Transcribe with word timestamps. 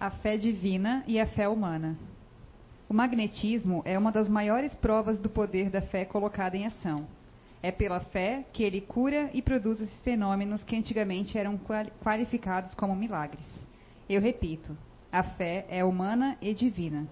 a 0.00 0.08
fé 0.08 0.38
divina 0.38 1.04
e 1.06 1.20
a 1.20 1.26
fé 1.26 1.46
humana. 1.46 1.94
O 2.88 2.94
magnetismo 2.94 3.82
é 3.84 3.98
uma 3.98 4.10
das 4.10 4.30
maiores 4.30 4.72
provas 4.72 5.18
do 5.18 5.28
poder 5.28 5.68
da 5.68 5.82
fé 5.82 6.06
colocada 6.06 6.56
em 6.56 6.64
ação. 6.64 7.06
É 7.62 7.70
pela 7.70 8.00
fé 8.00 8.46
que 8.50 8.62
ele 8.62 8.80
cura 8.80 9.28
e 9.34 9.42
produz 9.42 9.78
esses 9.78 10.00
fenômenos 10.00 10.64
que 10.64 10.74
antigamente 10.74 11.36
eram 11.36 11.60
qualificados 12.02 12.74
como 12.74 12.96
milagres. 12.96 13.44
Eu 14.08 14.22
repito, 14.22 14.74
a 15.12 15.22
fé 15.22 15.66
é 15.68 15.84
humana 15.84 16.38
e 16.40 16.54
divina. 16.54 17.06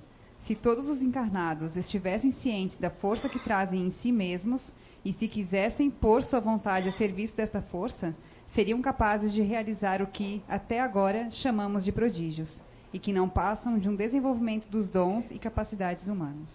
Se 0.47 0.55
todos 0.55 0.89
os 0.89 1.03
encarnados 1.03 1.77
estivessem 1.77 2.33
cientes 2.33 2.79
da 2.79 2.89
força 2.89 3.29
que 3.29 3.39
trazem 3.39 3.87
em 3.87 3.91
si 4.01 4.11
mesmos 4.11 4.63
e 5.05 5.13
se 5.13 5.29
quisessem 5.29 5.91
pôr 5.91 6.23
sua 6.23 6.41
vontade 6.41 6.89
a 6.89 6.93
serviço 6.93 7.37
desta 7.37 7.61
força, 7.61 8.17
seriam 8.55 8.81
capazes 8.81 9.35
de 9.35 9.43
realizar 9.43 10.01
o 10.01 10.07
que, 10.07 10.43
até 10.49 10.81
agora, 10.81 11.31
chamamos 11.31 11.85
de 11.85 11.93
prodígios, 11.93 12.63
e 12.93 12.99
que 12.99 13.13
não 13.13 13.29
passam 13.29 13.79
de 13.79 13.89
um 13.89 13.95
desenvolvimento 13.95 14.69
dos 14.69 14.91
dons 14.91 15.31
e 15.31 15.39
capacidades 15.39 16.09
humanos. 16.09 16.51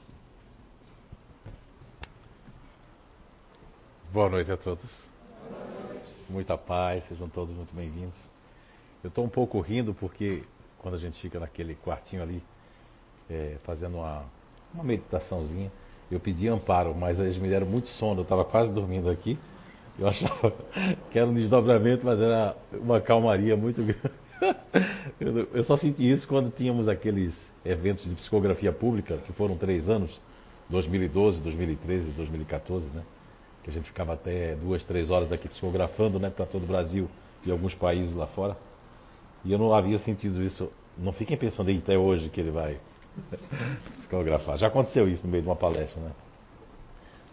Boa 4.12 4.30
noite 4.30 4.52
a 4.52 4.58
todos. 4.58 5.10
Muita 6.30 6.58
paz, 6.58 7.04
sejam 7.06 7.28
todos 7.28 7.54
muito 7.54 7.74
bem-vindos. 7.74 8.20
Eu 9.04 9.10
estou 9.10 9.26
um 9.26 9.30
pouco 9.30 9.60
rindo 9.60 9.94
porque 9.94 10.44
quando 10.80 10.96
a 10.96 11.00
gente 11.00 11.20
fica 11.20 11.40
naquele 11.40 11.76
quartinho 11.76 12.22
ali, 12.22 12.44
é, 13.30 13.58
fazendo 13.64 13.98
uma, 13.98 14.24
uma 14.74 14.84
meditaçãozinha, 14.84 15.72
eu 16.12 16.20
pedi 16.20 16.48
amparo, 16.48 16.94
mas 16.94 17.20
eles 17.20 17.38
me 17.38 17.50
deram 17.50 17.66
muito 17.66 17.88
sono, 17.88 18.20
eu 18.20 18.24
estava 18.24 18.46
quase 18.46 18.74
dormindo 18.74 19.10
aqui. 19.10 19.38
Eu 19.98 20.08
achava 20.08 20.54
que 21.12 21.18
era 21.18 21.28
um 21.28 21.34
desdobramento, 21.34 22.06
mas 22.06 22.20
era 22.20 22.56
uma 22.72 23.00
calmaria 23.00 23.56
muito 23.56 23.84
grande. 23.84 24.23
Eu 25.54 25.64
só 25.64 25.78
senti 25.78 26.10
isso 26.10 26.28
quando 26.28 26.52
tínhamos 26.52 26.88
aqueles 26.88 27.34
eventos 27.64 28.04
de 28.04 28.16
psicografia 28.16 28.72
pública, 28.72 29.18
que 29.18 29.32
foram 29.34 29.58
três 29.58 29.90
anos, 29.90 30.20
2012, 30.70 31.42
2013, 31.42 32.12
2014, 32.12 32.90
né? 32.90 33.04
Que 33.64 33.70
a 33.70 33.74
gente 33.74 33.86
ficava 33.86 34.14
até 34.14 34.56
duas, 34.56 34.84
três 34.84 35.10
horas 35.10 35.32
aqui 35.32 35.48
psicografando, 35.48 36.20
né? 36.20 36.30
Para 36.30 36.46
todo 36.46 36.64
o 36.64 36.68
Brasil 36.68 37.10
e 37.46 37.52
alguns 37.52 37.74
países 37.76 38.14
lá 38.14 38.28
fora. 38.28 38.58
E 39.46 39.52
eu 39.52 39.58
não 39.58 39.74
havia 39.74 40.00
sentido 40.00 40.42
isso. 40.42 40.70
Não 40.98 41.14
fiquem 41.14 41.38
pensando 41.38 41.70
aí 41.70 41.78
até 41.78 41.98
hoje 41.98 42.30
que 42.30 42.40
ele 42.40 42.52
vai 42.52 42.80
psicografar. 44.00 44.58
Já 44.58 44.68
aconteceu 44.68 45.08
isso 45.08 45.26
no 45.26 45.32
meio 45.32 45.44
de 45.44 45.50
uma 45.50 45.56
palestra, 45.56 46.02
né? 46.02 46.12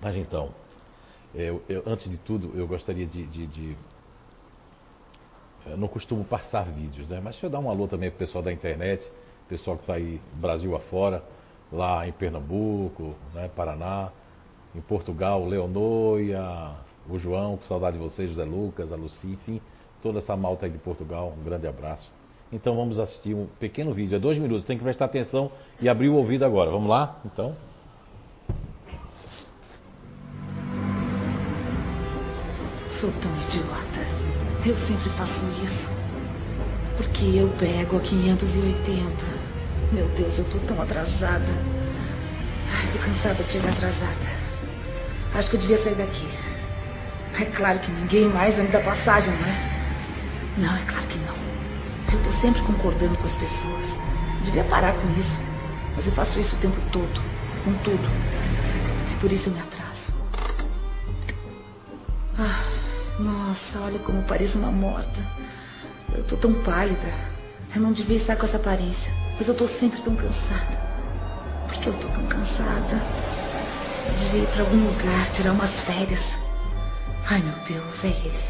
Mas 0.01 0.17
então, 0.17 0.51
eu, 1.35 1.63
eu, 1.69 1.83
antes 1.87 2.09
de 2.11 2.19
tudo, 2.19 2.53
eu 2.55 2.67
gostaria 2.67 3.07
de, 3.07 3.27
de, 3.27 3.47
de 3.47 3.77
eu 5.67 5.77
não 5.77 5.89
costumo 5.89 6.25
passar 6.25 6.65
vídeos, 6.65 7.09
né? 7.09 7.21
Mas 7.23 7.35
deixa 7.35 7.47
eu 7.47 7.51
dar 7.51 7.59
um 7.59 7.71
alô 7.71 7.87
também 7.87 8.11
para 8.11 8.17
o 8.17 8.19
pessoal 8.19 8.43
da 8.43 8.53
internet, 8.53 9.07
pessoal 9.49 9.77
que 9.77 9.83
está 9.83 9.95
aí 9.95 10.21
Brasil 10.35 10.75
afora, 10.77 11.23
lá 11.73 12.07
em 12.07 12.13
Pernambuco, 12.13 13.15
né, 13.35 13.49
Paraná, 13.55 14.11
em 14.75 14.81
Portugal, 14.81 15.45
Leonor 15.45 16.21
o 17.09 17.19
João, 17.19 17.57
com 17.57 17.65
saudade 17.65 17.97
de 17.97 18.03
vocês, 18.03 18.31
José 18.31 18.45
Lucas, 18.45 18.93
a 18.93 18.97
Luci, 18.97 19.27
enfim, 19.27 19.61
toda 20.03 20.19
essa 20.19 20.37
malta 20.37 20.67
aí 20.67 20.73
de 20.73 20.79
Portugal, 20.79 21.35
um 21.37 21.43
grande 21.43 21.67
abraço. 21.67 22.11
Então 22.53 22.77
vamos 22.77 22.99
assistir 22.99 23.35
um 23.35 23.47
pequeno 23.59 23.93
vídeo, 23.93 24.17
é 24.17 24.19
dois 24.19 24.39
minutos, 24.39 24.65
tem 24.65 24.77
que 24.77 24.85
prestar 24.85 25.07
atenção 25.07 25.51
e 25.81 25.89
abrir 25.89 26.09
o 26.09 26.15
ouvido 26.15 26.45
agora. 26.45 26.71
Vamos 26.71 26.89
lá? 26.89 27.21
Então. 27.25 27.55
Sou 33.01 33.11
tão 33.13 33.35
idiota. 33.43 34.00
Eu 34.65 34.77
sempre 34.87 35.09
faço 35.11 35.43
isso. 35.65 35.89
Porque 36.99 37.25
eu 37.25 37.49
pego 37.59 37.97
a 37.97 38.01
580. 38.01 39.25
Meu 39.91 40.07
Deus, 40.09 40.39
eu 40.39 40.45
tô 40.45 40.59
tão 40.59 40.81
atrasada. 40.83 41.47
Ai, 42.71 42.93
tô 42.93 42.99
cansada 42.99 43.43
de 43.43 43.51
chegar 43.51 43.71
atrasada. 43.71 44.41
Acho 45.35 45.49
que 45.49 45.57
eu 45.57 45.61
devia 45.61 45.83
sair 45.83 45.95
daqui. 45.95 46.29
É 47.41 47.45
claro 47.47 47.79
que 47.79 47.91
ninguém 47.91 48.29
mais 48.29 48.55
vai 48.57 48.67
me 48.67 48.71
dar 48.71 48.85
passagem, 48.85 49.33
não 49.33 49.47
é? 49.47 49.71
Não, 50.59 50.77
é 50.77 50.85
claro 50.85 51.07
que 51.07 51.19
não. 51.19 51.37
Eu 52.13 52.23
tô 52.23 52.31
sempre 52.41 52.61
concordando 52.63 53.17
com 53.17 53.27
as 53.27 53.35
pessoas. 53.37 53.85
Devia 54.45 54.65
parar 54.65 54.93
com 54.93 55.09
isso. 55.19 55.41
Mas 55.97 56.07
eu 56.07 56.13
faço 56.13 56.39
isso 56.39 56.55
o 56.55 56.59
tempo 56.59 56.77
todo. 56.93 57.21
Com 57.65 57.73
tudo. 57.83 58.09
E 59.11 59.21
por 59.21 59.33
isso 59.33 59.49
eu 59.49 59.55
me 59.55 59.61
atraso. 59.61 60.13
Ah. 62.39 62.80
Nossa, 63.21 63.81
olha 63.81 63.99
como 63.99 64.23
pareço 64.23 64.59
uma 64.59 64.73
morta. 64.73 65.21
Eu 66.15 66.25
tô 66.25 66.37
tão 66.39 66.55
pálida. 66.63 67.13
Eu 67.75 67.83
não 67.83 67.93
devia 67.93 68.17
estar 68.17 68.35
com 68.37 68.47
essa 68.47 68.57
aparência. 68.57 69.13
Mas 69.39 69.47
eu 69.47 69.55
tô 69.55 69.69
sempre 69.69 70.01
tão 70.01 70.17
cansada. 70.17 70.81
Por 71.69 71.79
que 71.79 71.87
eu 71.89 71.93
tô 71.99 72.09
tão 72.09 72.27
cansada? 72.27 73.03
Eu 74.09 74.15
devia 74.15 74.43
ir 74.43 74.47
pra 74.49 74.63
algum 74.63 74.87
lugar, 74.87 75.31
tirar 75.33 75.53
umas 75.53 75.71
férias. 75.83 76.21
Ai, 77.29 77.43
meu 77.43 77.55
Deus, 77.67 78.05
é 78.05 78.09
ele. 78.09 78.41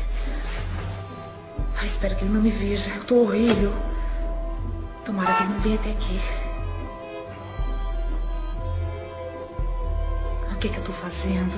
Ai, 1.77 1.87
espero 1.89 2.15
que 2.15 2.25
ele 2.25 2.33
não 2.33 2.41
me 2.41 2.51
veja. 2.51 2.91
Eu 2.91 3.05
tô 3.05 3.23
horrível. 3.23 3.73
Tomara 5.05 5.35
que 5.35 5.43
ele 5.43 5.53
não 5.53 5.61
venha 5.61 5.75
até 5.75 5.91
aqui. 5.91 6.21
O 10.53 10.57
que 10.61 10.69
é 10.69 10.71
que 10.71 10.79
eu 10.79 10.85
tô 10.85 10.93
fazendo? 10.93 11.57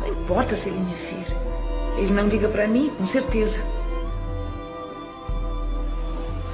Não 0.00 0.08
importa 0.08 0.56
se 0.56 0.68
ele 0.68 0.80
me 0.80 0.94
vir. 0.94 1.49
Ele 1.96 2.12
não 2.12 2.28
liga 2.28 2.48
para 2.48 2.66
mim, 2.66 2.90
com 2.96 3.06
certeza. 3.06 3.58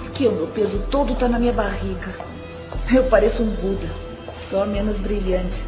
Porque 0.01 0.27
o 0.27 0.33
meu 0.33 0.47
peso 0.49 0.79
todo 0.91 1.13
está 1.13 1.29
na 1.29 1.39
minha 1.39 1.53
barriga. 1.53 2.15
Eu 2.93 3.05
pareço 3.05 3.43
um 3.43 3.51
Buda, 3.57 3.89
só 4.51 4.65
menos 4.65 4.99
brilhante. 4.99 5.63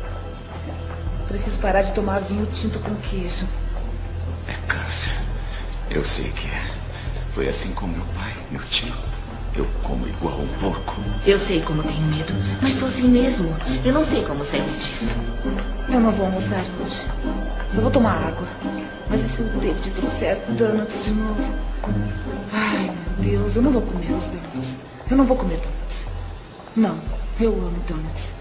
Preciso 1.26 1.58
parar 1.58 1.82
de 1.82 1.92
tomar 1.92 2.20
vinho 2.20 2.46
tinto 2.46 2.78
com 2.78 2.94
queijo. 2.96 3.46
É 4.46 4.54
câncer. 4.66 5.12
Eu 5.90 6.04
sei 6.04 6.30
que 6.32 6.46
é. 6.46 6.70
Foi 7.34 7.48
assim 7.48 7.72
com 7.72 7.86
meu 7.86 8.04
pai, 8.14 8.34
meu 8.50 8.62
tio. 8.64 8.94
Eu 9.54 9.66
como 9.82 10.06
igual 10.06 10.38
um 10.38 10.48
porco. 10.60 10.94
Eu 11.26 11.38
sei 11.40 11.60
como 11.62 11.82
tenho 11.82 12.06
medo, 12.06 12.32
mas 12.62 12.78
sou 12.78 12.88
assim 12.88 13.08
mesmo. 13.08 13.54
Eu 13.84 13.92
não 13.92 14.06
sei 14.06 14.24
como 14.24 14.44
sair 14.44 14.62
disso. 14.70 15.16
Eu 15.88 16.00
não 16.00 16.12
vou 16.12 16.26
almoçar 16.26 16.64
hoje. 16.80 17.06
Só 17.74 17.80
vou 17.80 17.90
tomar 17.90 18.28
água. 18.28 18.46
Mas 19.10 19.22
e 19.22 19.28
se 19.36 19.42
o 19.42 19.60
David 19.60 19.90
trouxer 19.92 20.36
donuts 20.56 21.04
de 21.04 21.10
novo? 21.12 21.42
Ai, 22.52 22.90
meu 22.90 23.30
Deus, 23.30 23.56
eu 23.56 23.62
não 23.62 23.72
vou 23.72 23.82
comer 23.82 24.12
os 24.12 24.24
donuts. 24.24 24.76
Eu 25.10 25.16
não 25.16 25.24
vou 25.24 25.36
comer 25.36 25.56
donuts. 25.56 26.06
Não, 26.76 26.98
eu 27.40 27.52
amo 27.52 27.78
donuts. 27.88 28.38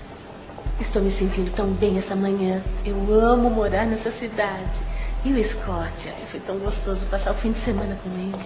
Estou 0.80 1.02
me 1.02 1.12
sentindo 1.12 1.52
tão 1.56 1.68
bem 1.72 1.98
essa 1.98 2.16
manhã. 2.16 2.62
Eu 2.86 2.98
amo 3.14 3.50
morar 3.50 3.86
nessa 3.86 4.12
cidade. 4.12 4.82
E 5.24 5.34
o 5.34 5.44
Scott? 5.44 6.10
Ai, 6.10 6.26
foi 6.30 6.40
tão 6.42 6.58
gostoso 6.60 7.06
passar 7.08 7.32
o 7.32 7.36
fim 7.36 7.54
de 7.54 7.60
semana 7.64 7.98
com 8.04 8.10
ele. 8.10 8.46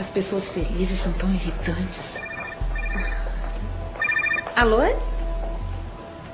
As 0.00 0.08
pessoas 0.10 0.48
felizes 0.50 1.02
são 1.02 1.12
tão 1.14 1.30
irritantes. 1.30 2.00
Alô? 4.56 4.80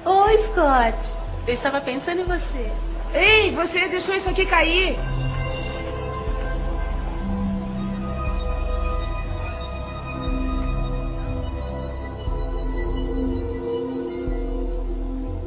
Oi, 0.05 0.43
Scott. 0.49 1.15
Eu 1.47 1.55
estava 1.55 1.81
pensando 1.81 2.21
em 2.21 2.25
você. 2.25 2.88
Ei, 3.15 3.51
você 3.53 3.89
deixou 3.89 4.15
isso 4.15 4.29
aqui 4.29 4.45
cair. 4.45 4.97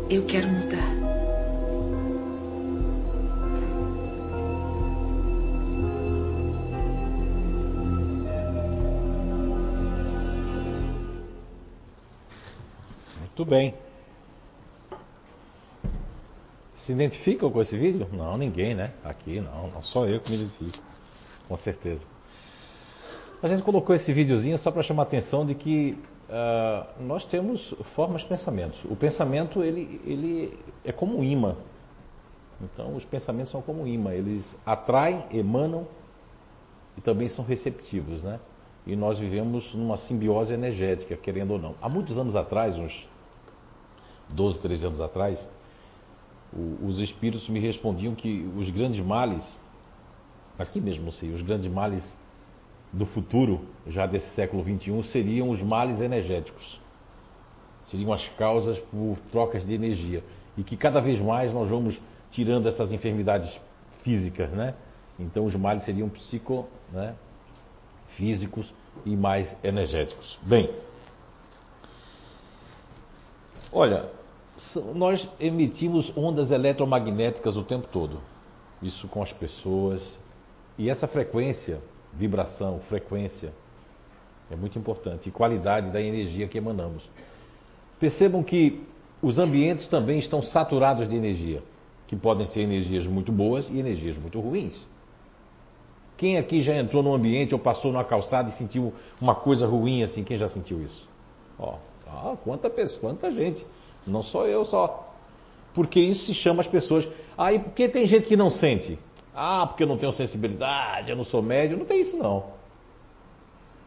Eu 0.10 0.26
quero 0.26 0.48
mudar. 0.48 0.92
Muito 13.20 13.46
bem. 13.46 13.91
Se 16.82 16.92
identificam 16.92 17.52
com 17.52 17.62
esse 17.62 17.78
vídeo? 17.78 18.08
Não, 18.12 18.38
ninguém, 18.38 18.74
né? 18.74 18.92
Aqui 19.04 19.40
não, 19.40 19.70
não 19.70 19.82
só 19.82 20.08
eu 20.08 20.20
que 20.20 20.32
me 20.32 20.38
identifico, 20.38 20.84
com 21.48 21.58
certeza. 21.58 22.06
A 23.42 23.48
gente 23.48 23.64
colocou 23.64 23.96
esse 23.96 24.12
videozinho 24.14 24.58
só 24.58 24.72
para 24.72 24.84
chamar 24.84 25.04
a 25.04 25.06
atenção 25.06 25.46
de 25.46 25.56
que 25.56 25.98
uh, 26.30 27.04
nós 27.04 27.26
temos 27.26 27.74
formas 27.96 28.22
de 28.22 28.28
pensamento. 28.28 28.76
O 28.92 28.96
pensamento 28.96 29.64
ele, 29.64 30.02
ele 30.06 30.60
é 30.84 30.92
como 30.92 31.20
um 31.20 31.24
imã. 31.24 31.56
Então 32.62 32.96
os 32.96 33.06
pensamentos 33.06 33.52
são 33.52 33.62
como 33.62 33.84
um 33.84 33.88
imã, 33.88 34.14
eles 34.14 34.56
atraem, 34.66 35.26
emanam 35.32 35.88
e 36.98 37.02
também 37.02 37.30
são 37.30 37.44
receptivos, 37.46 38.24
né? 38.24 38.40
E 38.86 38.96
nós 38.96 39.20
vivemos 39.20 39.74
numa 39.76 39.98
simbiose 39.98 40.54
energética, 40.54 41.16
querendo 41.16 41.52
ou 41.52 41.60
não. 41.60 41.76
Há 41.82 41.88
muitos 41.88 42.18
anos 42.18 42.36
atrás, 42.36 42.76
uns 42.76 43.08
12, 44.30 44.60
13 44.60 44.86
anos 44.86 45.02
atrás, 45.02 45.48
os 46.54 47.00
espíritos 47.00 47.48
me 47.48 47.60
respondiam 47.60 48.14
que 48.14 48.50
os 48.58 48.70
grandes 48.70 49.04
males, 49.04 49.48
aqui 50.60 50.82
mesmo 50.82 51.06
não 51.06 51.12
sei, 51.12 51.32
os 51.32 51.42
grandes 51.42 51.72
males 51.72 52.18
do 52.92 53.06
futuro, 53.06 53.66
já 53.88 54.06
desse 54.06 54.36
século 54.36 54.64
XXI, 54.64 55.04
seriam 55.04 55.50
os 55.50 55.62
males 55.62 56.02
energéticos. 56.02 56.80
Seriam 57.88 58.12
as 58.12 58.28
causas 58.30 58.80
por 58.80 59.18
trocas 59.32 59.66
de 59.66 59.74
energia. 59.74 60.24
E 60.58 60.64
que 60.64 60.76
cada 60.76 61.00
vez 61.00 61.20
mais 61.20 61.54
nós 61.54 61.70
vamos 61.70 62.00
tirando 62.32 62.68
essas 62.68 62.92
enfermidades 62.92 63.60
físicas, 64.04 64.50
né? 64.52 64.76
Então 65.18 65.46
os 65.46 65.56
males 65.56 65.84
seriam 65.84 66.10
psico, 66.10 66.68
né? 66.92 67.16
físicos 68.16 68.74
e 69.06 69.16
mais 69.16 69.56
energéticos. 69.64 70.38
Bem, 70.44 70.70
olha, 73.72 74.10
nós 74.96 75.28
emitimos 75.40 76.12
ondas 76.16 76.52
eletromagnéticas 76.52 77.58
o 77.58 77.64
tempo 77.64 77.88
todo. 77.92 78.20
Isso 78.82 79.08
com 79.08 79.22
as 79.22 79.32
pessoas. 79.34 80.18
E 80.78 80.90
essa 80.90 81.08
frequência, 81.08 81.82
vibração, 82.14 82.80
frequência, 82.88 83.54
é 84.50 84.56
muito 84.56 84.78
importante. 84.78 85.30
E 85.30 85.32
qualidade 85.32 85.92
da 85.92 86.02
energia 86.02 86.48
que 86.48 86.58
emanamos. 86.58 87.08
Percebam 88.00 88.44
que 88.44 88.82
os 89.22 89.38
ambientes 89.38 89.88
também 89.88 90.18
estão 90.20 90.42
saturados 90.42 91.08
de 91.08 91.16
energia, 91.16 91.62
que 92.08 92.16
podem 92.16 92.48
ser 92.48 92.62
energias 92.62 93.06
muito 93.06 93.32
boas 93.32 93.70
e 93.70 93.78
energias 93.78 94.18
muito 94.18 94.40
ruins. 94.40 94.88
Quem 96.18 96.38
aqui 96.38 96.62
já 96.62 96.76
entrou 96.76 97.02
num 97.02 97.14
ambiente 97.14 97.54
ou 97.54 97.60
passou 97.60 97.92
numa 97.92 98.04
calçada 98.04 98.50
e 98.50 98.54
sentiu 98.54 98.94
uma 99.20 99.36
coisa 99.36 99.66
ruim 99.66 100.04
assim? 100.04 100.24
Quem 100.24 100.38
já 100.38 100.48
sentiu 100.48 100.82
isso? 100.82 101.08
Ó, 101.58 101.78
ah, 102.08 102.36
quanta, 102.44 102.70
quanta 103.00 103.32
gente. 103.32 103.66
Não 104.06 104.24
sou 104.24 104.48
eu 104.48 104.66
só. 104.66 105.10
Porque 105.74 106.00
isso 106.00 106.26
se 106.26 106.34
chama 106.34 106.62
as 106.62 106.68
pessoas. 106.68 107.08
Aí, 107.38 107.58
ah, 107.58 107.60
por 107.60 107.74
que 107.74 107.88
tem 107.88 108.06
gente 108.06 108.28
que 108.28 108.36
não 108.36 108.50
sente? 108.50 109.00
Ah, 109.34 109.66
porque 109.68 109.84
eu 109.84 109.88
não 109.88 109.98
tenho 109.98 110.12
sensibilidade, 110.12 111.10
eu 111.10 111.16
não 111.16 111.24
sou 111.24 111.42
médio. 111.42 111.78
Não 111.78 111.86
tem 111.86 112.02
isso, 112.02 112.18
não. 112.18 112.44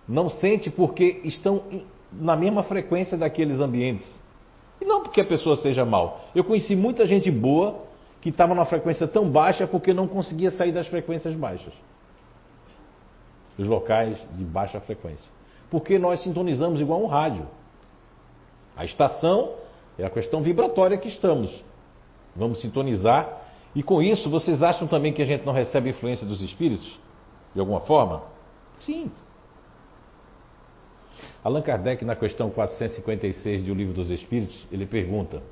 Não 0.08 0.28
sente 0.28 0.70
porque 0.70 1.20
estão 1.24 1.62
na 2.12 2.36
mesma 2.36 2.62
frequência 2.62 3.16
daqueles 3.16 3.60
ambientes. 3.60 4.22
E 4.80 4.84
não 4.84 5.02
porque 5.02 5.20
a 5.20 5.24
pessoa 5.24 5.56
seja 5.56 5.84
mal. 5.84 6.24
Eu 6.34 6.44
conheci 6.44 6.74
muita 6.74 7.06
gente 7.06 7.30
boa 7.30 7.82
que 8.20 8.30
estava 8.30 8.54
numa 8.54 8.64
frequência 8.64 9.06
tão 9.06 9.28
baixa 9.28 9.66
porque 9.66 9.92
não 9.92 10.08
conseguia 10.08 10.50
sair 10.50 10.72
das 10.72 10.86
frequências 10.86 11.34
baixas. 11.34 11.72
Os 13.58 13.66
locais 13.66 14.26
de 14.32 14.44
baixa 14.44 14.80
frequência. 14.80 15.28
Porque 15.70 15.98
nós 15.98 16.22
sintonizamos 16.22 16.80
igual 16.80 17.02
um 17.02 17.06
rádio. 17.06 17.46
A 18.76 18.84
estação 18.84 19.52
é 19.98 20.04
a 20.04 20.10
questão 20.10 20.42
vibratória 20.42 20.96
que 20.98 21.08
estamos. 21.08 21.64
Vamos 22.34 22.60
sintonizar. 22.60 23.42
E 23.74 23.82
com 23.82 24.02
isso, 24.02 24.30
vocês 24.30 24.62
acham 24.62 24.86
também 24.86 25.12
que 25.12 25.22
a 25.22 25.24
gente 25.24 25.44
não 25.44 25.52
recebe 25.52 25.90
influência 25.90 26.26
dos 26.26 26.40
espíritos? 26.40 26.98
De 27.52 27.60
alguma 27.60 27.80
forma? 27.80 28.22
Sim. 28.80 29.10
Allan 31.42 31.62
Kardec, 31.62 32.04
na 32.04 32.16
questão 32.16 32.50
456 32.50 33.62
do 33.64 33.74
Livro 33.74 33.94
dos 33.94 34.10
Espíritos, 34.10 34.66
ele 34.72 34.86
pergunta 34.86 35.42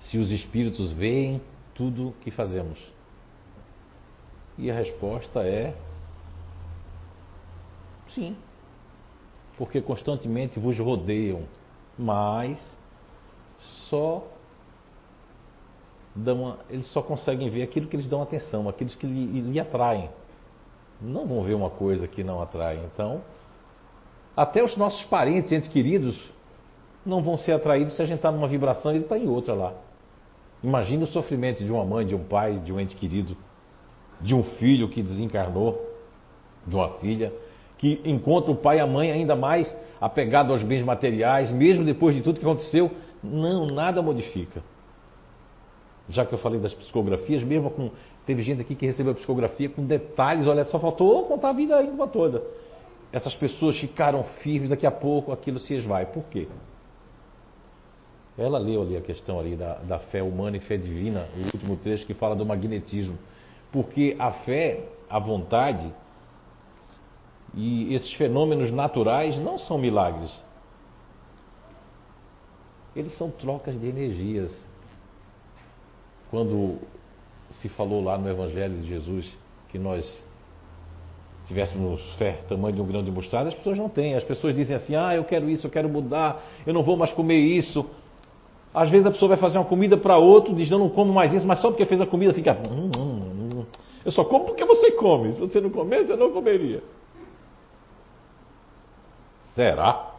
se 0.00 0.18
os 0.18 0.30
espíritos 0.30 0.90
veem 0.92 1.40
tudo 1.74 2.14
que 2.20 2.30
fazemos. 2.30 2.78
E 4.56 4.70
a 4.70 4.74
resposta 4.74 5.40
é 5.42 5.74
sim. 8.08 8.36
Porque 9.56 9.80
constantemente 9.80 10.58
vos 10.58 10.78
rodeiam, 10.78 11.42
mas 11.98 12.79
só 13.88 14.26
dão, 16.14 16.56
eles 16.68 16.86
só 16.86 17.02
conseguem 17.02 17.48
ver 17.48 17.62
aquilo 17.62 17.86
que 17.86 17.96
eles 17.96 18.08
dão 18.08 18.22
atenção, 18.22 18.68
aqueles 18.68 18.94
que 18.94 19.06
lhe, 19.06 19.40
lhe 19.40 19.60
atraem. 19.60 20.10
Não 21.00 21.26
vão 21.26 21.42
ver 21.42 21.54
uma 21.54 21.70
coisa 21.70 22.06
que 22.06 22.22
não 22.22 22.42
atrai. 22.42 22.80
Então, 22.92 23.22
até 24.36 24.62
os 24.62 24.76
nossos 24.76 25.04
parentes, 25.04 25.50
entes 25.52 25.68
queridos, 25.68 26.30
não 27.04 27.22
vão 27.22 27.36
ser 27.36 27.52
atraídos 27.52 27.96
se 27.96 28.02
a 28.02 28.04
gente 28.04 28.16
está 28.16 28.30
numa 28.30 28.48
vibração 28.48 28.92
e 28.92 28.96
ele 28.96 29.04
está 29.04 29.18
em 29.18 29.28
outra 29.28 29.54
lá. 29.54 29.72
Imagina 30.62 31.04
o 31.04 31.06
sofrimento 31.06 31.64
de 31.64 31.72
uma 31.72 31.84
mãe, 31.84 32.04
de 32.04 32.14
um 32.14 32.24
pai, 32.24 32.58
de 32.58 32.72
um 32.72 32.78
ente 32.78 32.94
querido, 32.94 33.36
de 34.20 34.34
um 34.34 34.42
filho 34.42 34.88
que 34.88 35.02
desencarnou, 35.02 35.90
de 36.66 36.74
uma 36.74 36.90
filha, 36.98 37.32
que 37.78 37.98
encontra 38.04 38.52
o 38.52 38.56
pai 38.56 38.76
e 38.76 38.80
a 38.80 38.86
mãe 38.86 39.10
ainda 39.10 39.34
mais 39.34 39.74
apegado 39.98 40.52
aos 40.52 40.62
bens 40.62 40.82
materiais, 40.82 41.50
mesmo 41.50 41.82
depois 41.82 42.14
de 42.14 42.20
tudo 42.20 42.38
que 42.38 42.44
aconteceu. 42.44 42.90
Não, 43.22 43.66
nada 43.66 44.00
modifica. 44.02 44.62
Já 46.08 46.24
que 46.24 46.32
eu 46.32 46.38
falei 46.38 46.58
das 46.58 46.74
psicografias, 46.74 47.42
mesmo 47.42 47.70
com. 47.70 47.90
Teve 48.26 48.42
gente 48.42 48.60
aqui 48.60 48.74
que 48.74 48.86
recebeu 48.86 49.12
a 49.12 49.14
psicografia 49.14 49.68
com 49.68 49.84
detalhes, 49.84 50.46
olha, 50.46 50.64
só 50.64 50.78
faltou 50.78 51.24
contar 51.24 51.50
a 51.50 51.52
vida 51.52 51.82
íntima 51.82 52.06
toda 52.06 52.42
essas 53.12 53.34
pessoas 53.34 53.78
ficaram 53.78 54.22
firmes, 54.42 54.70
daqui 54.70 54.86
a 54.86 54.90
pouco 54.90 55.32
aquilo 55.32 55.58
se 55.58 55.74
esvai. 55.74 56.06
Por 56.06 56.24
quê? 56.24 56.46
Ela 58.38 58.58
leu 58.58 58.82
ali 58.82 58.96
a 58.96 59.00
questão 59.00 59.38
ali 59.38 59.56
da, 59.56 59.74
da 59.78 59.98
fé 59.98 60.22
humana 60.22 60.56
e 60.56 60.60
fé 60.60 60.76
divina, 60.76 61.26
o 61.36 61.44
último 61.46 61.76
trecho 61.76 62.06
que 62.06 62.14
fala 62.14 62.36
do 62.36 62.46
magnetismo. 62.46 63.18
Porque 63.72 64.16
a 64.18 64.30
fé, 64.30 64.84
a 65.08 65.18
vontade 65.18 65.92
e 67.54 67.92
esses 67.92 68.14
fenômenos 68.14 68.70
naturais 68.70 69.36
não 69.38 69.58
são 69.58 69.76
milagres. 69.76 70.32
Eles 72.94 73.16
são 73.16 73.30
trocas 73.30 73.78
de 73.80 73.86
energias. 73.86 74.66
Quando 76.30 76.78
se 77.50 77.68
falou 77.68 78.02
lá 78.02 78.16
no 78.16 78.28
Evangelho 78.28 78.78
de 78.80 78.86
Jesus 78.86 79.36
que 79.68 79.78
nós 79.78 80.24
tivéssemos 81.46 82.02
fé 82.14 82.42
tamanho 82.48 82.74
de 82.74 82.80
um 82.80 82.86
grão 82.86 83.02
de 83.02 83.10
mostarda, 83.10 83.48
as 83.48 83.54
pessoas 83.54 83.76
não 83.76 83.88
têm. 83.88 84.14
As 84.14 84.24
pessoas 84.24 84.54
dizem 84.54 84.76
assim: 84.76 84.94
ah, 84.94 85.14
eu 85.14 85.24
quero 85.24 85.48
isso, 85.48 85.66
eu 85.66 85.70
quero 85.70 85.88
mudar, 85.88 86.42
eu 86.66 86.72
não 86.72 86.82
vou 86.82 86.96
mais 86.96 87.12
comer 87.12 87.38
isso. 87.38 87.84
Às 88.72 88.88
vezes 88.88 89.06
a 89.06 89.10
pessoa 89.10 89.30
vai 89.30 89.38
fazer 89.38 89.58
uma 89.58 89.64
comida 89.64 89.96
para 89.96 90.16
outro, 90.16 90.54
diz: 90.54 90.70
eu 90.70 90.78
não 90.78 90.88
como 90.88 91.12
mais 91.12 91.32
isso, 91.32 91.46
mas 91.46 91.60
só 91.60 91.68
porque 91.68 91.84
fez 91.86 92.00
a 92.00 92.06
comida 92.06 92.32
fica. 92.32 92.56
Hum, 92.70 92.90
hum, 92.96 93.58
hum. 93.58 93.66
Eu 94.04 94.12
só 94.12 94.24
como 94.24 94.46
porque 94.46 94.64
você 94.64 94.92
come. 94.92 95.32
Se 95.34 95.40
você 95.40 95.60
não 95.60 95.70
comesse, 95.70 96.10
eu 96.10 96.16
não 96.16 96.30
comeria. 96.30 96.82
Será? 99.54 100.10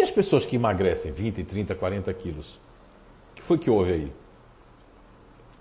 E 0.00 0.02
as 0.02 0.10
pessoas 0.10 0.46
que 0.46 0.56
emagrecem 0.56 1.12
20, 1.12 1.44
30, 1.44 1.74
40 1.74 2.14
quilos? 2.14 2.58
O 3.32 3.34
que 3.34 3.42
foi 3.42 3.58
que 3.58 3.68
houve 3.68 3.92
aí? 3.92 4.12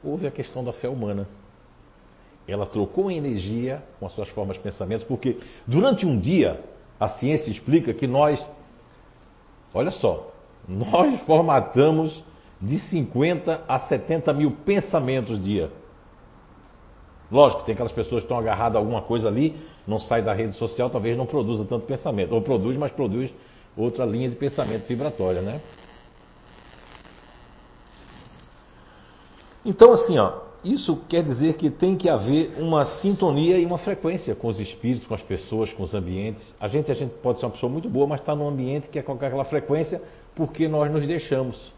Houve 0.01 0.27
a 0.27 0.31
questão 0.31 0.63
da 0.63 0.71
fé 0.71 0.87
humana. 0.87 1.27
Ela 2.47 2.65
trocou 2.65 3.11
energia 3.11 3.83
com 3.99 4.05
as 4.05 4.13
suas 4.13 4.29
formas 4.29 4.55
de 4.55 4.63
pensamento, 4.63 5.05
porque 5.07 5.37
durante 5.67 6.05
um 6.05 6.17
dia 6.17 6.63
a 6.97 7.09
ciência 7.09 7.51
explica 7.51 7.93
que 7.93 8.07
nós, 8.07 8.41
olha 9.73 9.91
só, 9.91 10.31
nós 10.65 11.19
formatamos 11.23 12.23
de 12.61 12.79
50 12.79 13.65
a 13.67 13.77
70 13.77 14.31
mil 14.31 14.51
pensamentos 14.51 15.43
dia. 15.43 15.69
Lógico, 17.29 17.63
tem 17.63 17.73
aquelas 17.73 17.91
pessoas 17.91 18.21
que 18.21 18.25
estão 18.25 18.39
agarradas 18.39 18.77
a 18.77 18.79
alguma 18.79 19.01
coisa 19.01 19.27
ali, 19.27 19.59
não 19.85 19.99
sai 19.99 20.21
da 20.21 20.31
rede 20.31 20.53
social, 20.53 20.89
talvez 20.89 21.17
não 21.17 21.25
produza 21.25 21.65
tanto 21.65 21.85
pensamento. 21.85 22.31
Ou 22.31 22.41
produz, 22.41 22.77
mas 22.77 22.93
produz 22.93 23.33
outra 23.81 24.05
linha 24.05 24.29
de 24.29 24.35
pensamento 24.35 24.85
vibratória, 24.85 25.41
né? 25.41 25.61
Então, 29.65 29.93
assim, 29.93 30.17
ó, 30.17 30.49
isso 30.63 31.01
quer 31.07 31.23
dizer 31.23 31.53
que 31.53 31.69
tem 31.69 31.95
que 31.95 32.09
haver 32.09 32.53
uma 32.57 32.83
sintonia 32.83 33.57
e 33.57 33.65
uma 33.65 33.77
frequência 33.77 34.35
com 34.35 34.47
os 34.47 34.59
espíritos, 34.59 35.07
com 35.07 35.13
as 35.13 35.21
pessoas, 35.21 35.71
com 35.71 35.83
os 35.83 35.93
ambientes. 35.93 36.53
A 36.59 36.67
gente, 36.67 36.91
a 36.91 36.95
gente 36.95 37.11
pode 37.21 37.39
ser 37.39 37.45
uma 37.45 37.51
pessoa 37.51 37.71
muito 37.71 37.89
boa, 37.89 38.07
mas 38.07 38.19
está 38.19 38.35
num 38.35 38.47
ambiente 38.47 38.89
que 38.89 38.99
é 38.99 39.01
com 39.01 39.13
aquela 39.13 39.45
frequência 39.45 40.01
porque 40.35 40.67
nós 40.67 40.91
nos 40.91 41.05
deixamos. 41.05 41.73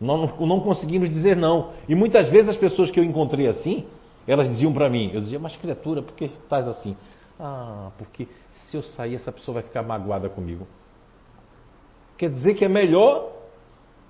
Nós 0.00 0.30
não, 0.38 0.46
não 0.46 0.60
conseguimos 0.60 1.10
dizer 1.10 1.36
não. 1.36 1.72
E 1.88 1.94
muitas 1.94 2.30
vezes 2.30 2.50
as 2.50 2.56
pessoas 2.56 2.90
que 2.90 3.00
eu 3.00 3.04
encontrei 3.04 3.46
assim, 3.48 3.84
elas 4.26 4.48
diziam 4.48 4.72
para 4.72 4.88
mim, 4.88 5.10
eu 5.12 5.20
dizia, 5.20 5.38
mas 5.38 5.56
criatura, 5.56 6.02
por 6.02 6.14
que 6.14 6.26
estás 6.26 6.68
assim? 6.68 6.96
Ah, 7.38 7.90
porque 7.96 8.26
se 8.52 8.76
eu 8.76 8.82
sair, 8.82 9.14
essa 9.14 9.30
pessoa 9.30 9.54
vai 9.54 9.62
ficar 9.62 9.82
magoada 9.82 10.28
comigo. 10.28 10.66
Quer 12.16 12.30
dizer 12.30 12.54
que 12.54 12.64
é 12.64 12.68
melhor 12.68 13.30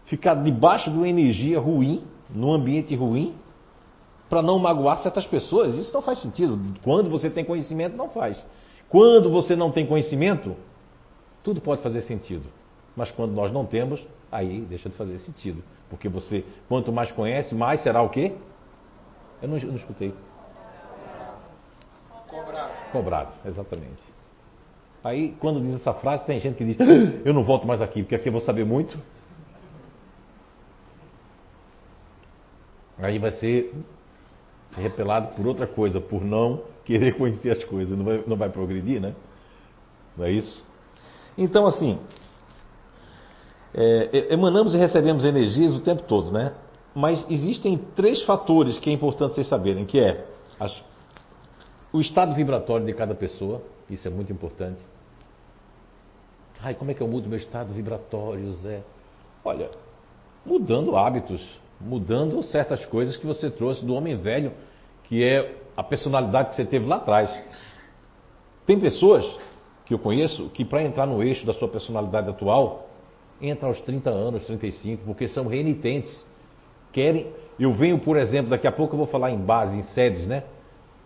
ficar 0.07 0.35
debaixo 0.35 0.91
de 0.91 0.97
uma 0.97 1.09
energia 1.09 1.61
ruim 1.61 2.05
num 2.31 2.53
ambiente 2.53 2.95
ruim 2.95 3.35
para 4.29 4.43
não 4.43 4.59
magoar 4.59 4.99
certas 5.03 5.27
pessoas. 5.27 5.75
Isso 5.75 5.93
não 5.93 6.03
faz 6.03 6.21
sentido. 6.21 6.59
Quando 6.83 7.11
você 7.11 7.29
tem 7.29 7.45
conhecimento, 7.45 7.97
não 7.97 8.09
faz. 8.09 8.43
Quando 8.89 9.31
você 9.31 9.55
não 9.55 9.71
tem 9.71 9.87
conhecimento, 9.87 10.57
tudo 11.43 11.61
pode 11.61 11.83
fazer 11.83 12.01
sentido. 12.03 12.47
Mas 12.97 13.11
quando 13.11 13.33
nós 13.33 13.53
não 13.53 13.65
temos, 13.65 14.05
aí 14.33 14.63
deixa 14.63 14.89
de 14.89 14.97
fazer 14.97 15.19
sentido. 15.19 15.63
Porque 15.91 16.09
você, 16.09 16.45
quanto 16.69 16.93
mais 16.93 17.13
conhece, 17.13 17.55
mais 17.55 17.83
será 17.83 18.03
o 18.03 18.09
quê? 18.09 18.33
Eu 19.43 19.49
não, 19.49 19.59
eu 19.59 19.69
não 19.69 19.77
escutei. 19.77 20.13
Cobrado. 22.93 23.33
Exatamente. 23.45 24.03
Aí, 25.03 25.35
quando 25.41 25.61
diz 25.61 25.75
essa 25.75 25.95
frase, 25.95 26.25
tem 26.25 26.39
gente 26.39 26.57
que 26.57 26.65
diz: 26.65 26.77
Eu 27.25 27.33
não 27.33 27.45
volto 27.45 27.67
mais 27.67 27.81
aqui, 27.81 28.03
porque 28.03 28.15
aqui 28.15 28.29
eu 28.29 28.33
vou 28.33 28.41
saber 28.41 28.65
muito. 28.65 28.99
Aí 32.99 33.19
vai 33.19 33.31
ser 33.31 33.73
repelado 34.77 35.29
por 35.35 35.47
outra 35.47 35.67
coisa, 35.67 36.01
por 36.01 36.25
não 36.25 36.63
querer 36.85 37.17
conhecer 37.17 37.51
as 37.51 37.63
coisas, 37.65 37.97
não 37.97 38.05
vai, 38.05 38.25
não 38.27 38.37
vai 38.37 38.49
progredir, 38.49 39.01
né? 39.01 39.15
Não 40.17 40.25
é 40.25 40.33
isso? 40.33 40.67
Então, 41.37 41.67
assim, 41.67 41.99
é, 43.75 44.09
é, 44.13 44.35
emanamos 44.35 44.75
e 44.75 44.79
recebemos 44.79 45.25
energias 45.25 45.75
o 45.75 45.81
tempo 45.81 46.03
todo, 46.03 46.33
né? 46.33 46.55
Mas 46.95 47.25
existem 47.31 47.79
três 47.95 48.23
fatores 48.25 48.79
que 48.79 48.91
é 48.91 48.93
importante 48.93 49.35
vocês 49.35 49.47
saberem, 49.47 49.85
que 49.85 50.01
é 50.01 50.27
as, 50.59 50.83
o 51.93 52.01
estado 52.01 52.35
vibratório 52.35 52.85
de 52.85 52.93
cada 52.93 53.15
pessoa, 53.15 53.63
isso 53.89 54.07
é 54.07 54.11
muito 54.11 54.33
importante. 54.33 54.81
Ai, 56.61 56.75
como 56.75 56.91
é 56.91 56.95
que 56.95 57.01
eu 57.01 57.09
mudo 57.09 57.29
meu 57.29 57.39
estado 57.39 57.73
vibratório, 57.73 58.53
Zé? 58.55 58.83
Olha, 59.45 59.71
mudando 60.45 60.97
hábitos, 60.97 61.59
mudando 61.81 62.43
certas 62.43 62.85
coisas 62.87 63.17
que 63.17 63.27
você 63.27 63.51
trouxe 63.51 63.85
do 63.85 63.95
homem 63.95 64.17
velho, 64.17 64.53
que 65.05 65.23
é 65.25 65.57
a 65.77 65.83
personalidade 65.83 66.51
que 66.51 66.57
você 66.57 66.65
teve 66.65 66.87
lá 66.87 66.97
atrás. 66.97 67.31
Tem 68.67 68.79
pessoas 68.79 69.25
que 69.87 69.95
eu 69.95 69.99
conheço 69.99 70.51
que 70.51 70.65
para 70.65 70.83
entrar 70.83 71.07
no 71.07 71.23
eixo 71.23 71.47
da 71.47 71.55
sua 71.55 71.69
personalidade 71.69 72.29
atual, 72.29 72.91
entra 73.41 73.69
aos 73.69 73.81
30 73.81 74.11
anos, 74.11 74.45
35, 74.45 75.05
porque 75.05 75.29
são 75.29 75.47
renitentes. 75.47 76.27
Querem. 76.93 77.33
Eu 77.59 77.73
venho, 77.73 77.99
por 77.99 78.17
exemplo, 78.17 78.51
daqui 78.51 78.67
a 78.67 78.73
pouco 78.73 78.95
eu 78.95 78.99
vou 78.99 79.07
falar 79.07 79.31
em 79.31 79.39
base, 79.39 79.79
em 79.79 79.83
sedes, 79.95 80.27
né? 80.27 80.45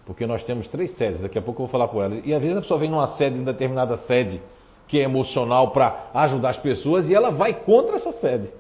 Porque 0.04 0.26
nós 0.26 0.42
temos 0.42 0.66
três 0.68 0.97
sedes, 0.97 1.21
daqui 1.21 1.38
a 1.38 1.42
pouco 1.42 1.62
eu 1.62 1.66
vou 1.66 1.73
falar 1.73 1.88
por 1.88 2.02
elas. 2.02 2.23
E 2.25 2.35
às 2.35 2.42
vezes 2.42 2.56
a 2.56 2.61
pessoa 2.61 2.80
vem 2.80 2.90
numa 2.90 3.06
sede, 3.16 3.38
em 3.38 3.44
determinada 3.44 3.97
sede, 3.99 4.42
que 4.88 4.99
é 4.99 5.04
emocional 5.04 5.71
para 5.71 6.11
ajudar 6.14 6.50
as 6.50 6.59
pessoas, 6.59 7.09
e 7.09 7.14
ela 7.14 7.30
vai 7.30 7.54
contra 7.54 7.97
essa 7.97 8.12
sede. 8.12 8.50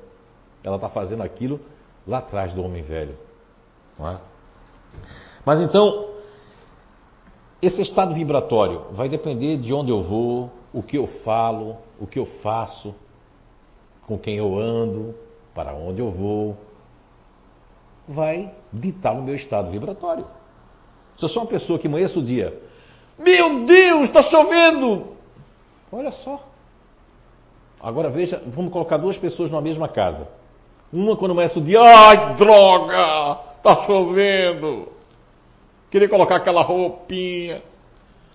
Ela 0.62 0.76
está 0.76 0.88
fazendo 0.88 1.22
aquilo 1.22 1.60
lá 2.06 2.18
atrás 2.18 2.52
do 2.54 2.62
homem 2.62 2.82
velho. 2.82 3.16
É? 4.00 4.16
Mas 5.44 5.60
então, 5.60 6.10
esse 7.60 7.82
estado 7.82 8.14
vibratório 8.14 8.86
vai 8.92 9.08
depender 9.08 9.56
de 9.56 9.74
onde 9.74 9.90
eu 9.90 10.02
vou, 10.02 10.50
o 10.72 10.82
que 10.82 10.96
eu 10.96 11.06
falo, 11.24 11.76
o 12.00 12.06
que 12.06 12.18
eu 12.18 12.26
faço, 12.42 12.94
com 14.06 14.16
quem 14.18 14.36
eu 14.36 14.58
ando, 14.58 15.14
para 15.54 15.74
onde 15.74 16.00
eu 16.00 16.10
vou. 16.10 16.56
Vai 18.08 18.52
ditar 18.72 19.12
o 19.12 19.22
meu 19.22 19.34
estado 19.34 19.70
vibratório. 19.70 20.24
Se 21.22 21.26
eu 21.26 21.28
sou 21.28 21.44
uma 21.44 21.48
pessoa 21.48 21.78
que 21.78 21.86
amanhece 21.86 22.18
o 22.18 22.22
dia, 22.22 22.60
meu 23.16 23.64
Deus, 23.64 24.08
está 24.08 24.22
chovendo! 24.24 25.12
Olha 25.92 26.10
só. 26.10 26.48
Agora 27.80 28.10
veja, 28.10 28.42
vamos 28.44 28.72
colocar 28.72 28.96
duas 28.96 29.16
pessoas 29.16 29.48
numa 29.48 29.62
mesma 29.62 29.86
casa. 29.86 30.26
Uma 30.92 31.16
quando 31.16 31.30
amanhece 31.30 31.60
o 31.60 31.62
dia, 31.62 31.80
ai 31.80 32.34
droga, 32.34 33.38
está 33.56 33.86
chovendo. 33.86 34.88
Queria 35.92 36.08
colocar 36.08 36.38
aquela 36.38 36.60
roupinha. 36.60 37.62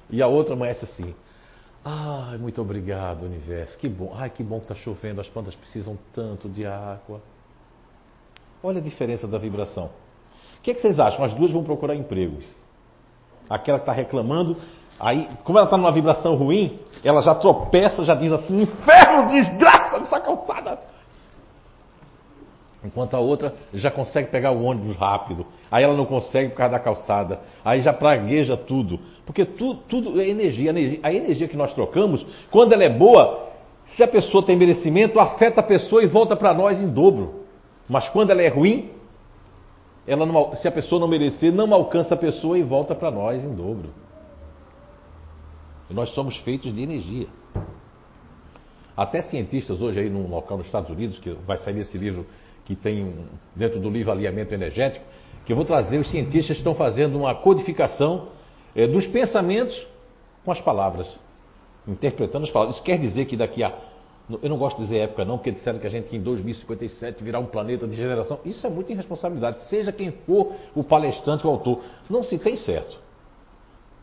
E 0.09 0.21
a 0.21 0.27
outra 0.27 0.53
amanhece 0.53 0.85
assim, 0.85 1.13
ai 1.83 2.37
muito 2.37 2.61
obrigado 2.61 3.25
universo, 3.25 3.77
que 3.77 3.89
bom, 3.89 4.13
ai 4.15 4.29
que 4.29 4.41
bom 4.41 4.59
que 4.59 4.71
está 4.71 4.75
chovendo, 4.75 5.19
as 5.19 5.27
plantas 5.27 5.55
precisam 5.55 5.99
tanto 6.13 6.47
de 6.47 6.65
água. 6.65 7.21
Olha 8.63 8.79
a 8.79 8.81
diferença 8.81 9.27
da 9.27 9.37
vibração. 9.37 9.89
O 10.57 10.61
que, 10.61 10.71
é 10.71 10.73
que 10.73 10.79
vocês 10.79 10.97
acham? 11.01 11.25
As 11.25 11.33
duas 11.33 11.51
vão 11.51 11.65
procurar 11.65 11.93
emprego. 11.93 12.37
Aquela 13.49 13.79
que 13.79 13.83
está 13.83 13.93
reclamando, 13.93 14.57
aí, 14.99 15.27
como 15.43 15.57
ela 15.57 15.67
está 15.67 15.77
numa 15.77 15.91
vibração 15.91 16.35
ruim, 16.35 16.79
ela 17.03 17.21
já 17.21 17.35
tropeça, 17.35 18.03
já 18.03 18.15
diz 18.15 18.31
assim: 18.31 18.61
inferno, 18.61 19.27
desgraça 19.29 19.99
dessa 19.99 20.19
calçada. 20.19 20.79
Enquanto 22.83 23.15
a 23.15 23.19
outra 23.19 23.53
já 23.73 23.89
consegue 23.89 24.29
pegar 24.29 24.51
o 24.51 24.63
ônibus 24.63 24.95
rápido. 24.95 25.45
Aí 25.69 25.83
ela 25.83 25.95
não 25.95 26.05
consegue 26.05 26.49
por 26.49 26.57
causa 26.57 26.73
da 26.73 26.79
calçada. 26.79 27.39
Aí 27.65 27.81
já 27.81 27.91
pragueja 27.91 28.55
tudo. 28.55 28.99
Porque 29.25 29.43
tudo, 29.43 29.81
tudo 29.89 30.21
é 30.21 30.29
energia. 30.29 30.71
A 31.03 31.11
energia 31.11 31.47
que 31.47 31.57
nós 31.57 31.73
trocamos, 31.73 32.25
quando 32.49 32.73
ela 32.73 32.83
é 32.83 32.89
boa, 32.89 33.47
se 33.87 34.03
a 34.03 34.07
pessoa 34.07 34.45
tem 34.45 34.55
merecimento, 34.55 35.19
afeta 35.19 35.59
a 35.59 35.63
pessoa 35.63 36.03
e 36.03 36.07
volta 36.07 36.35
para 36.35 36.53
nós 36.53 36.81
em 36.81 36.87
dobro. 36.87 37.45
Mas 37.89 38.07
quando 38.09 38.31
ela 38.31 38.41
é 38.41 38.47
ruim, 38.47 38.91
ela 40.07 40.25
não, 40.25 40.55
se 40.55 40.67
a 40.67 40.71
pessoa 40.71 40.99
não 41.01 41.07
merecer, 41.07 41.51
não 41.51 41.71
alcança 41.73 42.13
a 42.13 42.17
pessoa 42.17 42.57
e 42.57 42.63
volta 42.63 42.95
para 42.95 43.11
nós 43.11 43.43
em 43.43 43.53
dobro. 43.53 43.89
E 45.89 45.93
nós 45.93 46.09
somos 46.11 46.37
feitos 46.37 46.73
de 46.73 46.81
energia. 46.81 47.27
Até 48.95 49.21
cientistas 49.21 49.81
hoje 49.81 49.99
aí 49.99 50.09
num 50.09 50.27
local 50.27 50.57
nos 50.57 50.65
Estados 50.65 50.89
Unidos, 50.89 51.19
que 51.19 51.31
vai 51.45 51.57
sair 51.57 51.77
esse 51.79 51.97
livro 51.97 52.25
que 52.65 52.75
tem 52.75 53.03
um, 53.03 53.25
dentro 53.55 53.79
do 53.79 53.89
livro 53.89 54.11
Alinhamento 54.11 54.53
Energético, 54.53 55.05
que 55.45 55.51
eu 55.53 55.55
vou 55.55 55.63
trazer, 55.63 55.97
os 55.97 56.09
cientistas 56.09 56.57
estão 56.57 56.75
fazendo 56.75 57.17
uma 57.17 57.33
codificação 57.35 58.29
é, 58.75 58.87
dos 58.87 59.07
pensamentos 59.07 59.87
com 60.43 60.51
as 60.51 60.59
palavras, 60.59 61.07
interpretando 61.87 62.43
as 62.43 62.51
palavras. 62.51 62.75
Isso 62.75 62.83
quer 62.83 62.99
dizer 62.99 63.25
que 63.25 63.37
daqui 63.37 63.63
a. 63.63 63.73
Eu 64.29 64.49
não 64.49 64.57
gosto 64.57 64.77
de 64.77 64.83
dizer 64.83 64.97
época, 64.99 65.23
não, 65.23 65.37
porque 65.37 65.51
disseram 65.51 65.79
que 65.79 65.87
a 65.87 65.89
gente 65.89 66.13
em 66.13 66.21
2057 66.21 67.23
virá 67.23 67.39
um 67.39 67.45
planeta 67.45 67.87
de 67.87 67.95
generação. 67.95 68.39
Isso 68.43 68.67
é 68.67 68.69
muita 68.69 68.91
irresponsabilidade, 68.91 69.63
seja 69.63 69.91
quem 69.91 70.11
for 70.11 70.53
o 70.75 70.83
palestrante, 70.83 71.47
o 71.47 71.49
autor. 71.49 71.81
Não 72.09 72.21
se 72.23 72.37
tem 72.37 72.57
certo. 72.57 72.99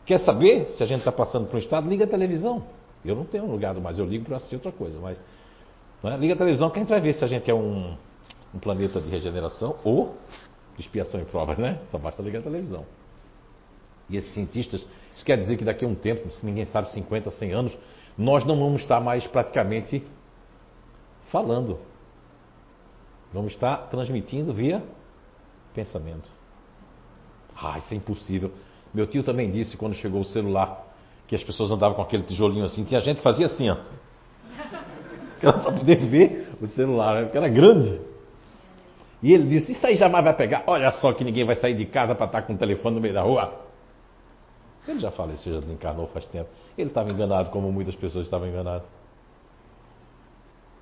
Quer 0.03 0.19
saber 0.19 0.65
se 0.77 0.83
a 0.83 0.85
gente 0.87 0.99
está 0.99 1.11
passando 1.11 1.47
por 1.47 1.57
um 1.57 1.59
estado? 1.59 1.87
Liga 1.87 2.05
a 2.05 2.07
televisão. 2.07 2.63
Eu 3.03 3.15
não 3.15 3.23
tenho 3.23 3.45
lugar 3.45 3.75
mais, 3.75 3.99
eu 3.99 4.05
ligo 4.05 4.25
para 4.25 4.37
assistir 4.37 4.55
outra 4.55 4.71
coisa. 4.71 4.99
Mas, 4.99 5.17
é? 6.03 6.17
Liga 6.17 6.33
a 6.33 6.37
televisão 6.37 6.71
que 6.71 6.77
a 6.77 6.81
gente 6.81 6.89
vai 6.89 7.01
ver 7.01 7.13
se 7.13 7.23
a 7.23 7.27
gente 7.27 7.49
é 7.49 7.53
um, 7.53 7.95
um 8.53 8.59
planeta 8.59 8.99
de 8.99 9.09
regeneração 9.09 9.75
ou 9.83 10.15
de 10.75 10.81
expiação 10.81 11.21
em 11.21 11.25
provas, 11.25 11.59
né? 11.59 11.79
Só 11.87 11.99
basta 11.99 12.23
ligar 12.23 12.39
a 12.39 12.43
televisão. 12.43 12.83
E 14.09 14.17
esses 14.17 14.33
cientistas, 14.33 14.85
isso 15.15 15.23
quer 15.23 15.37
dizer 15.37 15.55
que 15.55 15.63
daqui 15.63 15.85
a 15.85 15.87
um 15.87 15.95
tempo, 15.95 16.31
se 16.31 16.43
ninguém 16.45 16.65
sabe, 16.65 16.91
50, 16.91 17.29
100 17.29 17.53
anos, 17.53 17.77
nós 18.17 18.43
não 18.43 18.57
vamos 18.57 18.81
estar 18.81 18.99
mais 18.99 19.25
praticamente 19.27 20.03
falando. 21.25 21.79
Vamos 23.33 23.53
estar 23.53 23.77
transmitindo 23.89 24.53
via 24.53 24.83
pensamento. 25.73 26.29
Ah, 27.55 27.77
isso 27.77 27.93
é 27.93 27.97
impossível. 27.97 28.51
Meu 28.93 29.07
tio 29.07 29.23
também 29.23 29.49
disse 29.51 29.75
quando 29.75 29.93
chegou 29.93 30.21
o 30.21 30.25
celular 30.25 30.85
que 31.27 31.35
as 31.35 31.43
pessoas 31.43 31.71
andavam 31.71 31.95
com 31.95 32.01
aquele 32.01 32.23
tijolinho 32.23 32.65
assim. 32.65 32.83
Tinha 32.83 32.99
gente 33.01 33.17
que 33.17 33.23
fazia 33.23 33.45
assim, 33.47 33.69
ó. 33.69 33.77
Para 35.41 35.71
poder 35.71 35.97
ver 35.97 36.49
o 36.61 36.67
celular, 36.67 37.15
né? 37.15 37.23
porque 37.23 37.37
era 37.37 37.49
grande. 37.49 37.99
E 39.21 39.33
ele 39.33 39.47
disse: 39.47 39.73
Isso 39.73 39.85
aí 39.85 39.95
jamais 39.95 40.23
vai 40.23 40.33
pegar. 40.33 40.63
Olha 40.67 40.91
só 40.93 41.11
que 41.13 41.23
ninguém 41.23 41.45
vai 41.45 41.55
sair 41.55 41.75
de 41.75 41.85
casa 41.85 42.15
para 42.15 42.25
estar 42.25 42.41
com 42.43 42.53
o 42.53 42.57
telefone 42.57 42.95
no 42.95 43.01
meio 43.01 43.13
da 43.13 43.21
rua. 43.21 43.65
Ele 44.87 44.99
já 44.99 45.11
faleceu, 45.11 45.55
já 45.55 45.59
desencarnou 45.59 46.07
faz 46.07 46.27
tempo. 46.27 46.49
Ele 46.77 46.89
estava 46.89 47.11
enganado, 47.11 47.49
como 47.49 47.71
muitas 47.71 47.95
pessoas 47.95 48.25
estavam 48.25 48.47
enganadas. 48.47 48.87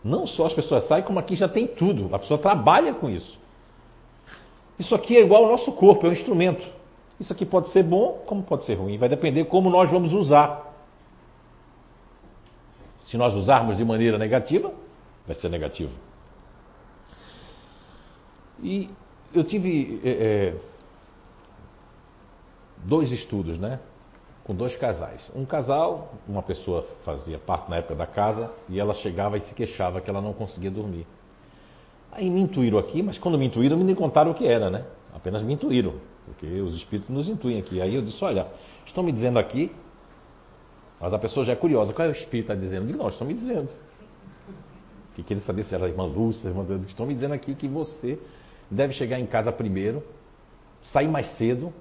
Não 0.04 0.28
só 0.28 0.46
as 0.46 0.54
pessoas 0.54 0.86
saem, 0.88 1.04
como 1.04 1.20
aqui 1.20 1.36
já 1.36 1.48
tem 1.48 1.66
tudo. 1.66 2.14
A 2.14 2.20
pessoa 2.20 2.38
trabalha 2.38 2.94
com 2.94 3.10
isso. 3.10 3.40
Isso 4.78 4.94
aqui 4.94 5.16
é 5.16 5.22
igual 5.22 5.46
ao 5.46 5.52
nosso 5.52 5.72
corpo, 5.72 6.06
é 6.06 6.10
um 6.10 6.14
instrumento. 6.14 6.66
Isso 7.20 7.32
aqui 7.32 7.46
pode 7.46 7.70
ser 7.70 7.84
bom, 7.84 8.24
como 8.26 8.44
pode 8.44 8.66
ser 8.66 8.74
ruim. 8.74 8.98
Vai 8.98 9.08
depender 9.08 9.46
como 9.46 9.70
nós 9.70 9.90
vamos 9.90 10.12
usar. 10.12 10.74
Se 13.06 13.18
nós 13.18 13.34
usarmos 13.34 13.78
de 13.78 13.86
maneira 13.86 14.18
negativa, 14.18 14.74
vai 15.26 15.36
ser 15.36 15.50
negativo. 15.50 15.94
E 18.62 18.90
eu 19.34 19.44
tive 19.44 20.02
é, 20.04 20.10
é, 20.10 20.56
dois 22.84 23.12
estudos, 23.12 23.58
né? 23.58 23.80
Com 24.46 24.54
dois 24.54 24.76
casais. 24.76 25.32
Um 25.34 25.46
casal, 25.46 26.14
uma 26.28 26.44
pessoa 26.44 26.86
fazia 27.06 27.38
parte 27.38 27.70
na 27.70 27.78
época 27.78 27.96
da 27.96 28.06
casa 28.06 28.52
e 28.68 28.78
ela 28.78 28.94
chegava 28.96 29.38
e 29.38 29.42
se 29.42 29.56
queixava 29.56 30.02
que 30.02 30.10
ela 30.10 30.22
não 30.22 30.34
conseguia 30.34 30.70
dormir. 30.70 31.08
Aí 32.12 32.30
me 32.30 32.42
intuíram 32.42 32.78
aqui, 32.78 33.02
mas 33.02 33.18
quando 33.18 33.38
me 33.38 33.46
intuíram, 33.46 33.78
me 33.78 33.96
contaram 33.96 34.32
o 34.32 34.36
que 34.36 34.46
era, 34.46 34.70
né? 34.70 34.86
Apenas 35.14 35.44
me 35.44 35.54
intuíram, 35.54 35.94
porque 36.26 36.46
os 36.62 36.76
espíritos 36.76 37.10
nos 37.10 37.28
intuem 37.28 37.58
aqui. 37.58 37.82
Aí 37.82 37.96
eu 37.96 38.02
disse: 38.02 38.24
Olha, 38.24 38.48
estão 38.86 39.02
me 39.02 39.12
dizendo 39.12 39.40
aqui, 39.40 39.72
mas 41.00 41.14
a 41.14 41.20
pessoa 41.20 41.46
já 41.46 41.54
é 41.54 41.56
curiosa, 41.56 41.94
qual 41.94 42.08
é 42.08 42.12
o 42.12 42.14
espírito 42.14 42.52
está 42.52 42.56
dizendo? 42.56 42.84
Eu 42.84 42.88
digo: 42.88 43.00
Não, 43.00 43.08
estão 43.08 43.26
me 43.26 43.34
dizendo. 43.34 43.70
Que 45.16 45.24
queria 45.24 45.44
saber 45.44 45.64
se 45.64 45.74
era 45.74 45.86
a 45.86 45.90
irmã 45.90 46.04
Lúcia, 46.04 46.50
a 46.50 46.52
irmã 46.52 46.66
Deus, 46.66 46.86
estão 46.86 47.06
me 47.06 47.14
dizendo 47.14 47.34
aqui 47.34 47.56
que 47.56 47.68
você 47.68 48.20
deve 48.70 48.94
chegar 48.94 49.20
em 49.20 49.26
casa 49.26 49.52
primeiro, 49.52 50.04
sair 50.82 51.08
mais 51.08 51.38
cedo 51.38 51.74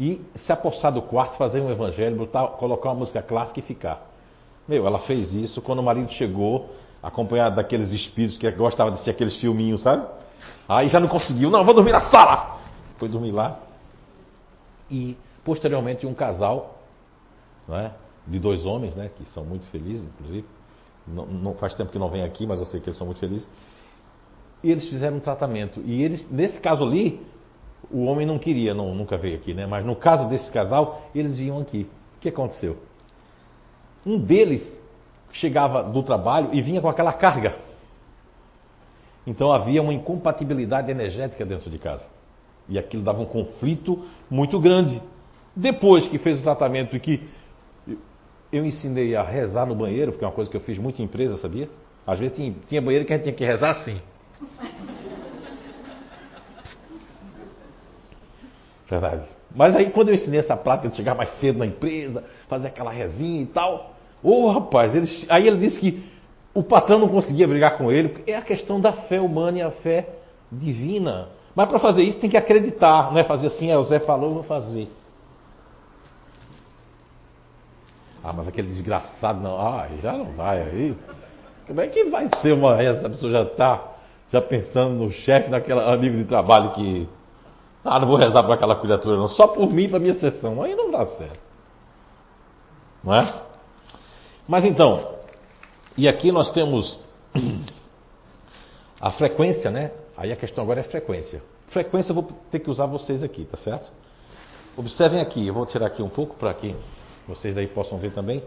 e 0.00 0.22
se 0.34 0.50
apossar 0.50 0.90
do 0.90 1.02
quarto, 1.02 1.36
fazer 1.36 1.60
um 1.60 1.70
evangelho, 1.70 2.16
botar, 2.16 2.46
colocar 2.48 2.88
uma 2.88 3.00
música 3.00 3.20
clássica 3.20 3.60
e 3.60 3.62
ficar. 3.62 4.00
Meu, 4.66 4.86
ela 4.86 5.00
fez 5.00 5.34
isso 5.34 5.60
quando 5.60 5.80
o 5.80 5.82
marido 5.82 6.10
chegou, 6.10 6.70
acompanhado 7.02 7.56
daqueles 7.56 7.92
espíritos 7.92 8.38
que 8.38 8.50
gostava 8.52 8.90
de 8.92 9.00
ser 9.04 9.10
aqueles 9.10 9.36
filminhos, 9.36 9.82
sabe? 9.82 10.06
Aí 10.66 10.88
já 10.88 10.98
não 10.98 11.06
conseguiu, 11.08 11.50
não, 11.50 11.62
vou 11.62 11.74
dormir 11.74 11.92
na 11.92 12.10
sala! 12.10 12.58
Foi 12.98 13.10
dormir 13.10 13.32
lá. 13.32 13.58
E 14.90 15.18
posteriormente 15.44 16.06
um 16.06 16.14
casal, 16.14 16.78
não 17.68 17.76
é? 17.76 17.92
de 18.26 18.38
dois 18.38 18.64
homens, 18.64 18.94
né, 18.94 19.10
que 19.16 19.28
são 19.30 19.44
muito 19.44 19.66
felizes, 19.66 20.06
inclusive. 20.06 20.46
Não, 21.06 21.26
não, 21.26 21.54
faz 21.54 21.74
tempo 21.74 21.90
que 21.90 21.98
não 21.98 22.08
vem 22.08 22.22
aqui, 22.22 22.46
mas 22.46 22.60
eu 22.60 22.66
sei 22.66 22.80
que 22.80 22.88
eles 22.88 22.96
são 22.96 23.06
muito 23.06 23.20
felizes. 23.20 23.46
E 24.62 24.70
eles 24.70 24.88
fizeram 24.88 25.16
um 25.16 25.20
tratamento. 25.20 25.82
E 25.84 26.02
eles, 26.02 26.30
nesse 26.30 26.60
caso 26.60 26.84
ali, 26.84 27.20
o 27.90 28.04
homem 28.04 28.26
não 28.26 28.38
queria, 28.38 28.74
não, 28.74 28.94
nunca 28.94 29.16
veio 29.16 29.36
aqui, 29.36 29.54
né? 29.54 29.66
Mas 29.66 29.84
no 29.84 29.94
caso 29.94 30.28
desse 30.28 30.50
casal, 30.50 31.02
eles 31.14 31.38
vinham 31.38 31.60
aqui. 31.60 31.88
O 32.16 32.20
que 32.20 32.28
aconteceu? 32.28 32.76
Um 34.04 34.18
deles 34.18 34.80
chegava 35.32 35.82
do 35.82 36.02
trabalho 36.02 36.50
e 36.52 36.60
vinha 36.60 36.80
com 36.80 36.88
aquela 36.88 37.12
carga. 37.12 37.54
Então 39.26 39.52
havia 39.52 39.82
uma 39.82 39.92
incompatibilidade 39.92 40.90
energética 40.90 41.44
dentro 41.44 41.70
de 41.70 41.78
casa. 41.78 42.06
E 42.68 42.78
aquilo 42.78 43.02
dava 43.02 43.20
um 43.20 43.26
conflito 43.26 44.04
muito 44.30 44.58
grande. 44.58 45.00
Depois 45.54 46.08
que 46.08 46.18
fez 46.18 46.40
o 46.40 46.42
tratamento 46.42 46.96
e 46.96 47.00
que 47.00 47.28
eu 48.52 48.64
ensinei 48.64 49.14
a 49.14 49.22
rezar 49.22 49.66
no 49.66 49.74
banheiro, 49.74 50.12
porque 50.12 50.24
é 50.24 50.28
uma 50.28 50.34
coisa 50.34 50.50
que 50.50 50.56
eu 50.56 50.60
fiz 50.60 50.78
muito 50.78 51.00
em 51.00 51.04
empresa, 51.04 51.36
sabia? 51.36 51.68
Às 52.06 52.18
vezes 52.18 52.36
tinha, 52.66 52.80
banheiro 52.80 53.04
que 53.04 53.12
a 53.12 53.16
gente 53.16 53.24
tinha 53.24 53.34
que 53.34 53.44
rezar 53.44 53.70
assim. 53.70 54.00
Verdade. 58.90 59.24
Mas 59.54 59.76
aí 59.76 59.90
quando 59.90 60.08
eu 60.08 60.14
ensinei 60.14 60.40
essa 60.40 60.56
prática 60.56 60.88
de 60.88 60.96
chegar 60.96 61.14
mais 61.14 61.30
cedo 61.38 61.60
na 61.60 61.66
empresa, 61.66 62.24
fazer 62.48 62.68
aquela 62.68 62.90
rezinha 62.90 63.42
e 63.42 63.46
tal, 63.46 63.94
ô 64.20 64.46
oh, 64.46 64.50
rapaz, 64.50 64.94
ele, 64.94 65.06
aí 65.28 65.46
ele 65.46 65.58
disse 65.58 65.78
que 65.78 66.04
o 66.52 66.62
patrão 66.64 66.98
não 66.98 67.08
conseguia 67.08 67.46
brigar 67.46 67.78
com 67.78 67.92
ele, 67.92 68.22
é 68.26 68.34
a 68.34 68.42
questão 68.42 68.80
da 68.80 68.92
fé 68.92 69.20
humana 69.20 69.58
e 69.58 69.62
a 69.62 69.70
fé 69.70 70.08
divina. 70.50 71.28
Mas 71.54 71.68
para 71.68 71.78
fazer 71.78 72.02
isso 72.02 72.18
tem 72.18 72.28
que 72.28 72.36
acreditar, 72.36 73.12
não 73.12 73.18
é 73.18 73.24
fazer 73.24 73.46
assim, 73.46 73.70
é, 73.70 73.78
o 73.78 73.84
Zé 73.84 74.00
falou, 74.00 74.30
eu 74.30 74.34
vou 74.34 74.42
fazer. 74.42 74.88
Ah, 78.22 78.32
mas 78.32 78.48
aquele 78.48 78.68
desgraçado 78.68 79.40
não, 79.40 79.56
ah, 79.56 79.86
já 80.02 80.12
não 80.12 80.32
vai 80.32 80.60
aí. 80.62 80.96
Como 81.66 81.80
é 81.80 81.86
que 81.86 82.04
vai 82.04 82.28
ser 82.42 82.52
uma 82.52 82.82
essa 82.82 83.08
pessoa 83.08 83.30
já 83.30 83.42
está 83.42 83.84
já 84.32 84.40
pensando 84.40 84.94
no 84.94 85.10
chefe 85.10 85.48
daquele 85.50 85.80
amigo 85.80 86.16
de 86.16 86.24
trabalho 86.24 86.72
que 86.72 87.08
ah, 87.84 87.98
não 87.98 88.06
vou 88.06 88.16
rezar 88.16 88.42
para 88.42 88.54
aquela 88.54 88.76
criatura 88.76 89.16
não, 89.16 89.28
só 89.28 89.46
por 89.46 89.70
mim 89.72 89.88
para 89.88 89.98
minha 89.98 90.14
sessão. 90.14 90.62
Aí 90.62 90.74
não 90.74 90.90
dá 90.90 91.06
certo. 91.06 91.40
Não 93.02 93.14
é? 93.14 93.42
Mas 94.46 94.64
então, 94.64 95.14
e 95.96 96.06
aqui 96.06 96.30
nós 96.30 96.52
temos 96.52 96.98
a 99.00 99.10
frequência, 99.12 99.70
né? 99.70 99.92
Aí 100.16 100.30
a 100.30 100.36
questão 100.36 100.62
agora 100.62 100.80
é 100.80 100.82
frequência. 100.82 101.42
Frequência 101.68 102.10
eu 102.10 102.14
vou 102.14 102.28
ter 102.50 102.58
que 102.58 102.68
usar 102.68 102.86
vocês 102.86 103.22
aqui, 103.22 103.44
tá 103.46 103.56
certo? 103.56 103.90
Observem 104.76 105.20
aqui, 105.20 105.46
eu 105.46 105.54
vou 105.54 105.64
tirar 105.64 105.86
aqui 105.86 106.02
um 106.02 106.08
pouco 106.08 106.36
para 106.36 106.52
que 106.52 106.76
vocês 107.26 107.54
daí 107.54 107.66
possam 107.66 107.98
ver 107.98 108.12
também. 108.12 108.42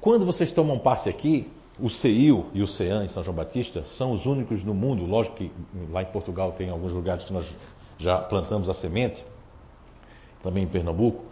Quando 0.00 0.24
vocês 0.24 0.52
tomam 0.52 0.78
passe 0.78 1.08
aqui, 1.08 1.50
o 1.80 1.88
CEIU 1.88 2.46
e 2.52 2.62
o 2.62 2.66
CEAN 2.66 3.04
em 3.04 3.08
São 3.08 3.22
João 3.22 3.36
Batista 3.36 3.84
são 3.96 4.12
os 4.12 4.26
únicos 4.26 4.62
no 4.62 4.74
mundo, 4.74 5.04
lógico 5.04 5.36
que 5.36 5.52
lá 5.90 6.02
em 6.02 6.06
Portugal 6.06 6.52
tem 6.52 6.70
alguns 6.70 6.92
lugares 6.92 7.24
que 7.24 7.32
nós 7.32 7.46
já 7.98 8.18
plantamos 8.18 8.68
a 8.68 8.74
semente, 8.74 9.24
também 10.42 10.64
em 10.64 10.68
Pernambuco, 10.68 11.24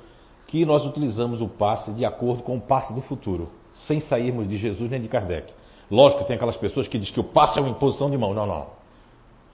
que 0.46 0.64
nós 0.64 0.84
utilizamos 0.84 1.40
o 1.40 1.48
passe 1.48 1.92
de 1.92 2.04
acordo 2.04 2.42
com 2.42 2.56
o 2.56 2.60
passe 2.60 2.94
do 2.94 3.02
futuro, 3.02 3.50
sem 3.72 4.00
sairmos 4.00 4.48
de 4.48 4.56
Jesus 4.56 4.88
nem 4.90 5.00
de 5.00 5.08
Kardec. 5.08 5.52
Lógico 5.90 6.22
que 6.22 6.28
tem 6.28 6.36
aquelas 6.36 6.56
pessoas 6.56 6.88
que 6.88 6.98
dizem 6.98 7.14
que 7.14 7.20
o 7.20 7.24
passe 7.24 7.58
é 7.58 7.62
uma 7.62 7.70
imposição 7.70 8.10
de 8.10 8.18
mão. 8.18 8.34
Não, 8.34 8.46
não. 8.46 8.66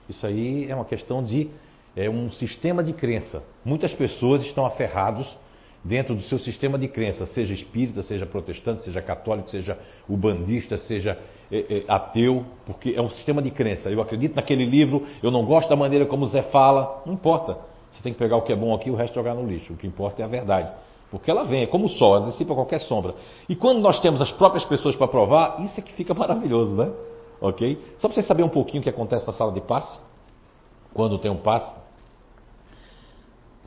Isso 0.09 0.25
aí 0.25 0.69
é 0.69 0.75
uma 0.75 0.85
questão 0.85 1.23
de 1.23 1.49
é 1.95 2.09
um 2.09 2.29
sistema 2.29 2.83
de 2.83 2.91
crença. 2.91 3.41
Muitas 3.63 3.93
pessoas 3.93 4.43
estão 4.43 4.65
aferrados 4.65 5.37
dentro 5.85 6.15
do 6.15 6.21
seu 6.23 6.39
sistema 6.39 6.79
de 6.79 6.87
crença, 6.87 7.27
seja 7.27 7.53
espírita, 7.53 8.01
seja 8.01 8.25
protestante, 8.25 8.81
seja 8.81 9.01
católico, 9.03 9.49
seja 9.51 9.77
ubandista, 10.09 10.77
seja 10.77 11.17
é, 11.51 11.57
é, 11.57 11.83
ateu, 11.87 12.43
porque 12.65 12.93
é 12.95 13.01
um 13.01 13.09
sistema 13.11 13.39
de 13.39 13.51
crença. 13.51 13.89
Eu 13.89 14.01
acredito 14.01 14.35
naquele 14.35 14.65
livro, 14.65 15.05
eu 15.21 15.29
não 15.29 15.45
gosto 15.45 15.69
da 15.69 15.75
maneira 15.75 16.07
como 16.07 16.25
o 16.25 16.27
Zé 16.27 16.41
fala, 16.41 17.03
não 17.05 17.13
importa. 17.13 17.57
Você 17.91 18.01
tem 18.01 18.11
que 18.11 18.17
pegar 18.17 18.35
o 18.35 18.41
que 18.41 18.51
é 18.51 18.55
bom 18.55 18.73
aqui 18.73 18.89
e 18.89 18.91
o 18.91 18.95
resto 18.95 19.13
jogar 19.13 19.35
no 19.35 19.45
lixo. 19.45 19.73
O 19.73 19.77
que 19.77 19.85
importa 19.85 20.23
é 20.23 20.25
a 20.25 20.27
verdade. 20.27 20.71
Porque 21.11 21.29
ela 21.29 21.43
vem, 21.43 21.61
é 21.61 21.67
como 21.67 21.85
o 21.85 21.89
sol, 21.89 22.15
ela 22.15 22.25
dissipa 22.25 22.55
qualquer 22.55 22.81
sombra. 22.81 23.13
E 23.47 23.55
quando 23.55 23.79
nós 23.79 23.99
temos 24.01 24.21
as 24.21 24.31
próprias 24.31 24.65
pessoas 24.65 24.95
para 24.95 25.07
provar, 25.07 25.61
isso 25.63 25.79
é 25.79 25.83
que 25.83 25.93
fica 25.93 26.15
maravilhoso, 26.15 26.75
né? 26.75 26.91
Ok? 27.39 27.79
Só 27.99 28.07
para 28.07 28.15
vocês 28.15 28.25
saberem 28.25 28.49
um 28.49 28.53
pouquinho 28.53 28.81
o 28.81 28.83
que 28.83 28.89
acontece 28.89 29.25
na 29.27 29.33
sala 29.33 29.51
de 29.51 29.61
passe, 29.61 29.99
quando 30.95 31.19
tem 31.19 31.29
um 31.29 31.37
passe, 31.37 31.71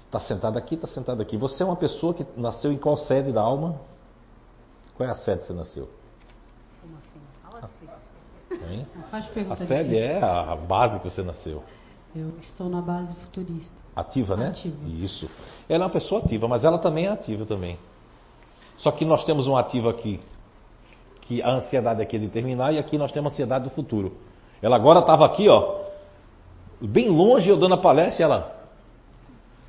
Está 0.08 0.20
sentado 0.20 0.56
aqui, 0.56 0.74
está 0.74 0.86
sentado 0.86 1.20
aqui. 1.20 1.36
Você 1.36 1.62
é 1.62 1.66
uma 1.66 1.76
pessoa 1.76 2.14
que 2.14 2.24
nasceu 2.34 2.72
em 2.72 2.78
qual 2.78 2.96
sede 2.96 3.30
da 3.30 3.42
alma? 3.42 3.78
Qual 4.96 5.06
é 5.06 5.12
a 5.12 5.14
sede 5.14 5.40
que 5.40 5.46
você 5.48 5.52
nasceu? 5.52 5.86
Como 6.80 6.96
assim? 6.96 7.20
Fala 7.42 7.68
difícil. 7.68 8.86
Faz 9.10 9.26
pergunta 9.26 9.62
a 9.62 9.66
sede 9.66 9.90
difícil. 9.90 10.08
é 10.08 10.22
a 10.22 10.56
base 10.56 10.98
que 11.00 11.10
você 11.10 11.22
nasceu. 11.22 11.62
Eu 12.16 12.32
estou 12.40 12.70
na 12.70 12.80
base 12.80 13.14
futurista. 13.16 13.70
Ativa, 13.94 14.34
né? 14.34 14.48
Ativa. 14.48 14.88
Isso. 14.88 15.28
Ela 15.68 15.84
é 15.84 15.86
uma 15.86 15.92
pessoa 15.92 16.22
ativa, 16.22 16.48
mas 16.48 16.64
ela 16.64 16.78
também 16.78 17.04
é 17.04 17.10
ativa 17.10 17.44
também. 17.44 17.78
Só 18.78 18.90
que 18.90 19.04
nós 19.04 19.24
temos 19.24 19.46
um 19.46 19.58
ativo 19.58 19.90
aqui, 19.90 20.20
que 21.22 21.42
a 21.42 21.50
ansiedade 21.50 22.00
aqui 22.00 22.16
é 22.16 22.20
determinar, 22.20 22.72
e 22.72 22.78
aqui 22.78 22.96
nós 22.96 23.12
temos 23.12 23.30
a 23.30 23.34
ansiedade 23.34 23.64
do 23.64 23.70
futuro. 23.70 24.16
Ela 24.62 24.76
agora 24.76 25.00
estava 25.00 25.26
aqui, 25.26 25.50
ó, 25.50 25.80
bem 26.80 27.10
longe 27.10 27.50
eu 27.50 27.58
dando 27.58 27.74
a 27.74 27.78
palestra, 27.78 28.22
e 28.22 28.24
ela 28.24 28.57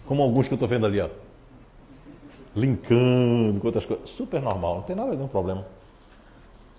como 0.10 0.24
alguns 0.24 0.48
que 0.48 0.54
eu 0.54 0.56
estou 0.56 0.68
vendo 0.68 0.88
ali, 0.88 1.00
ó. 1.00 1.08
Linkando 2.56 3.60
com 3.60 3.68
outras 3.68 3.86
coisas. 3.86 4.10
Super 4.10 4.42
normal, 4.42 4.78
não 4.78 4.82
tem 4.82 4.96
nada 4.96 5.16
de 5.16 5.22
um 5.22 5.28
problema. 5.28 5.68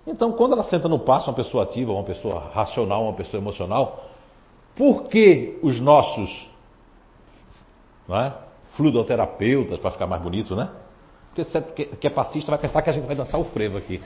Então, 0.05 0.33
quando 0.33 0.51
ela 0.51 0.65
senta 0.65 0.89
no 0.89 0.99
passo, 0.99 1.29
uma 1.29 1.35
pessoa 1.35 1.63
ativa, 1.63 1.93
uma 1.93 2.03
pessoa 2.03 2.51
racional, 2.53 3.03
uma 3.03 3.13
pessoa 3.13 3.41
emocional, 3.41 4.03
por 4.75 5.03
que 5.03 5.57
os 5.63 5.79
nossos 5.79 6.49
não 8.05 8.19
é, 8.19 8.33
fluidoterapeutas, 8.75 9.79
para 9.79 9.91
ficar 9.91 10.07
mais 10.07 10.21
bonito, 10.21 10.53
né? 10.53 10.69
Porque 11.29 11.45
você 11.45 11.61
que 11.61 12.07
é 12.07 12.09
passista 12.09 12.51
vai 12.51 12.59
pensar 12.59 12.81
que 12.81 12.89
a 12.89 12.93
gente 12.93 13.07
vai 13.07 13.15
dançar 13.15 13.39
o 13.39 13.45
frevo 13.45 13.77
aqui. 13.77 14.01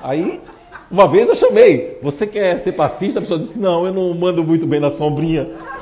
Aí, 0.00 0.40
uma 0.88 1.08
vez 1.08 1.28
eu 1.28 1.34
chamei, 1.34 1.98
você 2.00 2.24
quer 2.24 2.60
ser 2.60 2.70
passista? 2.70 3.18
A 3.18 3.22
pessoa 3.22 3.40
disse, 3.40 3.58
não, 3.58 3.84
eu 3.84 3.92
não 3.92 4.14
mando 4.14 4.44
muito 4.44 4.64
bem 4.64 4.78
na 4.78 4.92
sombrinha. 4.92 5.75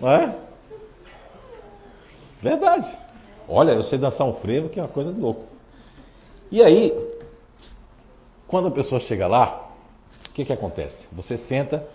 Não 0.00 0.10
é? 0.10 0.34
Verdade. 2.40 2.98
Olha, 3.48 3.72
eu 3.72 3.82
sei 3.82 3.98
dançar 3.98 4.26
um 4.26 4.34
frevo 4.34 4.68
que 4.68 4.78
é 4.78 4.82
uma 4.82 4.88
coisa 4.88 5.12
de 5.12 5.20
louco. 5.20 5.44
E 6.50 6.62
aí, 6.62 6.92
quando 8.48 8.68
a 8.68 8.70
pessoa 8.70 9.00
chega 9.00 9.26
lá, 9.26 9.68
o 10.28 10.32
que, 10.32 10.44
que 10.44 10.52
acontece? 10.52 11.06
Você 11.12 11.36
senta, 11.36 11.86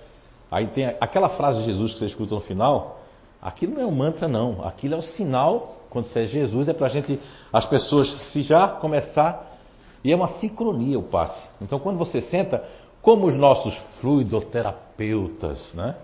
aí 0.51 0.67
tem 0.67 0.85
aquela 0.99 1.29
frase 1.29 1.59
de 1.59 1.65
Jesus 1.65 1.93
que 1.93 1.99
você 1.99 2.05
escuta 2.05 2.35
no 2.35 2.41
final, 2.41 2.99
aquilo 3.41 3.73
não 3.75 3.81
é 3.81 3.85
um 3.85 3.91
mantra 3.91 4.27
não, 4.27 4.65
aquilo 4.65 4.95
é 4.95 4.97
o 4.97 5.01
sinal, 5.01 5.77
quando 5.89 6.05
você 6.05 6.23
é 6.23 6.25
Jesus, 6.25 6.67
é 6.67 6.73
para 6.73 6.87
a 6.87 6.89
gente, 6.89 7.19
as 7.51 7.65
pessoas 7.65 8.09
se 8.31 8.41
já 8.43 8.67
começar, 8.67 9.57
e 10.03 10.11
é 10.11 10.15
uma 10.15 10.27
sincronia 10.39 10.99
o 10.99 11.03
passe. 11.03 11.49
Então 11.61 11.79
quando 11.79 11.97
você 11.97 12.21
senta, 12.21 12.63
como 13.01 13.25
os 13.27 13.37
nossos 13.37 13.75
fluidoterapeutas, 13.99 15.73
né? 15.73 15.95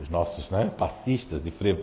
Os 0.00 0.08
nossos 0.08 0.50
né, 0.50 0.70
passistas 0.76 1.42
de 1.42 1.50
frevo, 1.50 1.82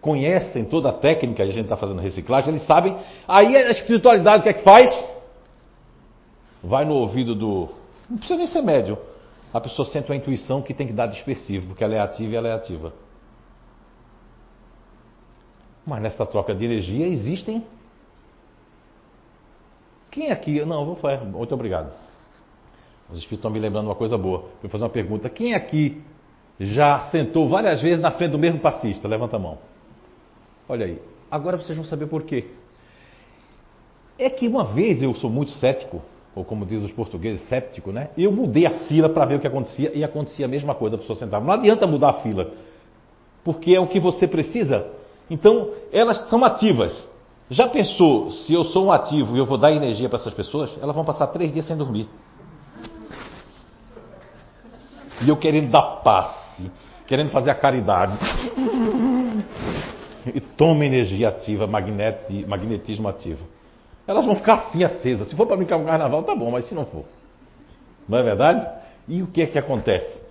conhecem 0.00 0.64
toda 0.64 0.88
a 0.88 0.92
técnica 0.92 1.36
que 1.36 1.42
a 1.42 1.54
gente 1.54 1.62
está 1.64 1.76
fazendo 1.76 2.00
reciclagem, 2.00 2.50
eles 2.50 2.66
sabem. 2.66 2.96
Aí 3.26 3.56
a 3.56 3.70
espiritualidade 3.70 4.40
o 4.40 4.42
que 4.42 4.48
é 4.48 4.52
que 4.52 4.64
faz? 4.64 4.90
Vai 6.62 6.84
no 6.84 6.94
ouvido 6.94 7.34
do. 7.34 7.68
Não 8.10 8.18
precisa 8.18 8.36
nem 8.36 8.46
ser 8.46 8.62
médium. 8.62 8.96
A 9.52 9.60
pessoa 9.60 9.86
sente 9.86 10.10
uma 10.10 10.16
intuição 10.16 10.62
que 10.62 10.74
tem 10.74 10.86
que 10.86 10.92
dar 10.92 11.06
de 11.06 11.16
específico, 11.18 11.68
porque 11.68 11.84
ela 11.84 11.94
é 11.94 12.00
ativa 12.00 12.32
e 12.32 12.36
ela 12.36 12.48
é 12.48 12.52
ativa. 12.52 12.92
Mas 15.86 16.02
nessa 16.02 16.24
troca 16.24 16.54
de 16.54 16.64
energia 16.64 17.06
existem. 17.06 17.64
Quem 20.10 20.30
aqui. 20.30 20.64
Não, 20.64 20.84
vou 20.84 20.96
falar. 20.96 21.24
Muito 21.24 21.54
obrigado. 21.54 21.92
Os 23.10 23.18
espíritos 23.18 23.38
estão 23.38 23.50
me 23.50 23.58
lembrando 23.58 23.86
uma 23.86 23.94
coisa 23.94 24.16
boa. 24.16 24.48
Vou 24.60 24.70
fazer 24.70 24.84
uma 24.84 24.90
pergunta. 24.90 25.28
Quem 25.28 25.54
aqui 25.54 26.02
já 26.66 27.00
sentou 27.10 27.48
várias 27.48 27.82
vezes 27.82 28.00
na 28.00 28.10
frente 28.10 28.32
do 28.32 28.38
mesmo 28.38 28.60
passista? 28.60 29.08
Levanta 29.08 29.36
a 29.36 29.38
mão. 29.38 29.58
Olha 30.68 30.86
aí. 30.86 31.00
Agora 31.30 31.56
vocês 31.56 31.76
vão 31.76 31.86
saber 31.86 32.06
por 32.06 32.22
quê. 32.22 32.46
É 34.18 34.30
que 34.30 34.46
uma 34.46 34.64
vez 34.64 35.02
eu 35.02 35.12
sou 35.14 35.28
muito 35.28 35.50
cético, 35.52 36.02
ou 36.34 36.44
como 36.44 36.64
diz 36.64 36.82
os 36.82 36.92
portugueses, 36.92 37.42
séptico, 37.48 37.90
né? 37.90 38.10
Eu 38.16 38.30
mudei 38.30 38.66
a 38.66 38.70
fila 38.86 39.08
para 39.08 39.24
ver 39.24 39.36
o 39.36 39.40
que 39.40 39.46
acontecia 39.46 39.90
e 39.94 40.04
acontecia 40.04 40.46
a 40.46 40.48
mesma 40.48 40.74
coisa, 40.74 40.96
a 40.96 40.98
pessoa 40.98 41.18
sentava. 41.18 41.44
Não 41.44 41.52
adianta 41.52 41.86
mudar 41.86 42.10
a 42.10 42.12
fila, 42.14 42.52
porque 43.42 43.74
é 43.74 43.80
o 43.80 43.86
que 43.86 43.98
você 43.98 44.28
precisa. 44.28 44.86
Então, 45.28 45.70
elas 45.92 46.28
são 46.28 46.44
ativas. 46.44 47.08
Já 47.50 47.68
pensou, 47.68 48.30
se 48.30 48.52
eu 48.52 48.64
sou 48.64 48.86
um 48.86 48.92
ativo 48.92 49.34
e 49.34 49.38
eu 49.38 49.44
vou 49.44 49.58
dar 49.58 49.72
energia 49.72 50.08
para 50.08 50.18
essas 50.18 50.32
pessoas, 50.32 50.76
elas 50.80 50.94
vão 50.94 51.04
passar 51.04 51.26
três 51.28 51.52
dias 51.52 51.66
sem 51.66 51.76
dormir. 51.76 52.08
E 55.24 55.28
eu 55.28 55.36
querendo 55.36 55.70
dar 55.70 56.02
passe, 56.52 56.70
querendo 57.06 57.30
fazer 57.30 57.50
a 57.50 57.54
caridade. 57.54 58.18
E 60.34 60.40
toma 60.40 60.84
energia 60.84 61.28
ativa, 61.30 61.66
magnetismo 61.66 63.08
ativo. 63.08 63.44
Elas 64.06 64.24
vão 64.24 64.36
ficar 64.36 64.54
assim 64.54 64.84
acesas. 64.84 65.28
Se 65.28 65.36
for 65.36 65.46
para 65.46 65.56
brincar 65.56 65.78
com 65.78 65.84
carnaval, 65.84 66.22
tá 66.22 66.34
bom, 66.34 66.50
mas 66.50 66.64
se 66.66 66.74
não 66.74 66.84
for. 66.86 67.04
Não 68.08 68.18
é 68.18 68.22
verdade? 68.22 68.68
E 69.08 69.22
o 69.22 69.26
que 69.26 69.42
é 69.42 69.46
que 69.46 69.58
acontece? 69.58 70.22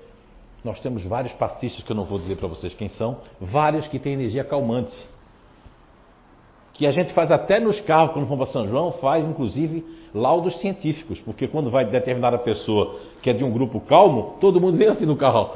Nós 0.63 0.79
temos 0.79 1.03
vários 1.03 1.33
passistas, 1.33 1.83
que 1.83 1.91
eu 1.91 1.95
não 1.95 2.05
vou 2.05 2.19
dizer 2.19 2.37
para 2.37 2.47
vocês 2.47 2.73
quem 2.73 2.87
são, 2.89 3.17
vários 3.39 3.87
que 3.87 3.97
têm 3.99 4.13
energia 4.13 4.43
calmante. 4.43 4.95
Que 6.73 6.85
a 6.85 6.91
gente 6.91 7.13
faz 7.13 7.31
até 7.31 7.59
nos 7.59 7.81
carros, 7.81 8.13
quando 8.13 8.25
vamos 8.27 8.45
para 8.45 8.53
São 8.53 8.67
João, 8.67 8.93
faz 8.93 9.25
inclusive 9.25 9.83
laudos 10.13 10.59
científicos, 10.59 11.19
porque 11.19 11.47
quando 11.47 11.69
vai 11.69 11.85
determinada 11.85 12.37
pessoa 12.37 12.99
que 13.21 13.29
é 13.29 13.33
de 13.33 13.43
um 13.43 13.51
grupo 13.51 13.79
calmo, 13.81 14.37
todo 14.39 14.61
mundo 14.61 14.77
vem 14.77 14.87
assim 14.87 15.05
no 15.05 15.15
carro. 15.17 15.51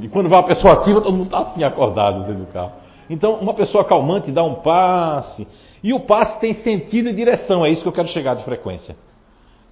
E 0.00 0.08
quando 0.08 0.28
vai 0.28 0.38
uma 0.38 0.46
pessoa 0.46 0.74
ativa, 0.74 1.00
todo 1.00 1.12
mundo 1.12 1.26
está 1.26 1.38
assim 1.38 1.64
acordado 1.64 2.24
dentro 2.24 2.44
do 2.44 2.52
carro. 2.52 2.72
Então, 3.08 3.34
uma 3.34 3.54
pessoa 3.54 3.84
calmante 3.84 4.30
dá 4.30 4.42
um 4.42 4.56
passe. 4.56 5.46
E 5.82 5.92
o 5.92 6.00
passe 6.00 6.38
tem 6.40 6.54
sentido 6.54 7.08
e 7.08 7.12
direção, 7.12 7.64
é 7.64 7.70
isso 7.70 7.82
que 7.82 7.88
eu 7.88 7.92
quero 7.92 8.08
chegar 8.08 8.34
de 8.34 8.44
frequência. 8.44 8.96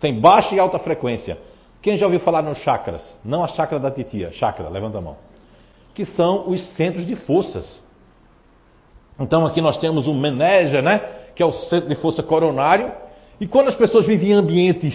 Tem 0.01 0.19
baixa 0.19 0.55
e 0.55 0.59
alta 0.59 0.79
frequência. 0.79 1.39
Quem 1.83 1.97
já 1.97 2.07
ouviu 2.07 2.21
falar 2.21 2.43
nos 2.43 2.59
chakras? 2.59 3.17
Não 3.25 3.45
a 3.45 3.49
chakra 3.49 3.79
da 3.79 3.91
titia, 3.91 4.33
chakra, 4.33 4.69
levanta 4.69 4.99
a 4.99 5.01
mão. 5.01 5.17
Que 5.95 6.05
são 6.05 6.49
os 6.49 6.75
centros 6.75 7.07
de 7.07 7.15
forças. 7.15 7.83
Então 9.19 9.45
aqui 9.45 9.61
nós 9.61 9.77
temos 9.79 10.07
o 10.07 10.15
Menégia, 10.15 10.81
né? 10.81 10.99
Que 11.35 11.43
é 11.43 11.47
o 11.47 11.53
centro 11.53 11.89
de 11.89 11.95
força 11.97 12.23
coronário. 12.23 12.93
E 13.41 13.47
quando 13.47 13.69
as 13.69 13.75
pessoas 13.75 14.07
vivem 14.07 14.31
em 14.31 14.33
ambientes, 14.33 14.95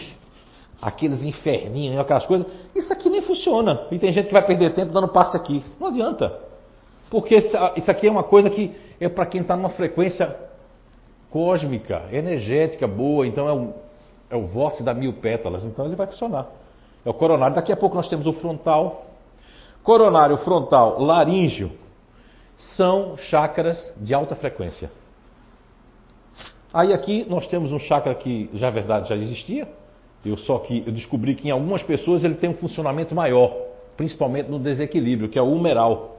aqueles 0.82 1.22
inferninhos, 1.22 2.00
aquelas 2.00 2.26
coisas, 2.26 2.48
isso 2.74 2.92
aqui 2.92 3.10
nem 3.10 3.22
funciona. 3.22 3.88
E 3.92 4.00
tem 4.00 4.12
gente 4.12 4.28
que 4.28 4.34
vai 4.34 4.46
perder 4.46 4.74
tempo 4.74 4.92
dando 4.92 5.08
passe 5.10 5.36
aqui. 5.36 5.64
Não 5.80 5.88
adianta. 5.88 6.40
Porque 7.10 7.36
isso 7.76 7.92
aqui 7.92 8.08
é 8.08 8.12
uma 8.12 8.24
coisa 8.24 8.50
que 8.50 8.72
é 9.00 9.10
para 9.10 9.26
quem 9.26 9.42
está 9.42 9.56
numa 9.56 9.70
frequência 9.70 10.36
cósmica, 11.30 12.04
energética, 12.12 12.88
boa. 12.88 13.28
Então 13.28 13.48
é 13.48 13.54
o, 13.54 13.74
é 14.30 14.36
o 14.36 14.48
vórtice 14.48 14.84
da 14.84 14.94
mil 14.94 15.14
pétalas. 15.14 15.66
Então 15.66 15.86
ele 15.86 15.96
vai 15.96 16.08
funcionar. 16.08 16.48
É 17.06 17.10
o 17.10 17.14
coronário. 17.14 17.56
Daqui 17.56 17.72
a 17.72 17.78
pouco 17.78 17.96
nós 17.96 18.08
temos 18.08 18.26
o 18.28 18.34
frontal. 18.34 19.06
Coronário, 19.84 20.38
frontal, 20.38 21.02
laríngeo 21.02 21.72
são 22.58 23.18
chakras 23.18 23.94
de 23.98 24.14
alta 24.14 24.36
frequência. 24.36 24.92
Aí 26.74 26.94
aqui 26.94 27.26
nós 27.28 27.48
temos 27.48 27.72
um 27.72 27.80
chakra 27.80 28.14
que 28.14 28.50
já 28.54 28.70
verdade 28.70 29.10
já 29.10 29.16
existia. 29.16 29.68
Eu 30.26 30.38
só 30.38 30.60
que 30.60 30.84
eu 30.86 30.92
descobri 30.92 31.34
que 31.36 31.48
em 31.48 31.52
algumas 31.52 31.82
pessoas 31.82 32.24
ele 32.24 32.36
tem 32.36 32.50
um 32.50 32.56
funcionamento 32.56 33.16
maior, 33.16 33.56
principalmente 33.96 34.50
no 34.50 34.60
desequilíbrio, 34.60 35.30
que 35.30 35.40
é 35.40 35.42
o 35.42 35.52
humeral. 35.52 36.18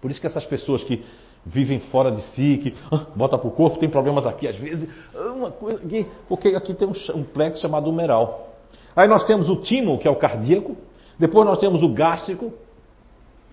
Por 0.00 0.10
isso 0.10 0.20
que 0.20 0.26
essas 0.26 0.44
pessoas 0.44 0.84
que 0.84 1.02
vivem 1.46 1.78
fora 1.78 2.10
de 2.10 2.22
si, 2.22 2.58
que 2.62 2.74
ah, 2.90 3.06
bota 3.14 3.38
para 3.38 3.48
o 3.48 3.50
corpo, 3.50 3.78
tem 3.78 3.88
problemas 3.88 4.26
aqui 4.26 4.46
às 4.46 4.56
vezes, 4.56 4.88
ah, 5.14 5.32
uma 5.32 5.50
coisa 5.50 5.78
aqui, 5.78 6.06
porque 6.28 6.48
aqui 6.48 6.74
tem 6.74 6.86
um, 6.86 6.92
um 7.14 7.24
plexo 7.24 7.62
chamado 7.62 7.88
humeral. 7.88 8.54
Aí 8.94 9.08
nós 9.08 9.24
temos 9.24 9.48
o 9.48 9.56
timo, 9.56 9.98
que 9.98 10.06
é 10.06 10.10
o 10.10 10.16
cardíaco, 10.16 10.76
depois 11.18 11.46
nós 11.46 11.58
temos 11.58 11.82
o 11.82 11.88
gástrico, 11.88 12.52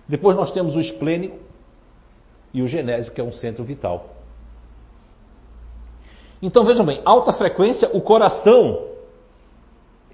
depois 0.06 0.36
nós 0.36 0.50
temos 0.50 0.76
o 0.76 0.80
esplênico 0.80 1.38
e 2.52 2.60
o 2.62 2.68
genésio, 2.68 3.12
que 3.12 3.20
é 3.20 3.24
um 3.24 3.32
centro 3.32 3.64
vital. 3.64 4.16
Então 6.42 6.64
vejam 6.64 6.84
bem, 6.84 7.00
alta 7.04 7.32
frequência, 7.32 7.88
o 7.92 8.00
coração 8.00 8.91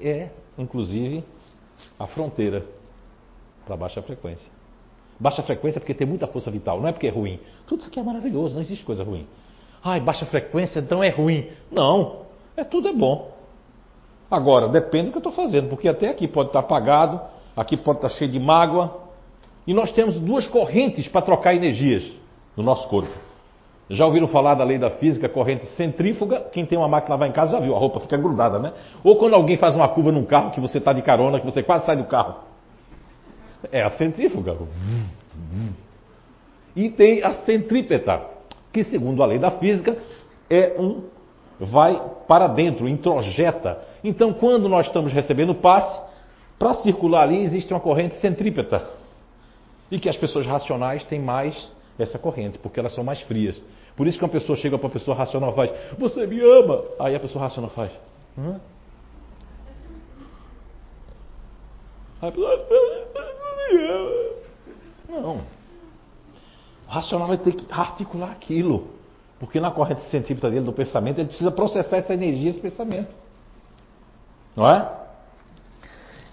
é, 0.00 0.30
inclusive, 0.56 1.24
a 1.98 2.06
fronteira 2.06 2.64
para 3.64 3.76
baixa 3.76 4.02
frequência. 4.02 4.50
Baixa 5.20 5.42
frequência 5.42 5.80
porque 5.80 5.94
tem 5.94 6.06
muita 6.06 6.26
força 6.26 6.50
vital, 6.50 6.80
não 6.80 6.88
é 6.88 6.92
porque 6.92 7.06
é 7.06 7.10
ruim. 7.10 7.40
Tudo 7.66 7.80
isso 7.80 7.88
aqui 7.88 7.98
é 7.98 8.02
maravilhoso, 8.02 8.54
não 8.54 8.62
existe 8.62 8.84
coisa 8.84 9.02
ruim. 9.02 9.26
Ai, 9.82 10.00
baixa 10.00 10.26
frequência, 10.26 10.80
então 10.80 11.02
é 11.02 11.08
ruim. 11.08 11.48
Não, 11.70 12.22
é 12.56 12.64
tudo 12.64 12.88
é 12.88 12.92
bom. 12.92 13.32
Agora, 14.30 14.68
depende 14.68 15.06
do 15.06 15.10
que 15.12 15.16
eu 15.18 15.30
estou 15.30 15.32
fazendo, 15.32 15.68
porque 15.68 15.88
até 15.88 16.08
aqui 16.08 16.28
pode 16.28 16.50
estar 16.50 16.60
apagado, 16.60 17.20
aqui 17.56 17.76
pode 17.76 17.98
estar 17.98 18.10
cheio 18.10 18.30
de 18.30 18.38
mágoa. 18.38 19.08
E 19.66 19.74
nós 19.74 19.92
temos 19.92 20.16
duas 20.16 20.46
correntes 20.46 21.08
para 21.08 21.22
trocar 21.22 21.54
energias 21.54 22.10
no 22.56 22.62
nosso 22.62 22.88
corpo. 22.88 23.27
Já 23.90 24.04
ouviram 24.04 24.28
falar 24.28 24.54
da 24.54 24.64
lei 24.64 24.78
da 24.78 24.90
física, 24.90 25.28
corrente 25.28 25.64
centrífuga? 25.68 26.40
Quem 26.52 26.66
tem 26.66 26.76
uma 26.76 26.88
máquina 26.88 27.16
lá 27.16 27.26
em 27.26 27.32
casa 27.32 27.52
já 27.52 27.60
viu, 27.60 27.74
a 27.74 27.78
roupa 27.78 28.00
fica 28.00 28.16
grudada, 28.16 28.58
né? 28.58 28.72
Ou 29.02 29.16
quando 29.16 29.34
alguém 29.34 29.56
faz 29.56 29.74
uma 29.74 29.88
curva 29.88 30.12
num 30.12 30.24
carro 30.24 30.50
que 30.50 30.60
você 30.60 30.76
está 30.78 30.92
de 30.92 31.00
carona, 31.00 31.40
que 31.40 31.46
você 31.46 31.62
quase 31.62 31.86
sai 31.86 31.96
do 31.96 32.04
carro. 32.04 32.36
É 33.72 33.82
a 33.82 33.90
centrífuga. 33.90 34.56
E 36.76 36.90
tem 36.90 37.22
a 37.22 37.32
centrípeta, 37.44 38.20
que 38.72 38.84
segundo 38.84 39.22
a 39.22 39.26
lei 39.26 39.38
da 39.38 39.52
física 39.52 39.96
é 40.50 40.76
um 40.78 41.04
vai 41.58 42.00
para 42.28 42.46
dentro, 42.46 42.88
introjeta. 42.88 43.78
Então, 44.04 44.32
quando 44.32 44.68
nós 44.68 44.86
estamos 44.86 45.12
recebendo 45.12 45.54
passe, 45.54 46.00
para 46.58 46.74
circular 46.74 47.22
ali 47.22 47.42
existe 47.42 47.72
uma 47.72 47.80
corrente 47.80 48.16
centrípeta. 48.16 48.86
E 49.90 49.98
que 49.98 50.08
as 50.08 50.16
pessoas 50.16 50.46
racionais 50.46 51.04
têm 51.04 51.20
mais 51.20 51.70
essa 51.98 52.18
corrente, 52.18 52.58
porque 52.58 52.78
elas 52.78 52.94
são 52.94 53.02
mais 53.02 53.20
frias. 53.22 53.60
Por 53.98 54.06
isso 54.06 54.16
que 54.16 54.24
uma 54.24 54.30
pessoa 54.30 54.56
chega 54.56 54.78
para 54.78 54.86
a 54.86 54.92
pessoa 54.92 55.16
racional 55.16 55.50
e 55.50 55.54
faz, 55.56 55.74
você 55.98 56.24
me 56.24 56.40
ama? 56.40 56.84
Aí 57.00 57.16
a 57.16 57.20
pessoa 57.20 57.42
racional 57.42 57.68
faz, 57.70 57.90
Hã? 58.38 58.60
Aí 62.22 62.28
a 62.28 62.32
pessoa, 62.32 62.66
me 63.72 63.88
ama. 63.88 64.10
Não. 65.08 65.36
O 66.86 66.90
racional 66.90 67.26
vai 67.26 67.38
ter 67.38 67.56
que 67.56 67.66
articular 67.72 68.30
aquilo. 68.30 68.86
Porque 69.40 69.58
na 69.58 69.72
corrente 69.72 70.02
centrípeta 70.12 70.48
dele, 70.48 70.64
do 70.64 70.72
pensamento, 70.72 71.18
ele 71.18 71.28
precisa 71.28 71.50
processar 71.50 71.96
essa 71.96 72.14
energia, 72.14 72.50
esse 72.50 72.60
pensamento. 72.60 73.12
Não 74.54 74.68
é? 74.68 74.92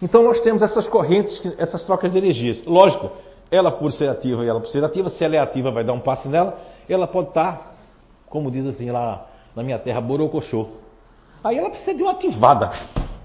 Então 0.04 0.22
nós 0.22 0.40
temos 0.42 0.62
essas 0.62 0.88
correntes, 0.88 1.42
essas 1.58 1.84
trocas 1.84 2.12
de 2.12 2.20
energias. 2.20 2.64
Lógico, 2.64 3.12
ela 3.52 3.72
por 3.72 3.92
ser 3.92 4.10
ativa 4.10 4.44
e 4.44 4.48
ela 4.48 4.60
por 4.60 4.70
ser 4.70 4.84
ativa, 4.84 5.10
se 5.10 5.24
ela 5.24 5.36
é 5.36 5.40
ativa 5.40 5.72
vai 5.72 5.84
dar 5.84 5.94
um 5.94 6.00
passe 6.00 6.28
nela, 6.28 6.58
ela 6.90 7.08
pode 7.08 7.30
estar, 7.30 7.76
como 8.30 8.52
diz 8.52 8.66
assim 8.66 8.92
lá 8.92 9.28
na 9.56 9.64
minha 9.64 9.80
terra, 9.80 10.02
borocochô. 10.02 10.68
Aí 11.44 11.58
ela 11.58 11.70
precisa 11.70 11.94
de 11.94 12.04
uma 12.04 12.12
ativada. 12.12 12.72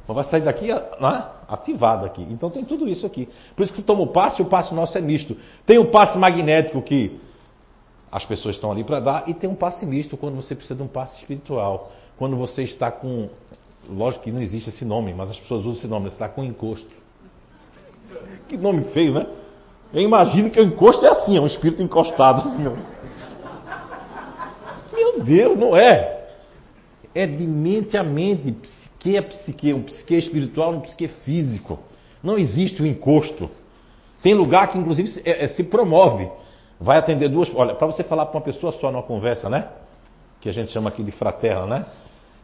Vai 0.06 0.24
sair 0.24 0.42
daqui 0.42 0.66
né, 0.66 1.24
ativada 1.48 2.06
aqui. 2.06 2.26
Então 2.30 2.50
tem 2.50 2.64
tudo 2.64 2.88
isso 2.88 3.06
aqui. 3.06 3.28
Por 3.54 3.62
isso 3.62 3.72
que 3.72 3.80
você 3.80 3.86
toma 3.86 4.02
o 4.02 4.08
passe, 4.08 4.42
o 4.42 4.46
passe 4.46 4.74
nosso 4.74 4.96
é 4.98 5.00
misto. 5.00 5.36
Tem 5.64 5.78
o 5.78 5.90
passe 5.90 6.18
magnético 6.18 6.82
que 6.82 7.20
as 8.10 8.24
pessoas 8.24 8.56
estão 8.56 8.72
ali 8.72 8.82
para 8.82 8.98
dar, 8.98 9.28
e 9.28 9.34
tem 9.34 9.48
um 9.48 9.54
passe 9.54 9.86
misto 9.86 10.16
quando 10.16 10.34
você 10.34 10.54
precisa 10.54 10.74
de 10.74 10.82
um 10.82 10.88
passe 10.88 11.16
espiritual. 11.20 11.92
Quando 12.18 12.36
você 12.36 12.62
está 12.64 12.90
com. 12.90 13.28
Lógico 13.88 14.24
que 14.24 14.32
não 14.32 14.42
existe 14.42 14.68
esse 14.68 14.84
nome, 14.84 15.14
mas 15.14 15.30
as 15.30 15.38
pessoas 15.38 15.60
usam 15.62 15.72
esse 15.74 15.86
nome, 15.86 16.10
você 16.10 16.16
está 16.16 16.28
com 16.28 16.44
encosto. 16.44 16.90
Que 18.48 18.56
nome 18.56 18.84
feio, 18.92 19.14
né? 19.14 19.26
Eu 19.92 20.00
imagino 20.02 20.50
que 20.50 20.60
o 20.60 20.64
encosto 20.64 21.04
é 21.04 21.08
assim, 21.08 21.36
é 21.36 21.40
um 21.40 21.46
espírito 21.46 21.82
encostado. 21.82 22.40
Assim, 22.40 22.62
meu. 22.62 22.76
Deus, 25.24 25.58
não 25.58 25.76
é? 25.76 26.26
É 27.14 27.26
de 27.26 27.46
mente 27.46 27.96
a 27.96 28.02
mente, 28.02 28.52
psique 28.52 29.16
a 29.16 29.22
psique, 29.22 29.72
o 29.72 29.82
psique 29.82 30.14
espiritual 30.14 30.72
no 30.72 30.80
psique 30.82 31.08
físico. 31.08 31.78
Não 32.22 32.38
existe 32.38 32.82
o 32.82 32.86
encosto. 32.86 33.50
Tem 34.22 34.34
lugar 34.34 34.70
que, 34.70 34.78
inclusive, 34.78 35.08
se, 35.08 35.22
é, 35.24 35.44
é, 35.44 35.48
se 35.48 35.64
promove. 35.64 36.30
Vai 36.78 36.98
atender 36.98 37.28
duas. 37.28 37.50
Olha, 37.54 37.74
para 37.74 37.86
você 37.86 38.02
falar 38.02 38.26
para 38.26 38.38
uma 38.38 38.44
pessoa 38.44 38.72
só 38.72 38.90
numa 38.92 39.02
conversa, 39.02 39.48
né? 39.48 39.68
Que 40.40 40.48
a 40.48 40.52
gente 40.52 40.70
chama 40.70 40.88
aqui 40.88 41.02
de 41.02 41.12
fraterna, 41.12 41.66
né? 41.66 41.86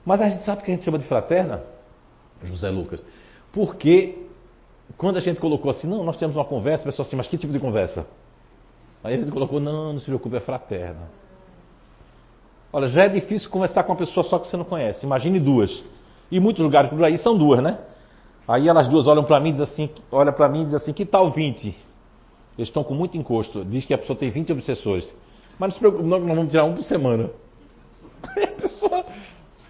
Mas 0.05 0.21
a 0.21 0.29
gente 0.29 0.45
sabe 0.45 0.63
que 0.63 0.71
a 0.71 0.75
gente 0.75 0.85
chama 0.85 0.99
de 0.99 1.07
fraterna, 1.07 1.63
José 2.43 2.71
Lucas, 2.71 3.03
porque 3.53 4.26
quando 4.97 5.17
a 5.17 5.21
gente 5.21 5.41
colocou 5.41 5.71
assim, 5.71 5.87
não, 5.87 6.05
nós 6.05 6.17
temos 6.17 6.37
uma 6.37 6.45
conversa, 6.45 6.85
a 6.85 6.87
pessoa 6.87 7.07
assim, 7.07 7.17
mas 7.17 7.29
que 7.29 7.37
tipo 7.37 7.53
de 7.53 7.59
conversa? 7.59 8.07
Aí 9.03 9.15
a 9.15 9.19
gente 9.19 9.31
colocou, 9.31 9.61
não, 9.61 9.93
não 9.93 9.99
se 9.99 10.07
preocupe, 10.07 10.37
é 10.37 10.41
fraterna. 10.41 11.09
Olha, 12.73 12.89
já 12.89 13.05
é 13.05 13.09
difícil 13.09 13.51
conversar 13.51 13.85
com 13.85 13.93
uma 13.93 13.99
pessoa 13.99 14.25
só 14.25 14.39
que 14.39 14.49
você 14.49 14.57
não 14.57 14.65
conhece. 14.65 15.07
Imagine 15.07 15.41
duas. 15.41 15.85
E 16.31 16.41
muitos 16.41 16.63
lugares 16.63 16.91
por 16.91 17.03
aí 17.05 17.17
são 17.19 17.37
duas, 17.37 17.63
né? 17.63 17.79
Aí 18.49 18.69
elas 18.69 18.89
duas 18.89 19.07
olham 19.07 19.25
para 19.25 19.41
mim 19.41 19.51
e 19.51 19.53
dizem 19.53 19.67
assim, 19.67 19.91
olha 20.11 20.33
para 20.33 20.49
mim 20.49 20.63
e 20.63 20.65
dizem 20.65 20.77
assim, 20.77 20.93
que 20.93 21.05
tal 21.05 21.31
20? 21.31 21.69
Eles 21.69 22.69
estão 22.69 22.83
com 22.83 22.95
muito 22.95 23.17
encosto. 23.17 23.65
Diz 23.65 23.85
que 23.85 23.95
a 23.95 23.99
pessoa 23.99 24.19
tem 24.19 24.31
20 24.31 24.53
obsessores. 24.53 25.13
Mas 25.59 25.69
não 25.69 25.75
se 25.75 25.79
preocupe, 25.79 26.05
nós 26.05 26.23
vamos 26.23 26.51
tirar 26.51 26.65
um 26.65 26.75
por 26.75 26.85
semana. 26.85 27.31
Aí 28.37 28.45
a 28.45 28.53
pessoa 28.53 29.05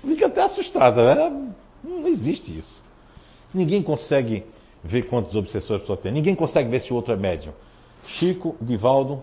fica 0.02 0.26
até 0.26 0.42
assustada, 0.42 1.14
né? 1.14 1.52
Não 1.82 2.06
existe 2.06 2.56
isso. 2.56 2.82
Ninguém 3.52 3.82
consegue 3.82 4.44
ver 4.86 5.08
quantos 5.08 5.34
obsessores 5.34 5.76
a 5.76 5.80
pessoa 5.80 5.96
tem. 5.96 6.12
Ninguém 6.12 6.34
consegue 6.34 6.68
ver 6.68 6.80
se 6.80 6.92
o 6.92 6.96
outro 6.96 7.12
é 7.12 7.16
médium. 7.16 7.52
Chico, 8.06 8.56
Divaldo, 8.60 9.22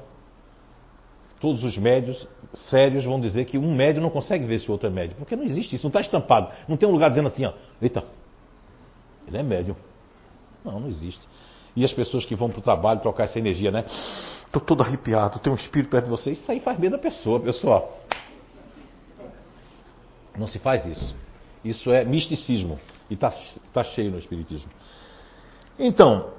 todos 1.40 1.64
os 1.64 1.78
médios 1.78 2.28
sérios 2.54 3.06
vão 3.06 3.20
dizer 3.20 3.46
que 3.46 3.58
um 3.58 3.74
médium 3.74 4.04
não 4.04 4.10
consegue 4.10 4.46
ver 4.46 4.60
se 4.60 4.70
o 4.70 4.72
outro 4.72 4.88
é 4.88 4.92
médium. 4.92 5.18
Porque 5.18 5.36
não 5.36 5.44
existe 5.44 5.76
isso, 5.76 5.86
não 5.86 5.90
está 5.90 6.02
estampado. 6.02 6.52
Não 6.68 6.78
tem 6.78 6.88
um 6.88 6.92
lugar 6.92 7.10
dizendo 7.10 7.28
assim, 7.28 7.46
ó, 7.46 7.54
eita, 7.82 8.04
ele 9.28 9.38
é 9.38 9.44
médium. 9.44 9.76
Não, 10.64 10.80
não 10.80 10.88
existe. 10.88 11.28
E 11.76 11.84
as 11.84 11.92
pessoas 11.92 12.24
que 12.24 12.36
vão 12.36 12.50
para 12.50 12.60
o 12.60 12.62
trabalho 12.62 13.00
trocar 13.00 13.24
essa 13.24 13.40
energia, 13.40 13.72
né? 13.72 13.86
Estou 14.46 14.62
todo 14.62 14.84
arrepiado, 14.84 15.40
tem 15.40 15.52
um 15.52 15.56
espírito 15.56 15.90
perto 15.90 16.06
de 16.06 16.12
você. 16.12 16.32
Isso 16.32 16.52
aí 16.52 16.60
faz 16.60 16.78
medo 16.78 16.92
da 16.92 17.00
pessoa, 17.00 17.40
pessoal. 17.40 18.00
Não 20.38 20.46
se 20.46 20.60
faz 20.60 20.86
isso. 20.86 21.16
Isso 21.64 21.92
é 21.92 22.04
misticismo. 22.04 22.80
E 23.10 23.14
está 23.16 23.34
tá 23.74 23.84
cheio 23.84 24.12
no 24.12 24.18
Espiritismo. 24.18 24.70
Então, 25.78 26.34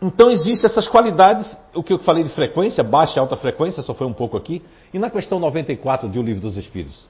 então 0.00 0.30
existem 0.30 0.64
essas 0.64 0.88
qualidades, 0.88 1.58
o 1.74 1.82
que 1.82 1.92
eu 1.92 1.98
falei 1.98 2.24
de 2.24 2.30
frequência, 2.30 2.82
baixa 2.82 3.18
e 3.18 3.20
alta 3.20 3.36
frequência, 3.36 3.82
só 3.82 3.92
foi 3.92 4.06
um 4.06 4.12
pouco 4.12 4.36
aqui. 4.36 4.62
E 4.94 4.98
na 4.98 5.10
questão 5.10 5.38
94 5.38 6.08
de 6.08 6.18
O 6.18 6.22
Livro 6.22 6.40
dos 6.40 6.56
Espíritos, 6.56 7.08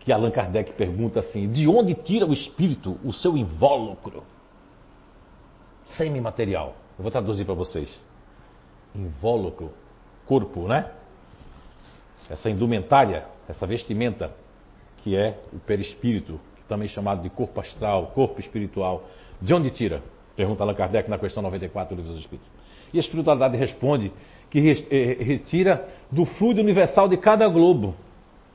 que 0.00 0.12
Allan 0.12 0.30
Kardec 0.30 0.72
pergunta 0.72 1.20
assim: 1.20 1.50
de 1.50 1.66
onde 1.66 1.94
tira 1.94 2.24
o 2.24 2.32
espírito 2.32 2.96
o 3.04 3.12
seu 3.12 3.36
invólucro? 3.36 4.22
Semimaterial. 5.96 6.76
Eu 6.98 7.02
vou 7.02 7.10
traduzir 7.10 7.44
para 7.44 7.54
vocês. 7.54 8.00
Invólucro, 8.94 9.72
corpo, 10.26 10.68
né? 10.68 10.92
Essa 12.30 12.50
indumentária, 12.50 13.26
essa 13.48 13.66
vestimenta, 13.66 14.32
que 14.98 15.16
é 15.16 15.38
o 15.52 15.58
perispírito, 15.58 16.38
também 16.68 16.88
chamado 16.88 17.22
de 17.22 17.30
corpo 17.30 17.60
astral, 17.60 18.08
corpo 18.14 18.38
espiritual. 18.38 19.04
De 19.40 19.52
onde 19.54 19.70
tira? 19.70 20.02
Pergunta 20.38 20.62
Allan 20.62 20.74
Kardec 20.74 21.10
na 21.10 21.18
questão 21.18 21.42
94 21.42 21.96
do 21.96 21.98
Livro 21.98 22.12
dos 22.12 22.22
Espíritos. 22.22 22.48
E 22.94 22.96
a 22.96 23.00
espiritualidade 23.00 23.56
responde 23.56 24.12
que 24.48 24.60
eh, 24.88 25.16
retira 25.20 25.84
do 26.12 26.24
fluido 26.24 26.60
universal 26.60 27.08
de 27.08 27.16
cada 27.16 27.48
globo. 27.48 27.96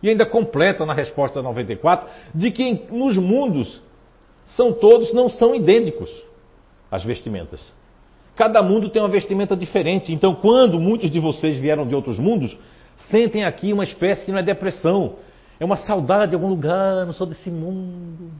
E 0.01 0.07
ainda 0.07 0.25
completa 0.25 0.85
na 0.85 0.93
resposta 0.93 1.41
94 1.41 2.07
de 2.33 2.51
que 2.51 2.87
nos 2.89 3.17
mundos 3.17 3.81
são 4.45 4.71
todos, 4.71 5.13
não 5.13 5.27
são 5.27 5.53
idênticos 5.53 6.09
as 6.89 7.03
vestimentas. 7.03 7.73
Cada 8.33 8.63
mundo 8.63 8.89
tem 8.89 9.01
uma 9.01 9.09
vestimenta 9.09 9.53
diferente. 9.53 10.13
Então, 10.13 10.35
quando 10.35 10.79
muitos 10.79 11.11
de 11.11 11.19
vocês 11.19 11.57
vieram 11.57 11.85
de 11.85 11.93
outros 11.93 12.17
mundos, 12.17 12.57
sentem 13.09 13.43
aqui 13.43 13.73
uma 13.73 13.83
espécie 13.83 14.23
que 14.23 14.31
não 14.31 14.39
é 14.39 14.43
depressão, 14.43 15.17
é 15.59 15.65
uma 15.65 15.75
saudade 15.75 16.29
de 16.29 16.35
algum 16.35 16.47
lugar, 16.47 17.05
não 17.05 17.11
sou 17.11 17.27
desse 17.27 17.51
mundo. 17.51 18.31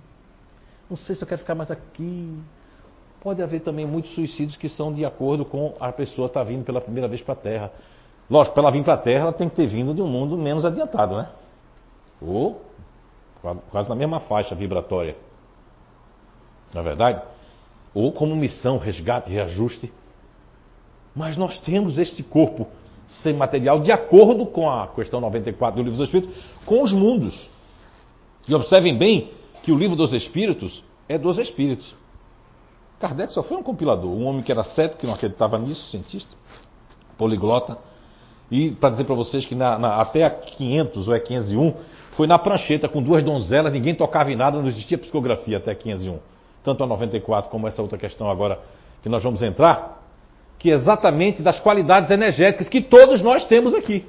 Não 0.90 0.96
sei 0.96 1.14
se 1.14 1.22
eu 1.22 1.28
quero 1.28 1.40
ficar 1.42 1.56
mais 1.56 1.70
aqui. 1.70 2.38
Pode 3.24 3.42
haver 3.42 3.62
também 3.62 3.86
muitos 3.86 4.14
suicídios 4.14 4.58
que 4.58 4.68
são 4.68 4.92
de 4.92 5.06
acordo 5.06 5.46
com 5.46 5.74
a 5.80 5.94
pessoa 5.94 6.28
estar 6.28 6.42
tá 6.42 6.44
vindo 6.44 6.66
pela 6.66 6.82
primeira 6.82 7.08
vez 7.08 7.22
para 7.22 7.34
a 7.34 7.38
Terra. 7.38 7.72
Lógico, 8.30 8.54
para 8.54 8.64
ela 8.64 8.72
vir 8.72 8.84
para 8.84 8.96
a 8.96 8.98
Terra, 8.98 9.22
ela 9.22 9.34
tem 9.34 9.48
que 9.48 9.56
ter 9.56 9.66
vindo 9.66 9.94
de 9.94 10.02
um 10.02 10.08
mundo 10.08 10.38
menos 10.38 10.66
adiantado, 10.66 11.16
né? 11.16 11.30
Ou 12.22 12.62
quase 13.72 13.88
na 13.88 13.96
mesma 13.96 14.20
faixa 14.20 14.54
vibratória. 14.54 15.16
Na 16.74 16.82
é 16.82 16.84
verdade? 16.84 17.22
Ou 17.94 18.12
como 18.12 18.36
missão, 18.36 18.78
resgate, 18.78 19.32
reajuste. 19.32 19.90
Mas 21.16 21.38
nós 21.38 21.58
temos 21.60 21.98
este 21.98 22.24
corpo 22.24 22.68
sem 23.08 23.34
material 23.34 23.80
de 23.80 23.92
acordo 23.92 24.46
com 24.46 24.70
a 24.70 24.88
questão 24.88 25.22
94 25.22 25.78
do 25.78 25.84
Livro 25.84 25.98
dos 25.98 26.08
Espíritos, 26.08 26.36
com 26.66 26.82
os 26.84 26.92
mundos. 26.92 27.50
E 28.48 28.54
observem 28.54 28.98
bem 28.98 29.32
que 29.62 29.72
o 29.72 29.78
Livro 29.78 29.96
dos 29.96 30.12
Espíritos 30.12 30.84
é 31.08 31.18
dos 31.18 31.38
Espíritos. 31.38 32.03
Kardec 33.04 33.34
só 33.34 33.44
foi 33.44 33.58
um 33.58 33.64
compilador, 33.64 34.10
um 34.10 34.26
homem 34.26 34.42
que 34.42 34.50
era 34.50 34.64
cético, 34.64 35.02
que 35.02 35.06
não 35.06 35.14
acreditava 35.14 35.58
nisso, 35.58 35.90
cientista, 35.92 36.34
poliglota. 37.18 37.78
E 38.50 38.72
para 38.72 38.92
dizer 38.92 39.04
para 39.04 39.14
vocês 39.14 39.46
que 39.46 39.54
na, 39.54 39.78
na, 39.78 40.02
até 40.02 40.24
a 40.24 40.30
500 40.30 41.10
ou 41.10 41.14
é 41.14 41.20
501, 41.20 41.74
foi 42.16 42.28
na 42.28 42.40
prancheta 42.40 42.88
com 42.88 43.04
duas 43.04 43.22
donzelas, 43.22 43.74
ninguém 43.74 43.94
tocava 43.94 44.32
em 44.32 44.38
nada, 44.38 44.58
não 44.58 44.68
existia 44.68 44.98
psicografia 44.98 45.58
até 45.58 45.76
501. 45.76 46.18
Tanto 46.64 46.82
a 46.82 46.88
94 46.88 47.52
como 47.52 47.68
essa 47.68 47.82
outra 47.82 47.98
questão 47.98 48.32
agora 48.32 48.60
que 49.02 49.10
nós 49.10 49.22
vamos 49.22 49.42
entrar, 49.42 50.02
que 50.58 50.72
é 50.72 50.74
exatamente 50.74 51.42
das 51.42 51.60
qualidades 51.60 52.10
energéticas 52.10 52.70
que 52.70 52.80
todos 52.80 53.22
nós 53.22 53.44
temos 53.44 53.74
aqui. 53.74 54.06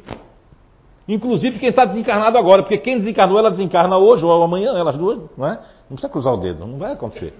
Inclusive 1.08 1.58
quem 1.58 1.70
está 1.70 1.84
desencarnado 1.84 2.38
agora, 2.38 2.62
porque 2.62 2.78
quem 2.78 2.98
desencarnou, 2.98 3.40
ela 3.40 3.50
desencarna 3.50 3.98
hoje 3.98 4.24
ou 4.24 4.40
amanhã, 4.40 4.72
elas 4.78 4.96
duas, 4.96 5.18
não 5.36 5.48
é? 5.48 5.58
Não 5.90 5.96
precisa 5.96 6.08
cruzar 6.08 6.32
o 6.32 6.36
dedo, 6.36 6.64
não 6.64 6.78
vai 6.78 6.92
acontecer. 6.92 7.34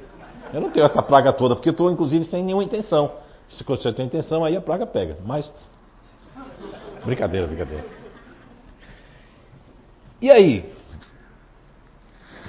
Eu 0.55 0.61
não 0.61 0.71
tenho 0.71 0.87
essa 0.87 1.03
praga 1.03 1.33
toda, 1.33 1.57
porque 1.57 1.69
eu 1.69 1.73
estou, 1.73 1.91
inclusive, 1.91 2.25
sem 2.27 2.45
nenhuma 2.45 2.63
intenção. 2.63 3.11
Se 3.49 3.65
você 3.65 3.93
tem 3.93 4.07
intenção, 4.07 4.45
aí 4.45 4.57
a 4.57 4.61
praga 4.61 4.87
pega. 4.87 5.19
Mas. 5.27 5.53
Brincadeira, 7.05 7.49
brincadeira. 7.49 7.85
E 10.23 10.31
aí? 10.31 10.73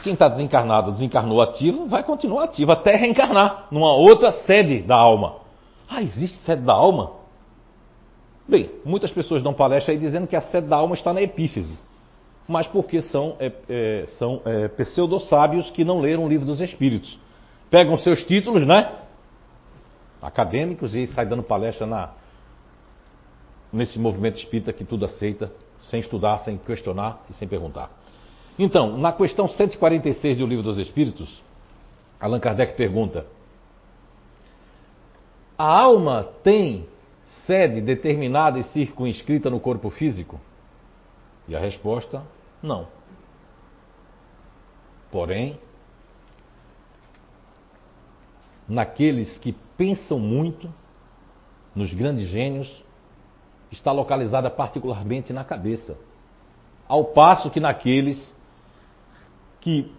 Quem 0.03 0.13
está 0.13 0.27
desencarnado, 0.27 0.91
desencarnou 0.91 1.41
ativo, 1.41 1.87
vai 1.87 2.03
continuar 2.03 2.43
ativo 2.43 2.71
até 2.71 2.95
reencarnar 2.95 3.65
numa 3.71 3.91
outra 3.93 4.31
sede 4.43 4.83
da 4.83 4.95
alma. 4.95 5.37
Ah, 5.89 6.03
existe 6.03 6.37
sede 6.43 6.61
da 6.61 6.73
alma? 6.73 7.13
Bem, 8.47 8.69
muitas 8.85 9.11
pessoas 9.11 9.41
dão 9.41 9.51
palestra 9.51 9.91
aí 9.91 9.99
dizendo 9.99 10.27
que 10.27 10.35
a 10.35 10.41
sede 10.41 10.67
da 10.67 10.75
alma 10.75 10.93
está 10.93 11.11
na 11.11 11.23
epífise. 11.23 11.79
Mas 12.47 12.67
porque 12.67 13.01
são, 13.01 13.35
é, 13.39 13.51
é, 13.67 14.05
são 14.19 14.43
é, 14.45 14.69
que 15.71 15.83
não 15.83 15.99
leram 15.99 16.23
o 16.23 16.29
livro 16.29 16.45
dos 16.45 16.61
Espíritos 16.61 17.24
pegam 17.69 17.97
seus 17.97 18.23
títulos, 18.23 18.65
né? 18.65 18.99
Acadêmicos 20.21 20.95
e 20.95 21.07
sai 21.07 21.25
dando 21.25 21.43
palestra 21.43 21.85
na, 21.85 22.13
nesse 23.71 23.99
movimento 23.99 24.37
espírita 24.37 24.73
que 24.73 24.83
tudo 24.83 25.05
aceita, 25.05 25.51
sem 25.89 25.99
estudar, 25.99 26.39
sem 26.39 26.57
questionar 26.57 27.21
e 27.29 27.33
sem 27.33 27.47
perguntar. 27.47 27.89
Então, 28.57 28.97
na 28.97 29.11
questão 29.11 29.47
146 29.47 30.37
do 30.37 30.47
Livro 30.47 30.63
dos 30.63 30.77
Espíritos, 30.77 31.43
Allan 32.19 32.39
Kardec 32.39 32.75
pergunta: 32.75 33.25
A 35.57 35.65
alma 35.65 36.23
tem 36.41 36.87
sede 37.25 37.81
determinada 37.81 38.57
e 38.57 38.63
circunscrita 38.63 39.49
no 39.49 39.59
corpo 39.59 39.89
físico? 39.89 40.39
E 41.47 41.55
a 41.55 41.59
resposta: 41.59 42.23
não. 42.63 42.87
Porém, 45.11 45.59
naqueles 48.67 49.37
que 49.37 49.53
pensam 49.77 50.19
muito, 50.19 50.73
nos 51.75 51.93
grandes 51.93 52.27
gênios, 52.27 52.83
está 53.71 53.91
localizada 53.91 54.49
particularmente 54.49 55.33
na 55.33 55.43
cabeça. 55.43 55.97
Ao 56.87 57.03
passo 57.05 57.49
que 57.49 57.59
naqueles 57.59 58.33
que 59.59 59.91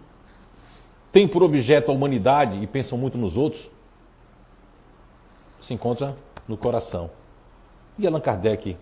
têm 1.11 1.27
por 1.27 1.43
objeto 1.43 1.91
a 1.91 1.93
humanidade 1.93 2.61
e 2.61 2.67
pensam 2.67 2.97
muito 2.97 3.17
nos 3.17 3.37
outros, 3.37 3.69
se 5.61 5.73
encontra 5.73 6.15
no 6.47 6.57
coração. 6.57 7.09
E 7.99 8.07
Allan 8.07 8.21
Kardec, 8.21 8.77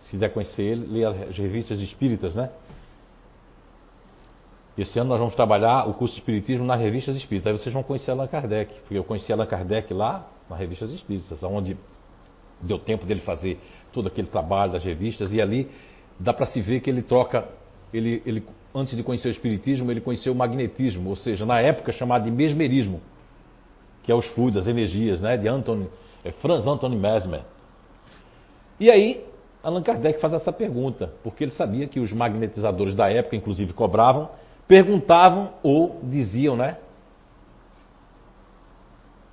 se 0.00 0.10
quiser 0.10 0.32
conhecer 0.32 0.62
ele, 0.62 0.86
lê 0.86 1.04
as 1.04 1.36
revistas 1.36 1.80
espíritas, 1.80 2.34
né? 2.34 2.50
Esse 4.76 4.98
ano 4.98 5.10
nós 5.10 5.20
vamos 5.20 5.36
trabalhar 5.36 5.88
o 5.88 5.94
curso 5.94 6.14
de 6.14 6.20
Espiritismo 6.20 6.64
nas 6.64 6.80
revistas 6.80 7.14
espíritas. 7.14 7.46
Aí 7.46 7.58
vocês 7.58 7.72
vão 7.72 7.82
conhecer 7.82 8.10
Allan 8.10 8.26
Kardec, 8.26 8.74
porque 8.80 8.98
eu 8.98 9.04
conheci 9.04 9.32
Allan 9.32 9.46
Kardec 9.46 9.94
lá 9.94 10.28
nas 10.50 10.58
revistas 10.58 10.90
espíritas, 10.90 11.40
onde 11.44 11.76
deu 12.60 12.78
tempo 12.78 13.06
dele 13.06 13.20
fazer 13.20 13.58
todo 13.92 14.08
aquele 14.08 14.26
trabalho 14.26 14.72
das 14.72 14.84
revistas, 14.84 15.32
e 15.32 15.40
ali 15.40 15.70
dá 16.18 16.32
para 16.32 16.46
se 16.46 16.60
ver 16.60 16.80
que 16.80 16.90
ele 16.90 17.02
troca, 17.02 17.46
ele, 17.92 18.20
ele, 18.26 18.44
antes 18.74 18.96
de 18.96 19.02
conhecer 19.04 19.28
o 19.28 19.30
Espiritismo, 19.30 19.90
ele 19.92 20.00
conheceu 20.00 20.32
o 20.32 20.36
magnetismo, 20.36 21.08
ou 21.10 21.16
seja, 21.16 21.46
na 21.46 21.60
época 21.60 21.92
chamado 21.92 22.24
de 22.24 22.30
mesmerismo, 22.32 23.00
que 24.02 24.10
é 24.10 24.14
os 24.14 24.26
fluidos, 24.26 24.62
as 24.62 24.66
energias, 24.66 25.20
né, 25.20 25.36
de 25.36 25.46
Anthony, 25.46 25.88
é 26.24 26.32
Franz 26.32 26.66
Anthony 26.66 26.96
Mesmer. 26.96 27.42
E 28.80 28.90
aí, 28.90 29.24
Allan 29.62 29.82
Kardec 29.82 30.20
faz 30.20 30.32
essa 30.32 30.52
pergunta, 30.52 31.12
porque 31.22 31.44
ele 31.44 31.52
sabia 31.52 31.86
que 31.86 32.00
os 32.00 32.12
magnetizadores 32.12 32.94
da 32.94 33.08
época, 33.08 33.36
inclusive, 33.36 33.72
cobravam 33.72 34.28
perguntavam 34.66 35.52
ou 35.62 36.00
diziam, 36.02 36.56
né? 36.56 36.78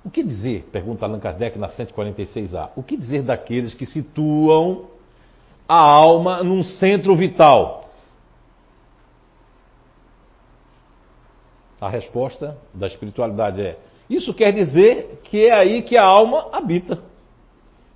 O 0.04 0.10
que 0.10 0.22
dizer, 0.22 0.68
pergunta 0.72 1.06
Allan 1.06 1.20
Kardec 1.20 1.58
na 1.58 1.68
146A, 1.68 2.70
o 2.74 2.82
que 2.82 2.96
dizer 2.96 3.22
daqueles 3.22 3.72
que 3.72 3.86
situam 3.86 4.86
a 5.68 5.78
alma 5.78 6.42
num 6.42 6.62
centro 6.62 7.14
vital? 7.14 7.88
A 11.80 11.88
resposta 11.88 12.56
da 12.74 12.86
espiritualidade 12.86 13.62
é: 13.62 13.78
isso 14.10 14.34
quer 14.34 14.52
dizer 14.52 15.20
que 15.24 15.46
é 15.46 15.52
aí 15.52 15.82
que 15.82 15.96
a 15.96 16.04
alma 16.04 16.48
habita, 16.52 16.98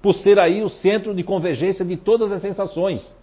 por 0.01 0.14
ser 0.14 0.38
aí 0.38 0.62
o 0.62 0.68
centro 0.68 1.14
de 1.14 1.22
convergência 1.25 1.85
de 1.85 1.96
todas 1.96 2.31
as 2.31 2.40
sensações 2.40 3.14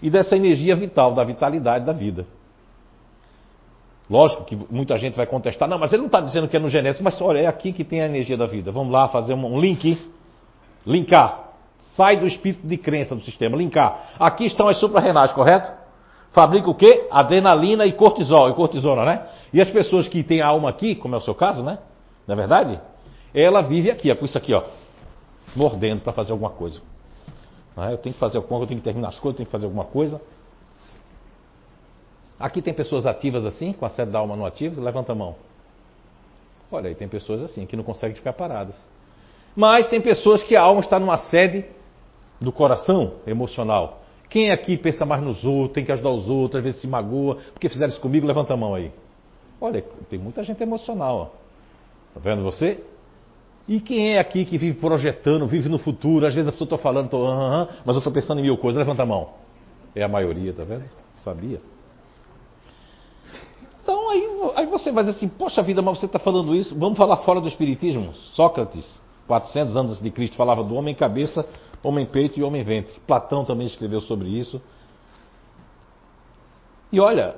e 0.00 0.08
dessa 0.08 0.36
energia 0.36 0.76
vital, 0.76 1.12
da 1.12 1.24
vitalidade 1.24 1.84
da 1.84 1.92
vida. 1.92 2.26
Lógico 4.08 4.44
que 4.44 4.56
muita 4.70 4.96
gente 4.96 5.16
vai 5.16 5.26
contestar, 5.26 5.68
não, 5.68 5.78
mas 5.78 5.92
ele 5.92 6.02
não 6.02 6.06
está 6.06 6.20
dizendo 6.20 6.46
que 6.46 6.56
é 6.56 6.60
no 6.60 6.68
genético, 6.68 7.02
mas 7.02 7.20
olha, 7.20 7.40
é 7.40 7.46
aqui 7.46 7.72
que 7.72 7.82
tem 7.82 8.00
a 8.00 8.06
energia 8.06 8.36
da 8.36 8.46
vida. 8.46 8.70
Vamos 8.70 8.92
lá 8.92 9.08
fazer 9.08 9.34
um 9.34 9.58
link, 9.58 10.00
linkar. 10.86 11.44
Sai 11.96 12.16
do 12.16 12.26
espírito 12.26 12.66
de 12.66 12.76
crença 12.76 13.16
do 13.16 13.22
sistema, 13.22 13.56
linkar. 13.56 14.12
Aqui 14.18 14.44
estão 14.44 14.68
as 14.68 14.78
suprarrenais, 14.78 15.32
correto? 15.32 15.72
Fabrica 16.30 16.68
o 16.68 16.74
quê? 16.74 17.08
Adrenalina 17.10 17.86
e 17.86 17.92
cortisol, 17.92 18.50
e 18.50 18.54
cortisona, 18.54 19.04
né? 19.04 19.26
E 19.52 19.60
as 19.60 19.70
pessoas 19.70 20.06
que 20.06 20.22
têm 20.22 20.40
a 20.40 20.46
alma 20.46 20.68
aqui, 20.68 20.94
como 20.94 21.14
é 21.14 21.18
o 21.18 21.20
seu 21.22 21.34
caso, 21.34 21.62
né? 21.62 21.78
Não 22.26 22.34
é 22.34 22.36
verdade? 22.36 22.80
Ela 23.34 23.62
vive 23.62 23.90
aqui, 23.90 24.10
é 24.10 24.14
por 24.14 24.26
isso 24.26 24.36
aqui, 24.38 24.52
ó. 24.52 24.62
Mordendo 25.56 26.02
para 26.02 26.12
fazer 26.12 26.32
alguma 26.32 26.50
coisa. 26.50 26.80
É? 27.76 27.92
Eu 27.92 27.98
tenho 27.98 28.12
que 28.12 28.20
fazer 28.20 28.36
alguma 28.36 28.58
coisa, 28.58 28.64
eu 28.64 28.68
tenho 28.68 28.80
que 28.80 28.84
terminar 28.84 29.08
as 29.08 29.18
coisas, 29.18 29.34
eu 29.34 29.36
tenho 29.38 29.46
que 29.46 29.52
fazer 29.52 29.66
alguma 29.66 29.84
coisa. 29.84 30.20
Aqui 32.38 32.60
tem 32.60 32.74
pessoas 32.74 33.06
ativas 33.06 33.46
assim, 33.46 33.72
com 33.72 33.86
a 33.86 33.88
sede 33.88 34.10
da 34.10 34.18
alma 34.18 34.36
no 34.36 34.44
ativo? 34.44 34.80
Levanta 34.80 35.12
a 35.12 35.14
mão. 35.14 35.36
Olha 36.70 36.88
aí, 36.88 36.94
tem 36.94 37.08
pessoas 37.08 37.42
assim, 37.42 37.64
que 37.64 37.76
não 37.76 37.84
conseguem 37.84 38.14
ficar 38.14 38.32
paradas. 38.32 38.76
Mas 39.54 39.88
tem 39.88 40.00
pessoas 40.00 40.42
que 40.42 40.54
a 40.54 40.62
alma 40.62 40.80
está 40.80 40.98
numa 40.98 41.16
sede 41.16 41.64
do 42.40 42.52
coração 42.52 43.14
emocional. 43.26 44.02
Quem 44.28 44.50
aqui 44.50 44.76
pensa 44.76 45.06
mais 45.06 45.22
nos 45.22 45.44
outros, 45.44 45.74
tem 45.74 45.84
que 45.84 45.92
ajudar 45.92 46.10
os 46.10 46.28
outros, 46.28 46.58
às 46.58 46.64
vezes 46.64 46.80
se 46.80 46.86
magoa, 46.86 47.38
porque 47.52 47.68
fizeram 47.68 47.90
isso 47.90 48.00
comigo, 48.00 48.26
levanta 48.26 48.52
a 48.52 48.56
mão 48.56 48.74
aí. 48.74 48.92
Olha, 49.60 49.82
tem 50.10 50.18
muita 50.18 50.42
gente 50.42 50.62
emocional. 50.62 51.16
Ó. 51.16 51.24
Tá 52.14 52.20
vendo 52.20 52.42
você? 52.42 52.82
E 53.68 53.80
quem 53.80 54.14
é 54.14 54.18
aqui 54.18 54.44
que 54.44 54.58
vive 54.58 54.78
projetando, 54.78 55.46
vive 55.46 55.68
no 55.68 55.78
futuro? 55.78 56.26
Às 56.26 56.34
vezes 56.34 56.48
a 56.48 56.52
pessoa 56.52 56.66
está 56.66 56.78
falando, 56.78 57.08
tô, 57.08 57.24
mas 57.26 57.96
eu 57.96 57.98
estou 57.98 58.12
pensando 58.12 58.38
em 58.40 58.42
mil 58.42 58.58
coisas. 58.58 58.78
Levanta 58.78 59.02
a 59.02 59.06
mão. 59.06 59.30
É 59.94 60.02
a 60.02 60.08
maioria, 60.08 60.52
tá 60.52 60.62
vendo? 60.62 60.84
Sabia. 61.16 61.60
Então 63.86 64.10
aí, 64.10 64.28
aí 64.56 64.66
você 64.66 64.90
vai 64.90 65.04
dizer 65.04 65.16
assim, 65.16 65.28
poxa 65.28 65.62
vida, 65.62 65.80
mas 65.80 66.00
você 66.00 66.06
está 66.06 66.18
falando 66.18 66.56
isso? 66.56 66.76
Vamos 66.76 66.98
falar 66.98 67.18
fora 67.18 67.40
do 67.40 67.46
Espiritismo? 67.46 68.12
Sócrates, 68.34 69.00
400 69.28 69.76
anos 69.76 69.92
antes 69.92 70.02
de 70.02 70.10
Cristo, 70.10 70.34
falava 70.34 70.64
do 70.64 70.74
homem 70.74 70.92
cabeça, 70.92 71.48
homem 71.84 72.04
peito 72.04 72.40
e 72.40 72.42
homem 72.42 72.64
ventre. 72.64 72.98
Platão 73.06 73.44
também 73.44 73.64
escreveu 73.64 74.00
sobre 74.00 74.28
isso. 74.28 74.60
E 76.90 76.98
olha, 76.98 77.36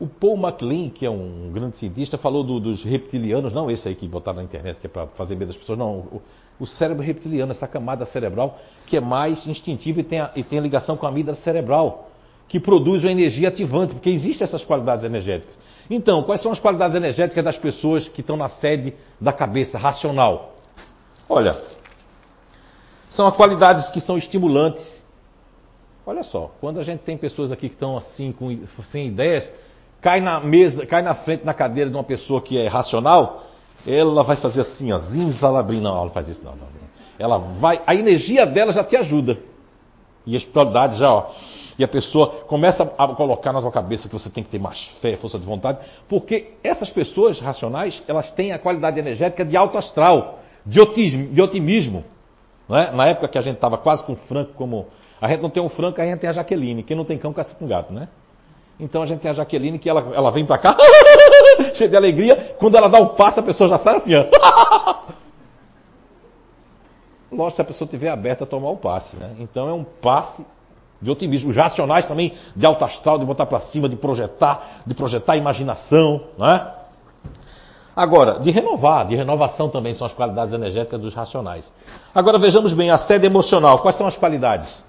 o 0.00 0.06
Paul 0.06 0.38
MacLean, 0.38 0.88
que 0.88 1.04
é 1.04 1.10
um 1.10 1.50
grande 1.52 1.76
cientista, 1.76 2.16
falou 2.16 2.42
do, 2.42 2.58
dos 2.58 2.82
reptilianos, 2.82 3.52
não 3.52 3.70
esse 3.70 3.86
aí 3.86 3.94
que 3.94 4.08
botaram 4.08 4.38
na 4.38 4.44
internet, 4.44 4.80
que 4.80 4.86
é 4.86 4.88
para 4.88 5.06
fazer 5.08 5.36
medo 5.36 5.48
das 5.48 5.56
pessoas, 5.58 5.78
não. 5.78 5.98
O, 5.98 6.22
o, 6.60 6.66
cérebro 6.66 7.04
reptiliano, 7.04 7.52
essa 7.52 7.68
camada 7.68 8.06
cerebral 8.06 8.58
que 8.86 8.96
é 8.96 9.00
mais 9.02 9.46
instintiva 9.46 10.00
e 10.00 10.04
tem, 10.04 10.20
a, 10.20 10.30
e 10.34 10.42
tem 10.42 10.58
a 10.58 10.62
ligação 10.62 10.96
com 10.96 11.04
a 11.04 11.10
amígdala 11.10 11.36
cerebral 11.36 12.08
que 12.48 12.60
produz 12.60 13.02
uma 13.02 13.10
energia 13.10 13.48
ativante, 13.48 13.94
porque 13.94 14.10
existem 14.10 14.44
essas 14.44 14.64
qualidades 14.64 15.04
energéticas. 15.04 15.56
Então, 15.90 16.22
quais 16.22 16.42
são 16.42 16.52
as 16.52 16.58
qualidades 16.58 16.96
energéticas 16.96 17.44
das 17.44 17.56
pessoas 17.56 18.08
que 18.08 18.20
estão 18.20 18.36
na 18.36 18.48
sede 18.48 18.94
da 19.20 19.32
cabeça 19.32 19.76
racional? 19.76 20.56
Olha, 21.28 21.60
são 23.08 23.26
as 23.26 23.36
qualidades 23.36 23.88
que 23.90 24.00
são 24.00 24.16
estimulantes. 24.16 25.02
Olha 26.06 26.22
só, 26.22 26.52
quando 26.60 26.80
a 26.80 26.82
gente 26.82 27.00
tem 27.00 27.16
pessoas 27.16 27.50
aqui 27.52 27.68
que 27.68 27.74
estão 27.74 27.96
assim, 27.96 28.32
com, 28.32 28.58
sem 28.84 29.08
ideias, 29.08 29.50
cai 30.00 30.20
na 30.20 30.40
mesa, 30.40 30.84
cai 30.84 31.02
na 31.02 31.14
frente, 31.14 31.44
na 31.44 31.54
cadeira 31.54 31.88
de 31.88 31.96
uma 31.96 32.04
pessoa 32.04 32.40
que 32.42 32.58
é 32.58 32.68
racional, 32.68 33.44
ela 33.86 34.22
vai 34.22 34.36
fazer 34.36 34.62
assim, 34.62 34.92
ó, 34.92 34.98
zinzalabrina. 34.98 35.90
Não, 35.90 36.02
ela 36.02 36.10
faz 36.10 36.28
isso 36.28 36.44
não, 36.44 36.56
não. 36.56 36.66
Ela 37.18 37.38
vai, 37.38 37.80
a 37.86 37.94
energia 37.94 38.44
dela 38.46 38.72
já 38.72 38.82
te 38.82 38.96
ajuda. 38.96 39.38
E 40.26 40.34
a 40.34 40.38
espiritualidade 40.38 40.98
já, 40.98 41.12
ó, 41.12 41.30
e 41.78 41.84
a 41.84 41.88
pessoa 41.88 42.44
começa 42.46 42.82
a 42.96 43.08
colocar 43.08 43.52
na 43.52 43.60
sua 43.60 43.72
cabeça 43.72 44.08
que 44.08 44.12
você 44.12 44.30
tem 44.30 44.44
que 44.44 44.50
ter 44.50 44.58
mais 44.58 44.80
fé, 45.00 45.16
força 45.16 45.38
de 45.38 45.44
vontade, 45.44 45.78
porque 46.08 46.52
essas 46.62 46.90
pessoas 46.90 47.40
racionais, 47.40 48.02
elas 48.06 48.30
têm 48.32 48.52
a 48.52 48.58
qualidade 48.58 48.98
energética 48.98 49.44
de 49.44 49.56
alto 49.56 49.76
astral, 49.78 50.38
de 50.64 50.80
otimismo. 50.80 51.34
De 51.34 51.42
otimismo 51.42 52.04
é? 52.68 52.90
Na 52.92 53.06
época 53.06 53.28
que 53.28 53.38
a 53.38 53.40
gente 53.40 53.56
estava 53.56 53.76
quase 53.76 54.02
com 54.04 54.12
o 54.12 54.16
Franco 54.16 54.52
como... 54.54 54.86
A 55.20 55.28
gente 55.28 55.42
não 55.42 55.50
tem 55.50 55.62
um 55.62 55.68
Franco, 55.68 56.00
a 56.00 56.04
gente 56.04 56.20
tem 56.20 56.30
a 56.30 56.32
Jaqueline. 56.32 56.82
Quem 56.82 56.96
não 56.96 57.04
tem 57.04 57.18
cão, 57.18 57.32
caça 57.32 57.54
com 57.54 57.66
gato, 57.66 57.92
né? 57.92 58.08
Então 58.78 59.02
a 59.02 59.06
gente 59.06 59.20
tem 59.20 59.30
a 59.30 59.34
Jaqueline 59.34 59.78
que 59.78 59.88
ela, 59.88 60.12
ela 60.14 60.30
vem 60.30 60.44
para 60.44 60.58
cá, 60.58 60.76
cheia 61.74 61.88
de 61.88 61.96
alegria. 61.96 62.56
Quando 62.58 62.76
ela 62.76 62.88
dá 62.88 62.98
um 63.00 63.08
passo, 63.14 63.40
a 63.40 63.42
pessoa 63.42 63.68
já 63.68 63.78
sai 63.78 63.96
assim, 63.96 64.14
ó. 64.14 64.24
Lógico, 67.30 67.56
se 67.56 67.62
a 67.62 67.64
pessoa 67.64 67.86
estiver 67.86 68.10
aberta 68.10 68.44
a 68.44 68.46
tomar 68.46 68.70
o 68.70 68.76
passe, 68.76 69.16
né? 69.16 69.34
Então 69.38 69.68
é 69.68 69.72
um 69.72 69.84
passe 69.84 70.44
de 71.04 71.10
otimismo. 71.10 71.50
Os 71.50 71.56
racionais 71.56 72.06
também 72.06 72.32
de 72.56 72.66
alto 72.66 72.84
astral, 72.84 73.18
de 73.18 73.24
botar 73.24 73.46
para 73.46 73.60
cima, 73.60 73.88
de 73.88 73.96
projetar, 73.96 74.82
de 74.86 74.94
projetar 74.94 75.34
a 75.34 75.36
imaginação, 75.36 76.20
né? 76.38 76.72
Agora, 77.94 78.40
de 78.40 78.50
renovar, 78.50 79.06
de 79.06 79.14
renovação 79.14 79.68
também 79.68 79.94
são 79.94 80.04
as 80.04 80.12
qualidades 80.12 80.52
energéticas 80.52 81.00
dos 81.00 81.14
racionais. 81.14 81.64
Agora 82.12 82.38
vejamos 82.38 82.72
bem, 82.72 82.90
a 82.90 82.98
sede 82.98 83.26
emocional, 83.26 83.78
quais 83.78 83.96
são 83.96 84.06
as 84.06 84.16
qualidades? 84.16 84.84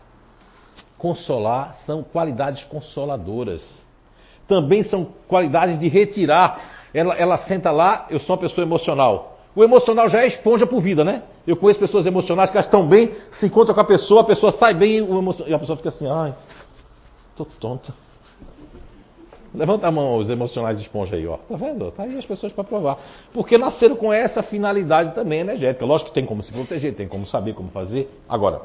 Consolar 0.98 1.76
são 1.86 2.02
qualidades 2.02 2.64
consoladoras. 2.64 3.86
Também 4.48 4.82
são 4.82 5.08
qualidades 5.28 5.78
de 5.78 5.88
retirar. 5.88 6.60
Ela, 6.94 7.14
ela 7.16 7.38
senta 7.40 7.70
lá, 7.70 8.08
eu 8.10 8.20
sou 8.20 8.36
uma 8.36 8.42
pessoa 8.42 8.66
emocional. 8.66 9.35
O 9.56 9.64
emocional 9.64 10.10
já 10.10 10.22
é 10.22 10.28
esponja 10.28 10.68
por 10.68 10.82
vida, 10.82 11.04
né? 11.04 11.24
Eu 11.48 11.56
conheço 11.56 11.80
pessoas 11.80 12.06
emocionais 12.06 12.52
que 12.52 12.58
elas 12.58 12.66
estão 12.66 12.86
bem, 12.88 13.12
se 13.32 13.46
encontram 13.46 13.74
com 13.74 13.82
a 13.82 13.86
pessoa, 13.86 14.22
a 14.22 14.26
pessoa 14.26 14.52
sai 14.52 14.74
bem 14.74 15.08
e 15.48 15.54
a 15.54 15.60
pessoa 15.60 15.78
fica 15.78 15.90
assim, 15.90 16.08
ai, 16.08 16.34
tô 17.38 17.46
tonta. 17.46 17.94
Levanta 19.54 19.88
a 19.88 19.92
mão 19.92 20.18
os 20.18 20.30
emocionais 20.30 20.80
esponja 20.80 21.16
aí, 21.16 21.26
ó. 21.26 21.38
Tá 21.38 21.56
vendo? 21.56 21.90
Tá 21.92 22.04
aí 22.04 22.18
as 22.18 22.26
pessoas 22.26 22.52
para 22.52 22.66
provar. 22.66 22.98
Porque 23.34 23.58
nasceram 23.58 23.96
com 23.96 24.12
essa 24.12 24.44
finalidade 24.44 25.16
também 25.16 25.40
energética. 25.40 25.86
Lógico 25.86 26.10
que 26.10 26.16
tem 26.16 26.26
como 26.26 26.44
se 26.44 26.52
proteger, 26.52 26.94
tem 26.94 27.08
como 27.08 27.26
saber 27.26 27.54
como 27.54 27.70
fazer. 27.70 28.10
Agora, 28.28 28.62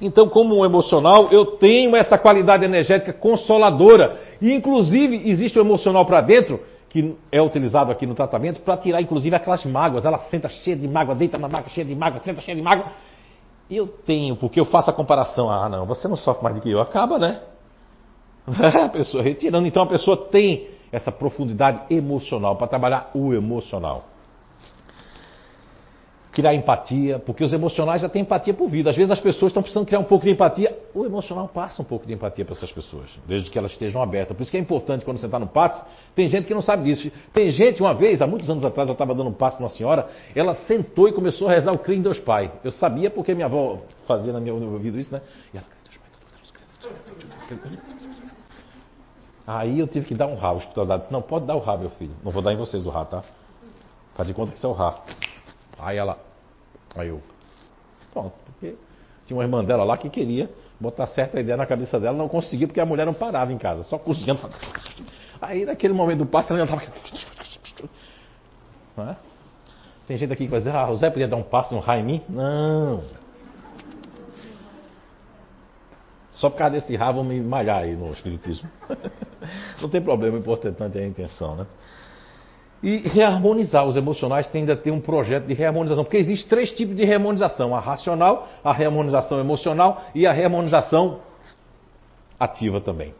então, 0.00 0.28
como 0.28 0.64
emocional, 0.64 1.28
eu 1.30 1.44
tenho 1.44 1.94
essa 1.94 2.18
qualidade 2.18 2.64
energética 2.64 3.12
consoladora. 3.12 4.16
E, 4.40 4.52
inclusive, 4.52 5.28
existe 5.28 5.56
o 5.56 5.62
emocional 5.62 6.04
para 6.04 6.20
dentro, 6.20 6.58
que 6.92 7.16
é 7.32 7.40
utilizado 7.40 7.90
aqui 7.90 8.04
no 8.06 8.14
tratamento, 8.14 8.60
para 8.60 8.76
tirar, 8.76 9.00
inclusive, 9.00 9.34
aquelas 9.34 9.64
mágoas. 9.64 10.04
Ela 10.04 10.18
senta 10.28 10.46
cheia 10.50 10.76
de 10.76 10.86
mágoa, 10.86 11.14
deita 11.14 11.38
na 11.38 11.48
mágoa, 11.48 11.70
cheia 11.70 11.86
de 11.86 11.94
mágoa, 11.94 12.20
senta 12.20 12.42
cheia 12.42 12.54
de 12.54 12.60
mágoa. 12.60 12.84
Eu 13.70 13.86
tenho, 13.86 14.36
porque 14.36 14.60
eu 14.60 14.66
faço 14.66 14.90
a 14.90 14.92
comparação. 14.92 15.50
Ah, 15.50 15.70
não, 15.70 15.86
você 15.86 16.06
não 16.06 16.16
sofre 16.16 16.44
mais 16.44 16.54
do 16.54 16.60
que 16.60 16.70
eu. 16.70 16.82
Acaba, 16.82 17.18
né? 17.18 17.40
a 18.84 18.90
pessoa 18.90 19.22
retirando. 19.22 19.66
Então, 19.66 19.84
a 19.84 19.86
pessoa 19.86 20.28
tem 20.30 20.68
essa 20.92 21.10
profundidade 21.10 21.80
emocional 21.88 22.56
para 22.56 22.66
trabalhar 22.66 23.10
o 23.14 23.32
emocional 23.32 24.12
criar 26.32 26.54
empatia, 26.54 27.18
porque 27.18 27.44
os 27.44 27.52
emocionais 27.52 28.00
já 28.00 28.08
têm 28.08 28.22
empatia 28.22 28.54
por 28.54 28.68
vida. 28.68 28.88
Às 28.88 28.96
vezes 28.96 29.10
as 29.10 29.20
pessoas 29.20 29.50
estão 29.50 29.62
precisando 29.62 29.86
criar 29.86 30.00
um 30.00 30.04
pouco 30.04 30.24
de 30.24 30.30
empatia, 30.30 30.76
o 30.94 31.04
emocional 31.04 31.46
passa 31.46 31.82
um 31.82 31.84
pouco 31.84 32.06
de 32.06 32.14
empatia 32.14 32.44
para 32.44 32.54
essas 32.54 32.72
pessoas, 32.72 33.10
desde 33.26 33.50
que 33.50 33.58
elas 33.58 33.72
estejam 33.72 34.02
abertas. 34.02 34.34
Por 34.34 34.42
isso 34.42 34.50
que 34.50 34.56
é 34.56 34.60
importante 34.60 35.04
quando 35.04 35.18
você 35.18 35.26
está 35.26 35.38
no 35.38 35.46
passe, 35.46 35.84
tem 36.14 36.28
gente 36.28 36.46
que 36.46 36.54
não 36.54 36.62
sabe 36.62 36.84
disso. 36.84 37.10
Tem 37.32 37.50
gente, 37.50 37.80
uma 37.80 37.94
vez, 37.94 38.20
há 38.20 38.26
muitos 38.26 38.48
anos 38.50 38.64
atrás, 38.64 38.88
eu 38.88 38.92
estava 38.92 39.14
dando 39.14 39.30
um 39.30 39.32
passe 39.32 39.58
numa 39.58 39.70
senhora, 39.70 40.08
ela 40.34 40.54
sentou 40.66 41.08
e 41.08 41.12
começou 41.12 41.48
a 41.48 41.52
rezar 41.52 41.72
o 41.72 41.78
crime 41.78 42.02
Deus 42.02 42.18
Pai. 42.18 42.52
Eu 42.62 42.70
sabia 42.70 43.10
porque 43.10 43.34
minha 43.34 43.46
avó 43.46 43.78
fazia 44.06 44.32
no 44.32 44.40
meu 44.40 44.56
ouvido 44.56 44.98
isso, 44.98 45.12
né? 45.12 45.22
E 45.54 45.56
ela, 45.56 45.66
Aí 49.46 49.78
eu 49.78 49.88
tive 49.88 50.06
que 50.06 50.14
dar 50.14 50.26
um 50.26 50.36
rabo. 50.36 50.54
O 50.54 50.58
hospital 50.58 50.98
disse, 50.98 51.12
não, 51.12 51.22
pode 51.22 51.46
dar 51.46 51.56
o 51.56 51.58
rabo, 51.58 51.82
meu 51.82 51.90
filho. 51.90 52.14
Não 52.22 52.30
vou 52.30 52.42
dar 52.42 52.52
em 52.52 52.56
vocês 52.56 52.84
o 52.86 52.90
rabo, 52.90 53.10
tá? 53.10 53.24
Faz 54.14 54.28
de 54.28 54.34
conta 54.34 54.52
que 54.52 54.58
isso 54.58 54.66
é 54.66 54.70
o 54.70 54.72
rabo. 54.72 55.02
Aí 55.78 55.96
ela. 55.96 56.18
Aí 56.94 57.08
eu. 57.08 57.20
Pronto, 58.12 58.34
porque 58.44 58.76
tinha 59.26 59.36
uma 59.36 59.42
irmã 59.42 59.64
dela 59.64 59.84
lá 59.84 59.96
que 59.96 60.08
queria 60.10 60.50
botar 60.78 61.06
certa 61.06 61.40
ideia 61.40 61.56
na 61.56 61.64
cabeça 61.64 61.98
dela, 61.98 62.16
não 62.16 62.28
conseguia 62.28 62.66
porque 62.66 62.80
a 62.80 62.86
mulher 62.86 63.06
não 63.06 63.14
parava 63.14 63.52
em 63.52 63.58
casa, 63.58 63.84
só 63.84 63.98
cozinhando. 63.98 64.40
Aí 65.42 65.66
naquele 65.66 65.92
momento 65.92 66.18
do 66.18 66.26
passe 66.26 66.52
ela 66.52 66.62
estava. 66.62 66.82
É? 68.98 69.16
Tem 70.06 70.16
gente 70.16 70.32
aqui 70.32 70.44
que 70.44 70.50
vai 70.50 70.60
dizer, 70.60 70.74
ah, 70.74 70.88
o 70.88 70.96
Zé 70.96 71.10
podia 71.10 71.26
dar 71.26 71.36
um 71.36 71.42
passo 71.42 71.74
no 71.74 71.80
raio 71.80 72.02
em 72.02 72.04
mim? 72.04 72.22
Não. 72.28 73.02
Só 76.30 76.48
por 76.48 76.58
causa 76.58 76.74
desse 76.74 76.94
rabo 76.96 77.24
me 77.24 77.40
malhar 77.40 77.82
aí 77.82 77.96
no 77.96 78.12
Espiritismo. 78.12 78.68
não 79.82 79.88
tem 79.88 80.00
problema, 80.00 80.36
o 80.36 80.40
importante 80.40 80.98
é 80.98 81.02
a 81.02 81.06
intenção, 81.06 81.56
né? 81.56 81.66
e 82.82 82.96
reharmonizar. 82.96 83.86
Os 83.86 83.96
emocionais 83.96 84.48
tendem 84.48 84.74
a 84.74 84.78
ter 84.78 84.90
um 84.90 85.00
projeto 85.00 85.46
de 85.46 85.54
reharmonização, 85.54 86.04
porque 86.04 86.16
existe 86.16 86.48
três 86.48 86.70
tipos 86.72 86.96
de 86.96 87.04
reharmonização: 87.04 87.74
a 87.74 87.80
racional, 87.80 88.48
a 88.64 88.72
reharmonização 88.72 89.38
emocional 89.38 90.02
e 90.14 90.26
a 90.26 90.32
reharmonização 90.32 91.20
ativa 92.38 92.80
também. 92.80 93.14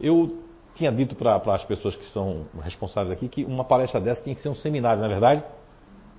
Eu 0.00 0.45
tinha 0.76 0.92
dito 0.92 1.16
para 1.16 1.36
as 1.54 1.64
pessoas 1.64 1.96
que 1.96 2.04
são 2.10 2.46
responsáveis 2.62 3.10
aqui 3.10 3.28
que 3.28 3.44
uma 3.44 3.64
palestra 3.64 4.00
dessa 4.00 4.22
tinha 4.22 4.34
que 4.34 4.42
ser 4.42 4.50
um 4.50 4.54
seminário, 4.54 5.00
na 5.00 5.06
é 5.06 5.08
verdade, 5.08 5.42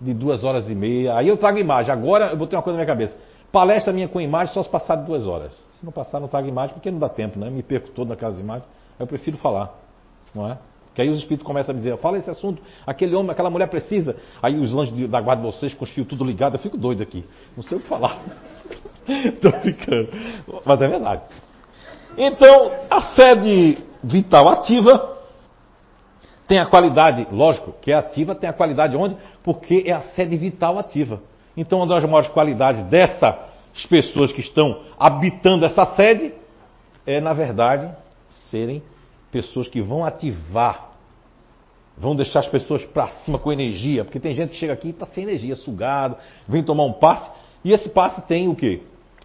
de 0.01 0.13
duas 0.13 0.43
horas 0.43 0.69
e 0.69 0.75
meia. 0.75 1.15
Aí 1.15 1.27
eu 1.27 1.37
trago 1.37 1.57
imagem. 1.57 1.91
Agora 1.91 2.31
eu 2.31 2.37
botei 2.37 2.57
uma 2.57 2.63
coisa 2.63 2.77
na 2.77 2.83
minha 2.83 2.93
cabeça. 2.93 3.17
Palestra 3.51 3.93
minha 3.93 4.07
com 4.07 4.19
imagem 4.19 4.53
só 4.53 4.61
se 4.61 4.69
passar 4.69 4.95
de 4.97 5.05
duas 5.05 5.25
horas. 5.25 5.53
Se 5.73 5.85
não 5.85 5.91
passar, 5.91 6.19
não 6.19 6.27
trago 6.27 6.47
imagem, 6.47 6.73
porque 6.73 6.91
não 6.91 6.99
dá 6.99 7.07
tempo, 7.07 7.39
né? 7.39 7.49
Me 7.49 7.63
perco 7.63 7.89
todo 7.91 8.09
naquelas 8.09 8.39
imagens. 8.39 8.67
Eu 8.99 9.07
prefiro 9.07 9.37
falar, 9.37 9.73
não 10.33 10.49
é? 10.49 10.57
Que 10.93 11.03
aí 11.03 11.09
os 11.09 11.17
espíritos 11.17 11.45
começam 11.45 11.75
a 11.75 11.77
dizer, 11.77 11.95
fala 11.97 12.17
esse 12.17 12.29
assunto, 12.29 12.59
aquele 12.85 13.15
homem, 13.15 13.31
aquela 13.31 13.51
mulher 13.51 13.67
precisa. 13.67 14.15
Aí 14.41 14.59
os 14.59 14.73
lanches 14.73 15.07
da 15.07 15.21
guarda 15.21 15.43
de 15.43 15.55
vocês 15.55 15.73
com 15.73 15.83
os 15.83 15.91
fios 15.91 16.07
tudo 16.07 16.25
ligado, 16.25 16.55
eu 16.55 16.59
fico 16.59 16.75
doido 16.75 17.03
aqui. 17.03 17.23
Não 17.55 17.61
sei 17.61 17.77
o 17.77 17.81
que 17.81 17.87
falar. 17.87 18.19
Estou 19.07 19.51
ficando. 19.61 20.09
Mas 20.65 20.81
é 20.81 20.87
verdade. 20.87 21.21
Então, 22.17 22.71
a 22.89 23.01
sede 23.13 23.77
vital 24.03 24.49
ativa 24.49 25.17
tem 26.47 26.59
a 26.59 26.65
qualidade, 26.65 27.27
lógico, 27.29 27.73
que 27.81 27.91
é 27.91 27.95
ativa, 27.95 28.33
tem 28.33 28.49
a 28.49 28.53
qualidade 28.53 28.95
onde? 28.95 29.17
Porque 29.43 29.83
é 29.85 29.91
a 29.91 29.99
sede 29.99 30.37
vital 30.37 30.79
ativa. 30.79 31.21
Então, 31.57 31.79
uma 31.79 31.87
das 31.87 32.03
maiores 32.05 32.29
qualidades 32.29 32.83
dessas 32.85 33.35
pessoas 33.89 34.31
que 34.31 34.39
estão 34.39 34.83
habitando 34.97 35.65
essa 35.65 35.85
sede 35.95 36.33
é, 37.05 37.19
na 37.19 37.33
verdade, 37.33 37.93
serem 38.49 38.81
pessoas 39.29 39.67
que 39.67 39.81
vão 39.81 40.05
ativar 40.05 40.87
Vão 41.97 42.15
deixar 42.15 42.41
as 42.41 42.47
pessoas 42.47 42.85
para 42.85 43.07
cima 43.07 43.39
com 43.39 43.51
energia, 43.51 44.05
porque 44.05 44.19
tem 44.19 44.31
gente 44.31 44.51
que 44.51 44.57
chega 44.57 44.73
aqui 44.73 44.89
e 44.89 44.91
está 44.91 45.07
sem 45.07 45.23
energia, 45.23 45.55
sugado, 45.55 46.15
vem 46.47 46.61
tomar 46.61 46.83
um 46.83 46.93
passe, 46.93 47.29
e 47.65 47.71
esse 47.71 47.89
passe 47.89 48.21
tem 48.27 48.47
o 48.47 48.55
quê? 48.55 48.83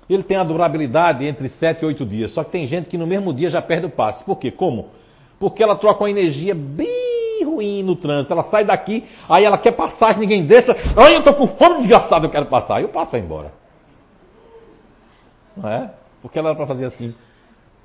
Ele 0.08 0.22
tem 0.22 0.36
a 0.36 0.44
durabilidade 0.44 1.24
entre 1.24 1.48
7 1.48 1.82
e 1.82 1.86
8 1.86 2.04
dias. 2.04 2.32
Só 2.32 2.44
que 2.44 2.50
tem 2.50 2.66
gente 2.66 2.88
que 2.88 2.98
no 2.98 3.06
mesmo 3.06 3.32
dia 3.32 3.48
já 3.48 3.62
perde 3.62 3.86
o 3.86 3.90
passe. 3.90 4.24
Por 4.24 4.36
quê? 4.36 4.50
Como? 4.50 4.90
Porque 5.38 5.62
ela 5.62 5.76
troca 5.76 6.02
uma 6.02 6.10
energia 6.10 6.54
bem 6.54 7.44
ruim 7.44 7.82
no 7.82 7.96
trânsito. 7.96 8.32
Ela 8.32 8.44
sai 8.44 8.64
daqui, 8.64 9.04
aí 9.28 9.44
ela 9.44 9.58
quer 9.58 9.72
passagem, 9.72 10.20
ninguém 10.20 10.44
deixa. 10.46 10.74
Ai, 10.96 11.16
eu 11.16 11.22
tô 11.22 11.34
com 11.34 11.48
fome 11.48 11.78
desgraçado, 11.78 12.26
eu 12.26 12.30
quero 12.30 12.46
passar. 12.46 12.76
Aí 12.76 12.84
o 12.84 12.88
passo 12.88 13.12
vai 13.12 13.20
embora. 13.20 13.52
Não 15.56 15.68
é? 15.68 15.90
Porque 16.20 16.38
ela 16.38 16.50
era 16.50 16.56
para 16.56 16.66
fazer 16.66 16.86
assim. 16.86 17.14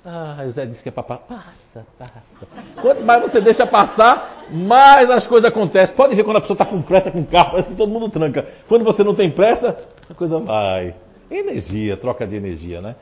Ah, 0.05 0.41
o 0.45 0.49
Zé 0.51 0.65
disse 0.65 0.81
que 0.81 0.87
é 0.87 0.91
para 0.91 1.03
passa, 1.03 1.85
passa. 1.99 2.47
Quanto 2.81 3.03
mais 3.03 3.23
você 3.23 3.41
deixa 3.41 3.67
passar, 3.67 4.45
mais 4.49 5.09
as 5.09 5.27
coisas 5.27 5.49
acontecem. 5.49 5.93
Pode 5.95 6.15
ver 6.15 6.23
quando 6.23 6.37
a 6.37 6.41
pessoa 6.41 6.55
está 6.55 6.65
com 6.65 6.81
pressa 6.81 7.11
com 7.11 7.25
carro, 7.25 7.51
parece 7.51 7.69
que 7.69 7.75
todo 7.75 7.91
mundo 7.91 8.07
tranca. 8.07 8.47
Quando 8.69 8.85
você 8.85 9.03
não 9.03 9.13
tem 9.13 9.29
pressa, 9.29 9.77
a 10.09 10.13
coisa 10.13 10.39
vai. 10.39 10.95
Energia, 11.29 11.97
troca 11.97 12.25
de 12.25 12.35
energia, 12.35 12.81
né? 12.81 12.95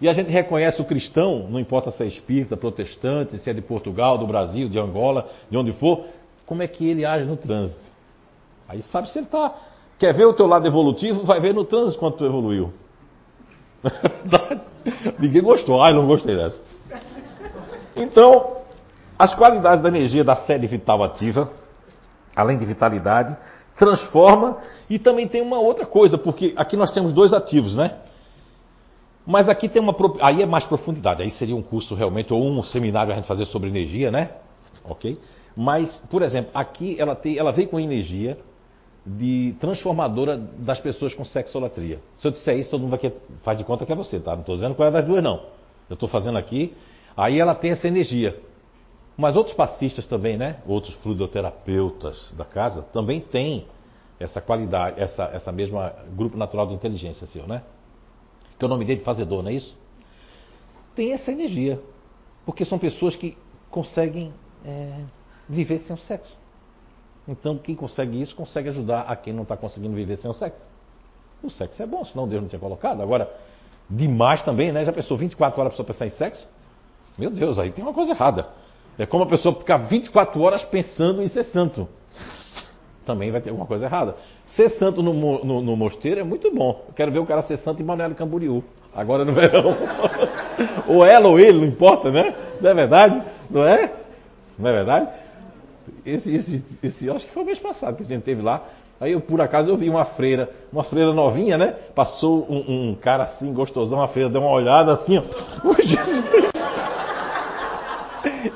E 0.00 0.08
a 0.08 0.12
gente 0.12 0.30
reconhece 0.30 0.80
o 0.80 0.84
cristão, 0.84 1.48
não 1.50 1.58
importa 1.58 1.90
se 1.90 2.02
é 2.02 2.06
espírita, 2.06 2.56
protestante, 2.56 3.36
se 3.38 3.50
é 3.50 3.52
de 3.52 3.60
Portugal, 3.60 4.16
do 4.16 4.26
Brasil, 4.26 4.68
de 4.68 4.78
Angola, 4.78 5.28
de 5.50 5.56
onde 5.56 5.72
for, 5.72 6.04
como 6.46 6.62
é 6.62 6.68
que 6.68 6.88
ele 6.88 7.04
age 7.04 7.24
no 7.24 7.36
trânsito. 7.36 7.82
Aí 8.68 8.82
sabe 8.82 9.10
se 9.10 9.18
ele 9.18 9.26
está. 9.26 9.54
Quer 9.98 10.14
ver 10.14 10.26
o 10.26 10.32
teu 10.32 10.46
lado 10.46 10.66
evolutivo? 10.66 11.24
Vai 11.24 11.40
ver 11.40 11.52
no 11.52 11.64
trânsito 11.64 11.98
quanto 11.98 12.18
tu 12.18 12.24
evoluiu. 12.24 12.72
Ninguém 15.18 15.42
gostou. 15.42 15.82
Ai, 15.82 15.92
não 15.92 16.06
gostei 16.06 16.36
dessa. 16.36 16.60
Então, 17.96 18.58
as 19.18 19.34
qualidades 19.34 19.82
da 19.82 19.88
energia 19.88 20.22
da 20.22 20.36
sede 20.36 20.66
vital 20.68 21.02
ativa, 21.02 21.50
além 22.36 22.56
de 22.56 22.64
vitalidade, 22.64 23.36
transforma 23.78 24.58
e 24.90 24.98
também 24.98 25.28
tem 25.28 25.40
uma 25.40 25.58
outra 25.58 25.86
coisa, 25.86 26.18
porque 26.18 26.52
aqui 26.56 26.76
nós 26.76 26.90
temos 26.90 27.12
dois 27.12 27.32
ativos, 27.32 27.76
né? 27.76 27.98
Mas 29.24 29.48
aqui 29.48 29.68
tem 29.68 29.80
uma. 29.80 29.94
Aí 30.20 30.42
é 30.42 30.46
mais 30.46 30.64
profundidade, 30.64 31.22
aí 31.22 31.30
seria 31.30 31.54
um 31.54 31.62
curso 31.62 31.94
realmente, 31.94 32.32
ou 32.32 32.44
um 32.44 32.62
seminário 32.62 33.12
a 33.12 33.16
gente 33.16 33.26
fazer 33.26 33.44
sobre 33.44 33.68
energia, 33.68 34.10
né? 34.10 34.30
Ok? 34.84 35.18
Mas, 35.56 35.94
por 36.10 36.22
exemplo, 36.22 36.50
aqui 36.54 36.96
ela, 36.98 37.14
tem, 37.14 37.36
ela 37.38 37.52
veio 37.52 37.68
com 37.68 37.78
energia 37.78 38.38
de 39.04 39.54
transformadora 39.60 40.36
das 40.36 40.80
pessoas 40.80 41.14
com 41.14 41.24
sexolatria. 41.24 41.98
Se 42.16 42.26
eu 42.26 42.32
disser 42.32 42.58
isso, 42.58 42.70
todo 42.70 42.80
mundo 42.82 42.90
vai 42.90 43.12
faz 43.42 43.58
de 43.58 43.64
conta 43.64 43.86
que 43.86 43.92
é 43.92 43.96
você, 43.96 44.18
tá? 44.18 44.32
Não 44.32 44.40
estou 44.40 44.54
dizendo 44.54 44.74
qual 44.74 44.88
é 44.88 44.92
das 44.92 45.04
duas, 45.04 45.22
não. 45.22 45.40
Eu 45.88 45.94
estou 45.94 46.08
fazendo 46.08 46.38
aqui. 46.38 46.74
Aí 47.16 47.38
ela 47.38 47.54
tem 47.54 47.70
essa 47.70 47.88
energia. 47.88 48.38
Mas 49.18 49.36
outros 49.36 49.54
passistas 49.54 50.06
também, 50.06 50.38
né? 50.38 50.62
Outros 50.66 50.94
fluidoterapeutas 50.96 52.32
da 52.36 52.44
casa 52.44 52.82
também 52.82 53.20
têm 53.20 53.66
essa 54.18 54.40
qualidade, 54.40 55.00
essa, 55.00 55.24
essa 55.24 55.52
mesma 55.52 55.92
grupo 56.16 56.36
natural 56.36 56.68
de 56.68 56.74
inteligência 56.74 57.26
seu, 57.26 57.46
né? 57.46 57.62
que 58.58 58.64
é 58.64 58.66
o 58.66 58.68
nome 58.68 58.84
dele, 58.84 59.02
fazedor, 59.02 59.42
não 59.42 59.50
é 59.50 59.54
isso? 59.54 59.76
Tem 60.94 61.12
essa 61.12 61.30
energia. 61.30 61.80
Porque 62.44 62.64
são 62.64 62.78
pessoas 62.78 63.14
que 63.14 63.36
conseguem 63.70 64.32
é, 64.64 65.04
viver 65.48 65.78
sem 65.78 65.94
o 65.94 65.98
sexo. 65.98 66.36
Então, 67.26 67.56
quem 67.58 67.76
consegue 67.76 68.20
isso, 68.20 68.34
consegue 68.34 68.70
ajudar 68.70 69.02
a 69.02 69.14
quem 69.14 69.32
não 69.32 69.42
está 69.42 69.56
conseguindo 69.56 69.94
viver 69.94 70.16
sem 70.16 70.28
o 70.30 70.34
sexo. 70.34 70.66
O 71.42 71.50
sexo 71.50 71.82
é 71.82 71.86
bom, 71.86 72.04
senão 72.04 72.26
Deus 72.26 72.42
não 72.42 72.48
tinha 72.48 72.58
colocado. 72.58 73.00
Agora, 73.00 73.32
demais 73.88 74.42
também, 74.42 74.72
né? 74.72 74.84
Já 74.84 74.92
pensou 74.92 75.16
24 75.16 75.60
horas 75.60 75.74
para 75.74 75.84
pensar 75.84 76.06
em 76.06 76.10
sexo? 76.10 76.48
Meu 77.16 77.30
Deus, 77.30 77.58
aí 77.58 77.70
tem 77.70 77.84
uma 77.84 77.94
coisa 77.94 78.12
errada. 78.12 78.48
É 78.98 79.06
como 79.06 79.22
a 79.22 79.26
pessoa 79.26 79.54
ficar 79.54 79.76
24 79.78 80.40
horas 80.42 80.64
pensando 80.64 81.22
em 81.22 81.28
ser 81.28 81.44
santo. 81.44 81.88
Também 83.06 83.30
vai 83.30 83.40
ter 83.40 83.50
alguma 83.50 83.66
coisa 83.66 83.86
errada. 83.86 84.16
Ser 84.48 84.68
santo 84.70 85.02
no, 85.02 85.12
no, 85.44 85.62
no, 85.62 85.76
mosteiro 85.76 86.20
é 86.20 86.24
muito 86.24 86.52
bom. 86.52 86.84
Eu 86.88 86.94
quero 86.94 87.12
ver 87.12 87.20
o 87.20 87.26
cara 87.26 87.42
ser 87.42 87.58
santo 87.58 87.80
em 87.80 87.86
Manuel 87.86 88.14
Camboriú. 88.14 88.62
Agora 88.94 89.24
no 89.24 89.32
verão. 89.34 89.76
ou 90.88 91.04
ela 91.04 91.28
ou 91.28 91.38
ele, 91.38 91.58
não 91.58 91.66
importa, 91.66 92.10
né? 92.10 92.34
Não 92.60 92.70
é 92.70 92.74
verdade? 92.74 93.22
Não 93.48 93.64
é? 93.64 93.92
Não 94.58 94.68
é 94.68 94.72
verdade? 94.72 95.08
Esse, 96.04 96.34
esse, 96.34 96.64
esse, 96.82 97.10
acho 97.10 97.24
que 97.24 97.32
foi 97.32 97.44
o 97.44 97.46
mês 97.46 97.58
passado 97.58 97.96
que 97.96 98.02
a 98.02 98.06
gente 98.06 98.24
teve 98.24 98.42
lá. 98.42 98.64
Aí 99.00 99.12
eu, 99.12 99.20
por 99.20 99.40
acaso, 99.40 99.70
eu 99.70 99.76
vi 99.76 99.88
uma 99.88 100.04
freira, 100.04 100.50
uma 100.72 100.82
freira 100.82 101.12
novinha, 101.12 101.56
né? 101.56 101.72
Passou 101.94 102.44
um, 102.50 102.90
um 102.90 102.94
cara 102.96 103.22
assim, 103.22 103.52
gostosão, 103.52 104.02
a 104.02 104.08
freira 104.08 104.28
deu 104.28 104.40
uma 104.40 104.50
olhada 104.50 104.92
assim, 104.92 105.18
ó. 105.18 105.22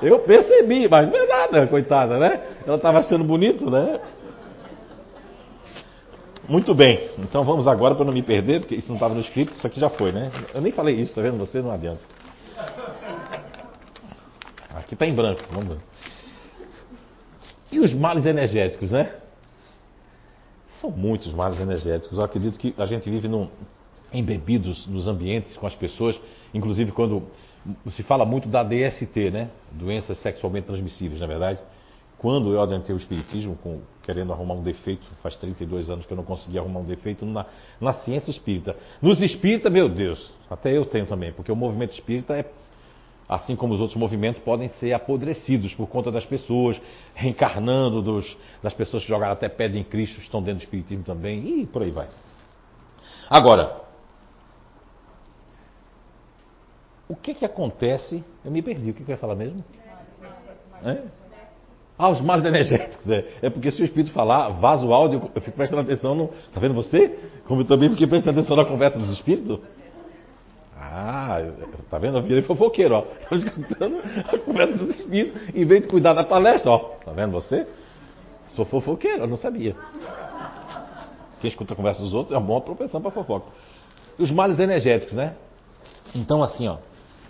Eu 0.02 0.18
percebi, 0.20 0.88
mas 0.88 1.08
não 1.08 1.16
é 1.16 1.26
nada, 1.26 1.66
coitada, 1.68 2.18
né? 2.18 2.40
Ela 2.66 2.76
estava 2.76 2.98
achando 2.98 3.22
bonito, 3.22 3.70
né? 3.70 4.00
Muito 6.48 6.74
bem, 6.74 7.08
então 7.20 7.44
vamos 7.44 7.68
agora 7.68 7.94
para 7.94 8.04
não 8.04 8.12
me 8.12 8.22
perder, 8.22 8.60
porque 8.60 8.74
isso 8.74 8.88
não 8.88 8.96
estava 8.96 9.14
no 9.14 9.20
script, 9.20 9.54
isso 9.54 9.66
aqui 9.66 9.78
já 9.78 9.88
foi, 9.88 10.10
né? 10.10 10.32
Eu 10.52 10.60
nem 10.60 10.72
falei 10.72 10.96
isso, 10.96 11.14
tá 11.14 11.22
vendo? 11.22 11.38
Você 11.38 11.62
não 11.62 11.70
adianta. 11.70 12.02
Aqui 14.74 14.94
está 14.94 15.06
em 15.06 15.14
branco, 15.14 15.42
vamos 15.50 15.76
ver. 15.76 15.82
E 17.70 17.78
os 17.78 17.94
males 17.94 18.26
energéticos, 18.26 18.90
né? 18.90 19.14
São 20.80 20.90
muitos 20.90 21.32
males 21.32 21.60
energéticos. 21.60 22.18
Eu 22.18 22.24
acredito 22.24 22.58
que 22.58 22.74
a 22.76 22.86
gente 22.86 23.08
vive 23.08 23.28
num, 23.28 23.48
embebidos 24.12 24.86
nos 24.88 25.06
ambientes 25.06 25.56
com 25.56 25.66
as 25.66 25.74
pessoas, 25.74 26.20
inclusive 26.52 26.90
quando 26.90 27.22
se 27.88 28.02
fala 28.02 28.24
muito 28.24 28.48
da 28.48 28.62
DST, 28.62 29.30
né? 29.30 29.50
Doenças 29.70 30.18
sexualmente 30.18 30.66
transmissíveis, 30.66 31.20
na 31.20 31.26
verdade. 31.26 31.60
Quando 32.18 32.52
eu 32.52 32.60
adentrei 32.60 32.94
o 32.94 32.98
Espiritismo, 32.98 33.56
com, 33.56 33.80
querendo 34.02 34.32
arrumar 34.32 34.54
um 34.54 34.62
defeito, 34.62 35.04
faz 35.22 35.36
32 35.36 35.90
anos 35.90 36.06
que 36.06 36.12
eu 36.12 36.16
não 36.16 36.24
consegui 36.24 36.56
arrumar 36.58 36.80
um 36.80 36.84
defeito 36.84 37.26
na, 37.26 37.46
na 37.80 37.92
ciência 37.92 38.30
espírita. 38.30 38.76
Nos 39.00 39.20
espíritas, 39.20 39.72
meu 39.72 39.88
Deus, 39.88 40.32
até 40.48 40.76
eu 40.76 40.84
tenho 40.84 41.04
também, 41.06 41.32
porque 41.32 41.50
o 41.50 41.56
movimento 41.56 41.92
espírita 41.94 42.36
é, 42.36 42.48
assim 43.28 43.56
como 43.56 43.74
os 43.74 43.80
outros 43.80 43.98
movimentos, 43.98 44.40
podem 44.42 44.68
ser 44.68 44.92
apodrecidos 44.92 45.74
por 45.74 45.88
conta 45.88 46.12
das 46.12 46.24
pessoas, 46.24 46.80
reencarnando 47.14 48.00
dos, 48.00 48.36
das 48.62 48.72
pessoas 48.72 49.02
que 49.02 49.08
jogaram 49.08 49.32
até 49.32 49.48
pedra 49.48 49.78
em 49.78 49.84
Cristo, 49.84 50.20
estão 50.20 50.40
dentro 50.40 50.60
do 50.60 50.64
Espiritismo 50.64 51.02
também, 51.02 51.62
e 51.62 51.66
por 51.66 51.82
aí 51.82 51.90
vai. 51.90 52.08
Agora, 53.28 53.81
o 57.12 57.16
que 57.16 57.34
que 57.34 57.44
acontece? 57.44 58.24
Eu 58.44 58.50
me 58.50 58.62
perdi, 58.62 58.90
o 58.90 58.94
que, 58.94 59.04
que 59.04 59.10
eu 59.10 59.14
ia 59.14 59.18
falar 59.18 59.34
mesmo? 59.34 59.62
É? 60.84 61.02
Ah, 61.98 62.08
os 62.08 62.20
males 62.20 62.44
energéticos. 62.44 63.08
É, 63.08 63.24
é 63.42 63.50
porque 63.50 63.70
se 63.70 63.82
o 63.82 63.84
espírito 63.84 64.12
falar, 64.12 64.48
vaza 64.48 64.84
o 64.84 64.94
áudio, 64.94 65.30
eu 65.34 65.40
fico 65.42 65.56
prestando 65.56 65.82
atenção 65.82 66.14
no. 66.14 66.28
Tá 66.52 66.58
vendo 66.58 66.74
você? 66.74 67.16
Como 67.46 67.60
eu 67.60 67.64
também 67.66 67.90
fiquei 67.90 68.06
prestando 68.06 68.40
atenção 68.40 68.56
na 68.56 68.64
conversa 68.64 68.98
dos 68.98 69.10
espíritos. 69.10 69.60
Ah, 70.76 71.38
tá 71.90 71.98
vendo? 71.98 72.18
Eu 72.18 72.22
virei 72.22 72.42
fofoqueiro, 72.42 72.94
ó. 72.94 73.04
Estou 73.20 73.38
escutando 73.38 73.98
a 74.32 74.38
conversa 74.38 74.76
dos 74.78 74.96
espíritos, 74.96 75.54
em 75.54 75.64
vez 75.64 75.82
de 75.82 75.88
cuidar 75.88 76.14
da 76.14 76.24
palestra, 76.24 76.70
ó. 76.70 76.78
Tá 77.04 77.12
vendo 77.12 77.30
você? 77.30 77.66
Sou 78.48 78.64
fofoqueiro, 78.64 79.22
eu 79.22 79.28
não 79.28 79.36
sabia. 79.36 79.76
Quem 81.40 81.48
escuta 81.48 81.74
a 81.74 81.76
conversa 81.76 82.02
dos 82.02 82.14
outros 82.14 82.34
é 82.34 82.38
uma 82.38 82.46
boa 82.46 82.60
propensão 82.60 83.00
para 83.00 83.10
fofoca. 83.10 83.46
Os 84.18 84.30
males 84.30 84.58
energéticos, 84.58 85.14
né? 85.14 85.34
Então, 86.14 86.42
assim, 86.42 86.68
ó. 86.68 86.78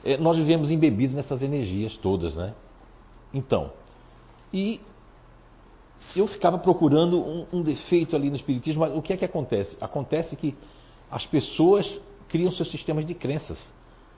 É, 0.04 0.16
nós 0.16 0.36
vivemos 0.36 0.70
embebidos 0.70 1.14
nessas 1.14 1.42
energias 1.42 1.96
todas, 1.96 2.34
né? 2.34 2.54
Então, 3.32 3.72
e 4.52 4.80
eu 6.14 6.26
ficava 6.26 6.58
procurando 6.58 7.18
um, 7.18 7.46
um, 7.52 7.62
defeito 7.62 8.14
ali 8.16 8.28
no 8.28 8.36
Espiritismo, 8.36 8.80
mas 8.80 8.96
o 8.96 9.00
que 9.00 9.12
é 9.12 9.16
que 9.16 9.24
acontece? 9.24 9.76
Acontece 9.80 10.36
que 10.36 10.54
as 11.10 11.24
pessoas 11.26 12.00
criam 12.28 12.50
seus 12.52 12.70
sistemas 12.70 13.06
de 13.06 13.14
crenças. 13.14 13.66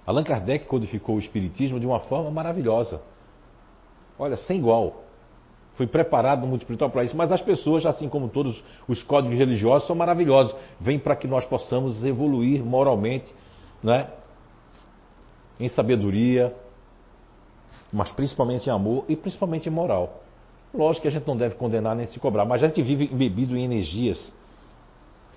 Allan 0.07 0.24
Kardec 0.24 0.66
codificou 0.66 1.16
o 1.16 1.18
Espiritismo 1.18 1.78
de 1.78 1.87
uma 1.87 2.01
forma 2.01 2.30
maravilhosa. 2.30 3.01
Olha, 4.18 4.37
sem 4.37 4.59
igual. 4.59 5.03
Foi 5.74 5.87
preparado 5.87 6.43
no 6.43 6.47
mundo 6.47 6.61
espiritual 6.61 6.91
para 6.91 7.03
isso, 7.03 7.16
mas 7.16 7.32
as 7.32 7.43
pessoas, 7.43 7.85
assim 7.85 8.09
como 8.09 8.28
todos 8.28 8.62
os 8.87 9.03
códigos 9.03 9.37
religiosos, 9.37 9.89
são 9.89 9.97
maravilhosos. 9.97 10.55
Vêm 10.80 10.99
para 10.99 11.16
que 11.16 11.26
nós 11.26 11.45
possamos 11.45 12.05
evoluir 12.05 12.64
moralmente, 12.64 13.32
né? 13.82 14.09
Em 15.59 15.69
sabedoria, 15.69 16.55
mas 17.93 18.11
principalmente 18.13 18.69
em 18.69 18.73
amor 18.73 19.05
e 19.09 19.17
principalmente 19.17 19.69
em 19.69 19.73
moral. 19.73 20.23
Lógico 20.73 21.03
que 21.03 21.09
a 21.09 21.11
gente 21.11 21.27
não 21.27 21.37
deve 21.37 21.55
condenar 21.55 21.95
nem 21.95 22.07
se 22.07 22.19
cobrar, 22.19 22.45
mas 22.45 22.63
a 22.63 22.67
gente 22.67 22.83
vive 22.83 23.09
embebido 23.13 23.57
em 23.57 23.65
energias 23.65 24.33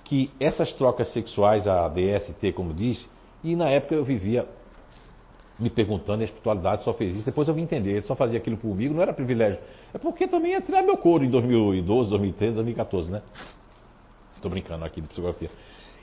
que 0.03 0.31
essas 0.39 0.71
trocas 0.73 1.09
sexuais, 1.09 1.67
a 1.67 1.87
DST, 1.89 2.53
como 2.53 2.73
diz, 2.73 3.07
e 3.43 3.55
na 3.55 3.69
época 3.69 3.93
eu 3.93 4.03
vivia 4.03 4.47
me 5.59 5.69
perguntando, 5.69 6.21
a 6.21 6.25
espiritualidade 6.25 6.83
só 6.83 6.93
fez 6.93 7.15
isso. 7.15 7.25
Depois 7.25 7.47
eu 7.47 7.53
vim 7.53 7.63
entender, 7.63 7.91
ele 7.91 8.01
só 8.03 8.15
fazia 8.15 8.37
aquilo 8.37 8.57
comigo, 8.57 8.93
não 8.93 9.01
era 9.01 9.13
privilégio. 9.13 9.59
É 9.93 9.97
porque 9.97 10.27
também 10.27 10.51
ia 10.51 10.61
tirar 10.61 10.83
meu 10.83 10.97
couro 10.97 11.25
em 11.25 11.29
2012, 11.29 12.09
2013, 12.09 12.55
2014, 12.55 13.11
né? 13.11 13.21
Estou 14.35 14.51
brincando 14.51 14.85
aqui 14.85 15.01
de 15.01 15.07
psicografia. 15.07 15.49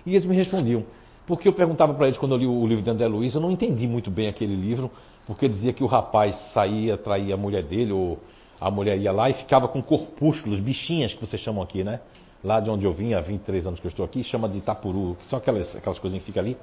E 0.05 0.11
eles 0.11 0.25
me 0.25 0.35
respondiam. 0.35 0.85
Porque 1.27 1.49
eu 1.49 1.53
perguntava 1.53 1.95
para 1.95 2.07
eles 2.07 2.19
quando 2.19 2.33
eu 2.33 2.39
li 2.39 2.47
o 2.47 2.67
livro 2.67 2.83
de 2.83 2.91
André 2.91 3.07
Luiz, 3.07 3.35
eu 3.35 3.41
não 3.41 3.51
entendi 3.51 3.87
muito 3.87 4.11
bem 4.11 4.29
aquele 4.29 4.55
livro, 4.55 4.91
porque 5.27 5.49
dizia 5.49 5.73
que 5.73 5.83
o 5.83 5.87
rapaz 5.87 6.37
saía, 6.53 6.99
traía 6.99 7.35
a 7.35 7.37
mulher 7.37 7.63
dele, 7.63 7.93
ou 7.93 8.19
a 8.61 8.71
mulher 8.71 8.99
ia 8.99 9.11
lá 9.11 9.31
e 9.31 9.35
ficava 9.35 9.67
com 9.67 9.83
corpúsculos, 9.83 10.61
bichinhas 10.61 11.15
que 11.15 11.21
vocês 11.21 11.41
chamam 11.41 11.63
aqui, 11.63 11.83
né? 11.83 12.01
Lá 12.43 12.61
de 12.61 12.69
onde 12.69 12.85
eu 12.85 12.93
vim, 12.93 13.15
há 13.15 13.21
23 13.21 13.67
anos 13.67 13.81
que 13.81 13.87
eu 13.87 13.89
estou 13.89 14.05
aqui, 14.05 14.23
chama 14.23 14.49
de 14.49 14.61
tapuru, 14.61 15.17
que 15.19 15.27
são 15.27 15.39
aquelas, 15.39 15.75
aquelas 15.75 15.99
coisinhas 15.99 16.25
que 16.25 16.31
ficam 16.31 16.43
ali. 16.43 16.59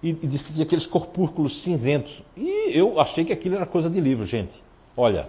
E, 0.00 0.10
e 0.10 0.26
disse 0.28 0.44
que 0.44 0.52
tinha 0.52 0.64
aqueles 0.64 0.86
corpúsculos 0.86 1.64
cinzentos. 1.64 2.22
E 2.36 2.70
eu 2.72 3.00
achei 3.00 3.24
que 3.24 3.32
aquilo 3.32 3.56
era 3.56 3.66
coisa 3.66 3.90
de 3.90 4.00
livro, 4.00 4.24
gente. 4.24 4.62
Olha, 4.96 5.28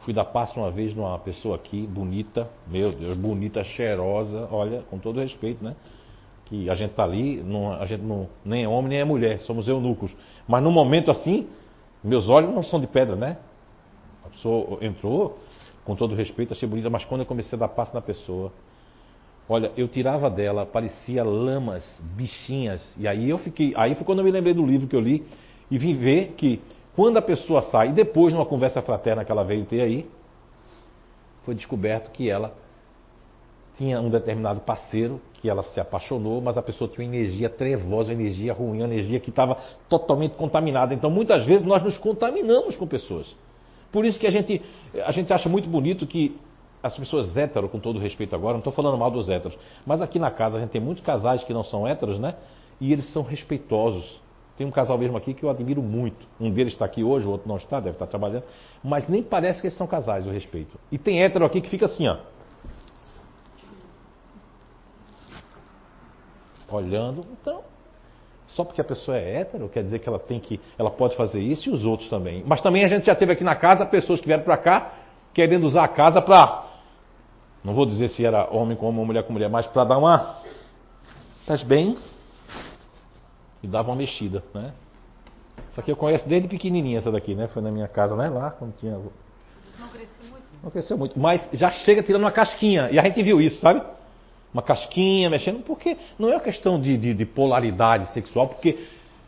fui 0.00 0.12
dar 0.12 0.26
passo 0.26 0.60
uma 0.60 0.70
vez 0.70 0.94
numa 0.94 1.18
pessoa 1.18 1.56
aqui, 1.56 1.86
bonita, 1.86 2.50
meu 2.66 2.92
Deus, 2.92 3.16
bonita, 3.16 3.64
cheirosa, 3.64 4.46
olha, 4.50 4.82
com 4.90 4.98
todo 4.98 5.20
respeito, 5.20 5.64
né? 5.64 5.74
Que 6.50 6.68
a 6.68 6.74
gente 6.74 6.90
tá 6.90 7.04
ali, 7.04 7.42
não, 7.42 7.72
a 7.72 7.86
gente 7.86 8.02
não, 8.02 8.28
nem 8.44 8.64
é 8.64 8.68
homem 8.68 8.90
nem 8.90 8.98
é 8.98 9.04
mulher, 9.04 9.40
somos 9.40 9.66
eunucos. 9.66 10.14
Mas 10.46 10.62
num 10.62 10.72
momento 10.72 11.10
assim, 11.10 11.48
meus 12.04 12.28
olhos 12.28 12.52
não 12.52 12.62
são 12.62 12.78
de 12.80 12.88
pedra, 12.88 13.16
né? 13.16 13.38
A 14.24 14.28
pessoa 14.28 14.78
entrou, 14.82 15.38
com 15.84 15.94
todo 15.94 16.14
respeito, 16.14 16.52
achei 16.52 16.68
bonita, 16.68 16.90
mas 16.90 17.04
quando 17.04 17.20
eu 17.20 17.26
comecei 17.26 17.56
a 17.56 17.60
dar 17.60 17.68
passo 17.68 17.94
na 17.94 18.02
pessoa, 18.02 18.52
olha, 19.48 19.70
eu 19.76 19.86
tirava 19.86 20.28
dela, 20.28 20.66
parecia 20.66 21.24
lamas, 21.24 21.84
bichinhas. 22.16 22.96
E 22.98 23.06
aí 23.06 23.30
eu 23.30 23.38
fiquei, 23.38 23.72
aí 23.76 23.94
foi 23.94 24.04
quando 24.04 24.18
eu 24.18 24.24
me 24.24 24.30
lembrei 24.30 24.52
do 24.52 24.66
livro 24.66 24.88
que 24.88 24.96
eu 24.96 25.00
li 25.00 25.24
e 25.70 25.78
vim 25.78 25.94
ver 25.94 26.34
que 26.36 26.60
quando 26.96 27.16
a 27.16 27.22
pessoa 27.22 27.62
sai, 27.62 27.92
depois 27.92 28.34
numa 28.34 28.44
conversa 28.44 28.82
fraterna 28.82 29.24
que 29.24 29.30
ela 29.30 29.44
veio 29.44 29.64
ter 29.64 29.82
aí, 29.82 30.10
foi 31.44 31.54
descoberto 31.54 32.10
que 32.10 32.28
ela 32.28 32.52
tinha 33.80 33.98
um 33.98 34.10
determinado 34.10 34.60
parceiro 34.60 35.18
que 35.32 35.48
ela 35.48 35.62
se 35.62 35.80
apaixonou, 35.80 36.38
mas 36.42 36.58
a 36.58 36.62
pessoa 36.62 36.86
tinha 36.86 37.08
uma 37.08 37.16
energia 37.16 37.48
trevosa, 37.48 38.12
uma 38.12 38.20
energia 38.20 38.52
ruim, 38.52 38.82
uma 38.82 38.92
energia 38.92 39.18
que 39.18 39.30
estava 39.30 39.56
totalmente 39.88 40.32
contaminada. 40.32 40.92
Então, 40.92 41.10
muitas 41.10 41.46
vezes 41.46 41.64
nós 41.64 41.82
nos 41.82 41.96
contaminamos 41.96 42.76
com 42.76 42.86
pessoas. 42.86 43.34
Por 43.90 44.04
isso 44.04 44.18
que 44.18 44.26
a 44.26 44.30
gente, 44.30 44.60
a 45.02 45.10
gente 45.12 45.32
acha 45.32 45.48
muito 45.48 45.66
bonito 45.66 46.06
que 46.06 46.36
as 46.82 46.94
pessoas 46.94 47.34
héteros, 47.34 47.70
com 47.70 47.80
todo 47.80 47.98
respeito 47.98 48.34
agora, 48.34 48.52
não 48.52 48.58
estou 48.58 48.72
falando 48.72 48.98
mal 48.98 49.10
dos 49.10 49.30
héteros, 49.30 49.58
mas 49.86 50.02
aqui 50.02 50.18
na 50.18 50.30
casa 50.30 50.58
a 50.58 50.60
gente 50.60 50.70
tem 50.70 50.80
muitos 50.80 51.02
casais 51.02 51.42
que 51.42 51.54
não 51.54 51.64
são 51.64 51.88
héteros, 51.88 52.18
né? 52.18 52.34
E 52.78 52.92
eles 52.92 53.10
são 53.14 53.22
respeitosos. 53.22 54.20
Tem 54.58 54.66
um 54.66 54.70
casal 54.70 54.98
mesmo 54.98 55.16
aqui 55.16 55.32
que 55.32 55.42
eu 55.42 55.48
admiro 55.48 55.80
muito. 55.80 56.26
Um 56.38 56.50
deles 56.50 56.74
está 56.74 56.84
aqui 56.84 57.02
hoje, 57.02 57.26
o 57.26 57.30
outro 57.30 57.48
não 57.48 57.56
está, 57.56 57.80
deve 57.80 57.96
estar 57.96 58.06
trabalhando. 58.06 58.44
Mas 58.84 59.08
nem 59.08 59.22
parece 59.22 59.62
que 59.62 59.68
eles 59.68 59.78
são 59.78 59.86
casais, 59.86 60.26
eu 60.26 60.32
respeito. 60.32 60.78
E 60.92 60.98
tem 60.98 61.22
hétero 61.22 61.46
aqui 61.46 61.62
que 61.62 61.70
fica 61.70 61.86
assim, 61.86 62.06
ó. 62.06 62.18
Olhando. 66.70 67.24
Então, 67.40 67.62
só 68.46 68.64
porque 68.64 68.80
a 68.80 68.84
pessoa 68.84 69.16
é 69.16 69.40
hétero, 69.40 69.68
quer 69.68 69.82
dizer 69.82 69.98
que 69.98 70.08
ela 70.08 70.18
tem 70.18 70.40
que. 70.40 70.60
Ela 70.78 70.90
pode 70.90 71.16
fazer 71.16 71.40
isso 71.40 71.68
e 71.68 71.72
os 71.72 71.84
outros 71.84 72.08
também. 72.08 72.42
Mas 72.46 72.60
também 72.60 72.84
a 72.84 72.88
gente 72.88 73.06
já 73.06 73.14
teve 73.14 73.32
aqui 73.32 73.44
na 73.44 73.56
casa 73.56 73.86
pessoas 73.86 74.20
que 74.20 74.26
vieram 74.26 74.44
para 74.44 74.56
cá 74.56 74.92
querendo 75.32 75.64
usar 75.64 75.84
a 75.84 75.88
casa 75.88 76.20
para. 76.20 76.66
Não 77.62 77.74
vou 77.74 77.86
dizer 77.86 78.08
se 78.08 78.24
era 78.24 78.48
homem 78.50 78.76
com 78.76 78.86
homem 78.86 79.00
ou 79.00 79.06
mulher 79.06 79.22
com 79.22 79.32
mulher, 79.32 79.50
mas 79.50 79.66
para 79.66 79.84
dar 79.84 79.98
uma. 79.98 80.38
Estás 81.42 81.62
bem? 81.62 81.96
e 83.62 83.66
dava 83.66 83.90
uma 83.90 83.96
mexida, 83.96 84.42
né? 84.54 84.72
Essa 85.70 85.80
aqui 85.80 85.90
eu 85.90 85.96
conheço 85.96 86.28
desde 86.28 86.48
pequenininha, 86.48 86.98
essa 86.98 87.12
daqui, 87.12 87.34
né? 87.34 87.46
Foi 87.48 87.62
na 87.62 87.70
minha 87.70 87.86
casa, 87.86 88.16
né? 88.16 88.28
Lá, 88.28 88.50
quando 88.50 88.74
tinha... 88.74 88.92
Não 89.78 89.88
cresceu 89.88 90.30
muito? 90.30 90.44
Não 90.62 90.70
cresceu 90.70 90.98
muito, 90.98 91.18
mas 91.18 91.48
já 91.52 91.70
chega 91.70 92.02
tirando 92.02 92.22
uma 92.22 92.32
casquinha. 92.32 92.90
E 92.90 92.98
a 92.98 93.02
gente 93.02 93.22
viu 93.22 93.40
isso, 93.40 93.60
sabe? 93.60 93.82
Uma 94.52 94.62
casquinha, 94.62 95.30
mexendo, 95.30 95.62
porque 95.62 95.96
não 96.18 96.28
é 96.28 96.32
uma 96.32 96.40
questão 96.40 96.80
de, 96.80 96.96
de, 96.96 97.14
de 97.14 97.24
polaridade 97.24 98.12
sexual, 98.12 98.48
porque 98.48 98.78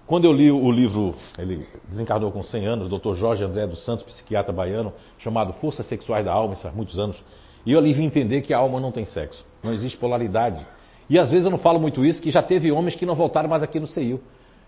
quando 0.06 0.24
eu 0.24 0.32
li 0.32 0.50
o 0.50 0.70
livro, 0.70 1.14
ele 1.38 1.66
desencarnou 1.88 2.32
com 2.32 2.42
100 2.42 2.66
anos, 2.66 2.90
Dr. 2.90 3.14
Jorge 3.14 3.44
André 3.44 3.66
dos 3.66 3.84
Santos, 3.84 4.04
psiquiatra 4.04 4.52
baiano, 4.52 4.92
chamado 5.18 5.52
Forças 5.54 5.86
Sexuais 5.86 6.24
da 6.24 6.32
Alma, 6.32 6.54
isso 6.54 6.66
há 6.66 6.72
muitos 6.72 6.98
anos, 6.98 7.16
e 7.64 7.72
eu 7.72 7.78
ali 7.78 7.92
vim 7.92 8.04
entender 8.04 8.42
que 8.42 8.52
a 8.52 8.58
alma 8.58 8.80
não 8.80 8.90
tem 8.90 9.04
sexo, 9.04 9.46
não 9.62 9.72
existe 9.72 9.96
polaridade. 9.96 10.66
E 11.08 11.18
às 11.18 11.30
vezes 11.30 11.44
eu 11.44 11.50
não 11.50 11.58
falo 11.58 11.78
muito 11.78 12.04
isso, 12.04 12.20
que 12.20 12.30
já 12.30 12.42
teve 12.42 12.72
homens 12.72 12.96
que 12.96 13.06
não 13.06 13.14
voltaram 13.14 13.48
mais 13.48 13.62
aqui 13.62 13.78
no 13.78 13.86
CEIU. 13.86 14.20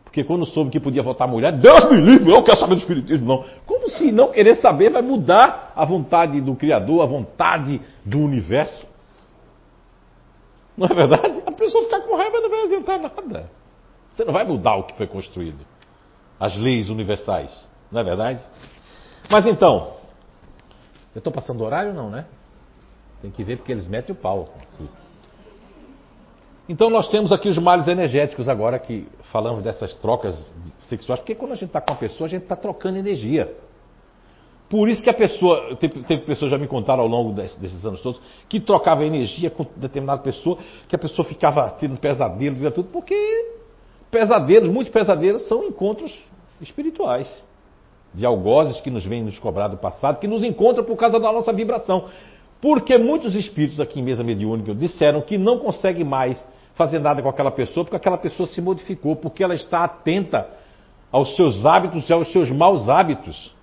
Porque 0.05 0.23
quando 0.23 0.47
soube 0.47 0.71
que 0.71 0.79
podia 0.79 1.03
votar 1.03 1.27
mulher, 1.27 1.53
Deus 1.53 1.91
me 1.91 1.97
livre, 1.97 2.31
eu 2.31 2.43
quero 2.45 2.59
saber 2.59 2.77
do 2.77 2.81
Espiritismo, 2.81 3.27
não. 3.27 3.45
Como 3.67 3.91
se 3.91 4.13
não 4.13 4.31
querer 4.31 4.57
saber 4.57 4.91
vai 4.91 5.03
mudar 5.03 5.73
a 5.75 5.85
vontade 5.85 6.41
do 6.41 6.55
Criador, 6.55 7.03
a 7.03 7.07
vontade 7.07 7.81
do 8.05 8.21
universo? 8.21 8.87
Não 10.77 10.87
é 10.87 10.95
verdade? 10.95 11.43
A 11.47 11.53
pessoa 11.53 11.85
ficar 11.85 12.01
com 12.01 12.17
raiva 12.17 12.41
não 12.41 12.51
vai 12.51 12.65
adiantar 12.65 13.01
nada. 13.01 13.51
Você 14.13 14.25
não 14.25 14.33
vai 14.33 14.45
mudar 14.45 14.77
o 14.77 14.85
que 14.85 14.97
foi 14.97 15.07
construído. 15.07 15.65
As 16.39 16.57
leis 16.57 16.89
universais. 16.89 17.51
Não 17.91 18.01
é 18.01 18.05
verdade? 18.05 18.45
Mas 19.31 19.47
então, 19.47 19.95
eu 21.15 21.19
estou 21.19 21.33
passando 21.33 21.63
horário 21.63 21.95
não, 21.95 22.11
né? 22.11 22.27
Tem 23.23 23.31
que 23.31 23.43
ver 23.45 23.57
porque 23.57 23.73
eles 23.73 23.87
metem 23.87 24.15
o 24.15 24.19
pau. 24.19 24.49
Então 26.69 26.91
nós 26.91 27.09
temos 27.09 27.31
aqui 27.31 27.49
os 27.49 27.59
males 27.59 27.87
energéticos 27.87 28.49
agora 28.49 28.79
que 28.79 29.07
falamos 29.31 29.63
dessas 29.63 29.95
trocas 29.97 30.35
sexuais, 30.89 31.21
porque 31.21 31.35
quando 31.35 31.53
a 31.53 31.55
gente 31.55 31.67
está 31.67 31.81
com 31.81 31.93
uma 31.93 31.99
pessoa, 31.99 32.27
a 32.27 32.31
gente 32.31 32.43
está 32.43 32.57
trocando 32.57 32.99
energia. 32.99 33.55
Por 34.69 34.89
isso 34.89 35.03
que 35.03 35.11
a 35.11 35.15
pessoa, 35.15 35.77
teve, 35.77 36.03
teve 36.05 36.23
pessoas 36.23 36.51
já 36.51 36.59
me 36.59 36.67
contaram 36.67 37.03
ao 37.03 37.09
longo 37.09 37.33
desse, 37.33 37.61
desses 37.61 37.85
anos 37.85 38.01
todos, 38.03 38.21
que 38.49 38.59
trocava 38.59 39.05
energia 39.05 39.51
com 39.51 39.67
determinada 39.77 40.23
pessoa, 40.23 40.59
que 40.89 40.97
a 40.97 40.99
pessoa 40.99 41.27
ficava 41.27 41.69
tendo 41.71 41.99
pesadelos 41.99 42.61
e 42.63 42.71
tudo, 42.71 42.89
porque 42.89 43.15
pesadelos, 44.11 44.69
muitos 44.69 44.93
pesadelos 44.93 45.47
são 45.47 45.65
encontros 45.65 46.19
espirituais. 46.61 47.31
De 48.15 48.25
algozes 48.25 48.81
que 48.81 48.91
nos 48.91 49.05
vêm 49.05 49.25
nos 49.25 49.39
cobrar 49.39 49.69
do 49.69 49.77
passado, 49.77 50.21
que 50.21 50.29
nos 50.29 50.45
encontram 50.45 50.85
por 50.85 50.97
causa 50.97 51.19
da 51.19 51.33
nossa 51.33 51.53
vibração. 51.53 52.07
Porque 52.61 52.97
muitos 52.97 53.35
espíritos 53.35 53.81
aqui 53.81 54.01
em 54.01 54.03
mesa 54.03 54.23
mediúnica 54.23 54.75
disseram 54.75 55.21
que 55.21 55.37
não 55.37 55.59
conseguem 55.59 56.05
mais 56.05 56.43
fazer 56.75 56.99
nada 56.99 57.23
com 57.23 57.29
aquela 57.29 57.51
pessoa, 57.51 57.85
porque 57.85 57.97
aquela 57.97 58.19
pessoa 58.19 58.47
se 58.47 58.61
modificou, 58.61 59.17
porque 59.17 59.43
ela 59.45 59.55
está 59.55 59.85
atenta 59.85 60.49
aos 61.13 61.37
seus 61.37 61.65
hábitos 61.65 62.09
e 62.09 62.13
aos 62.13 62.33
seus 62.33 62.51
maus 62.51 62.89
hábitos. 62.89 63.54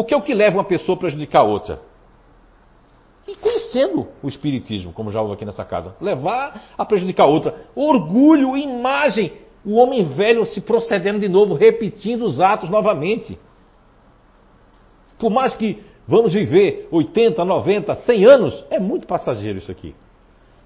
Porque 0.00 0.14
é 0.14 0.16
o 0.16 0.22
que 0.22 0.32
leva 0.32 0.56
uma 0.56 0.64
pessoa 0.64 0.96
a 0.96 0.98
prejudicar 0.98 1.42
a 1.42 1.44
outra? 1.44 1.78
E 3.28 3.36
conhecendo 3.36 4.08
o 4.22 4.28
Espiritismo, 4.28 4.94
como 4.94 5.10
já 5.10 5.20
houve 5.20 5.34
aqui 5.34 5.44
nessa 5.44 5.62
casa, 5.62 5.94
levar 6.00 6.72
a 6.78 6.86
prejudicar 6.86 7.24
a 7.24 7.28
outra. 7.28 7.66
Orgulho, 7.76 8.56
imagem, 8.56 9.30
o 9.62 9.74
homem 9.74 10.02
velho 10.04 10.46
se 10.46 10.62
procedendo 10.62 11.18
de 11.18 11.28
novo, 11.28 11.52
repetindo 11.52 12.24
os 12.24 12.40
atos 12.40 12.70
novamente. 12.70 13.38
Por 15.18 15.28
mais 15.28 15.54
que 15.54 15.84
vamos 16.08 16.32
viver 16.32 16.88
80, 16.90 17.44
90, 17.44 17.94
100 17.96 18.24
anos, 18.24 18.66
é 18.70 18.80
muito 18.80 19.06
passageiro 19.06 19.58
isso 19.58 19.70
aqui. 19.70 19.94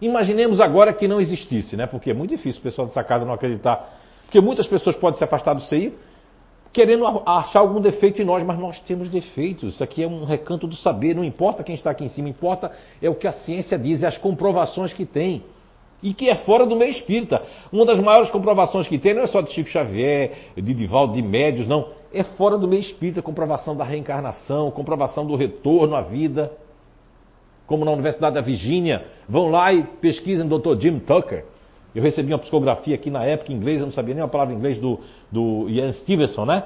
Imaginemos 0.00 0.60
agora 0.60 0.92
que 0.92 1.08
não 1.08 1.20
existisse, 1.20 1.76
né? 1.76 1.88
Porque 1.88 2.12
é 2.12 2.14
muito 2.14 2.30
difícil 2.30 2.60
o 2.60 2.62
pessoal 2.62 2.86
dessa 2.86 3.02
casa 3.02 3.24
não 3.24 3.34
acreditar. 3.34 3.98
Porque 4.26 4.40
muitas 4.40 4.68
pessoas 4.68 4.94
podem 4.94 5.18
se 5.18 5.24
afastar 5.24 5.54
do 5.54 5.62
seio 5.62 5.92
querendo 6.74 7.06
achar 7.24 7.60
algum 7.60 7.80
defeito 7.80 8.20
em 8.20 8.24
nós, 8.24 8.42
mas 8.42 8.58
nós 8.58 8.80
temos 8.80 9.08
defeitos. 9.08 9.74
Isso 9.74 9.84
aqui 9.84 10.02
é 10.02 10.06
um 10.06 10.24
recanto 10.24 10.66
do 10.66 10.74
saber, 10.74 11.14
não 11.14 11.24
importa 11.24 11.62
quem 11.62 11.74
está 11.74 11.90
aqui 11.90 12.04
em 12.04 12.08
cima, 12.08 12.28
importa 12.28 12.70
é 13.00 13.08
o 13.08 13.14
que 13.14 13.26
a 13.26 13.32
ciência 13.32 13.78
diz, 13.78 14.02
é 14.02 14.08
as 14.08 14.18
comprovações 14.18 14.92
que 14.92 15.06
tem. 15.06 15.44
E 16.02 16.12
que 16.12 16.28
é 16.28 16.34
fora 16.34 16.66
do 16.66 16.76
meio 16.76 16.90
espírita. 16.90 17.40
Uma 17.72 17.86
das 17.86 17.98
maiores 17.98 18.30
comprovações 18.30 18.86
que 18.86 18.98
tem 18.98 19.14
não 19.14 19.22
é 19.22 19.26
só 19.26 19.40
de 19.40 19.52
Chico 19.52 19.70
Xavier, 19.70 20.32
de 20.54 20.74
Divaldo, 20.74 21.14
de 21.14 21.22
médios, 21.22 21.66
não. 21.66 21.88
É 22.12 22.22
fora 22.22 22.58
do 22.58 22.68
meio 22.68 22.80
espírita, 22.80 23.22
comprovação 23.22 23.74
da 23.74 23.84
reencarnação, 23.84 24.70
comprovação 24.70 25.24
do 25.24 25.34
retorno 25.34 25.94
à 25.94 26.02
vida 26.02 26.52
como 27.66 27.84
na 27.84 27.92
Universidade 27.92 28.34
da 28.34 28.40
Virgínia, 28.40 29.06
vão 29.28 29.48
lá 29.48 29.72
e 29.72 29.82
pesquisem 29.84 30.46
o 30.46 30.58
Dr. 30.58 30.78
Jim 30.78 30.98
Tucker. 30.98 31.46
Eu 31.94 32.02
recebi 32.02 32.32
uma 32.32 32.38
psicografia 32.38 32.94
aqui 32.94 33.08
na 33.08 33.24
época 33.24 33.52
em 33.52 33.56
inglês, 33.56 33.80
eu 33.80 33.86
não 33.86 33.92
sabia 33.92 34.14
nem 34.14 34.24
a 34.24 34.28
palavra 34.28 34.52
em 34.52 34.56
inglês 34.56 34.78
do, 34.78 34.98
do 35.30 35.68
Ian 35.68 35.92
Stevenson, 35.92 36.44
né? 36.44 36.64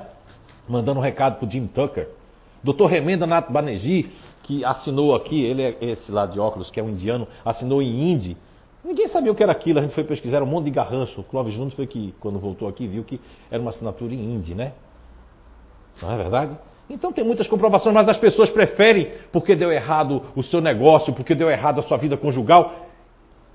Mandando 0.66 0.99
um 1.01 1.03
recado 1.03 1.39
para 1.39 1.47
o 1.47 1.51
Jim 1.51 1.66
Tucker. 1.66 2.09
Dr. 2.64 2.87
Remenda 2.87 3.26
Nath 3.26 3.51
Banerjee, 3.51 4.11
que 4.43 4.64
assinou 4.64 5.14
aqui, 5.14 5.45
ele 5.45 5.62
é 5.62 5.76
esse 5.81 6.11
lá 6.11 6.24
de 6.24 6.41
óculos, 6.41 6.70
que 6.70 6.81
é 6.81 6.83
um 6.83 6.89
indiano, 6.89 7.29
assinou 7.45 7.83
em 7.83 8.11
hindi. 8.11 8.37
Ninguém 8.83 9.07
sabia 9.09 9.31
o 9.31 9.35
que 9.35 9.43
era 9.43 9.53
aquilo, 9.53 9.79
a 9.79 9.83
gente 9.83 9.95
foi 9.95 10.05
pesquisar 10.05 10.43
um 10.43 10.47
monte 10.47 10.64
de 10.64 10.70
garrancho. 10.70 11.20
O 11.20 11.24
Clóvis 11.24 11.53
Júnior 11.53 11.72
foi 11.72 11.87
que, 11.87 12.14
quando 12.20 12.39
voltou 12.39 12.66
aqui, 12.66 12.87
viu 12.87 13.05
que 13.05 13.20
era 13.51 13.61
uma 13.61 13.70
assinatura 13.70 14.14
em 14.14 14.35
hindi, 14.35 14.55
né? 14.55 14.72
Não 16.01 16.11
é 16.11 16.16
verdade? 16.16 16.57
Então 16.89 17.12
tem 17.12 17.22
muitas 17.22 17.47
comprovações, 17.47 17.95
mas 17.95 18.09
as 18.09 18.16
pessoas 18.16 18.49
preferem, 18.49 19.12
porque 19.31 19.55
deu 19.55 19.70
errado 19.70 20.22
o 20.35 20.43
seu 20.43 20.61
negócio, 20.61 21.12
porque 21.12 21.35
deu 21.35 21.51
errado 21.51 21.81
a 21.81 21.83
sua 21.83 21.99
vida 21.99 22.16
conjugal, 22.16 22.87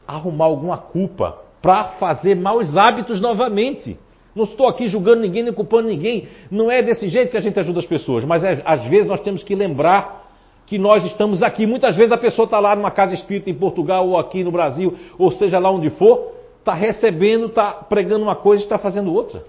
arrumar 0.06 0.46
alguma 0.46 0.78
culpa 0.78 1.43
para 1.64 1.86
fazer 1.92 2.36
maus 2.36 2.76
hábitos 2.76 3.22
novamente. 3.22 3.98
Não 4.36 4.44
estou 4.44 4.68
aqui 4.68 4.86
julgando 4.90 5.22
ninguém 5.22 5.44
nem 5.44 5.54
culpando 5.54 5.88
ninguém. 5.88 6.28
Não 6.52 6.70
é 6.70 6.84
desse 6.84 7.08
jeito 7.08 7.32
que 7.32 7.38
a 7.38 7.40
gente 7.40 7.58
ajuda 7.58 7.80
as 7.80 7.86
pessoas. 7.86 8.26
Mas 8.26 8.44
é, 8.44 8.62
às 8.66 8.86
vezes 8.86 9.08
nós 9.08 9.22
temos 9.22 9.44
que 9.44 9.56
lembrar 9.56 10.30
que 10.66 10.78
nós 10.78 11.06
estamos 11.06 11.42
aqui. 11.42 11.66
Muitas 11.66 11.96
vezes 11.96 12.12
a 12.12 12.18
pessoa 12.18 12.44
está 12.44 12.60
lá 12.60 12.76
numa 12.76 12.92
casa 12.92 13.14
espírita 13.14 13.50
em 13.50 13.54
Portugal 13.54 14.06
ou 14.10 14.18
aqui 14.18 14.44
no 14.44 14.52
Brasil, 14.52 14.94
ou 15.18 15.32
seja 15.32 15.58
lá 15.58 15.72
onde 15.72 15.90
for, 15.92 16.34
está 16.60 16.74
recebendo, 16.74 17.46
está 17.46 17.72
pregando 17.72 18.26
uma 18.26 18.36
coisa 18.36 18.62
e 18.62 18.66
está 18.66 18.78
fazendo 18.78 19.14
outra. 19.14 19.46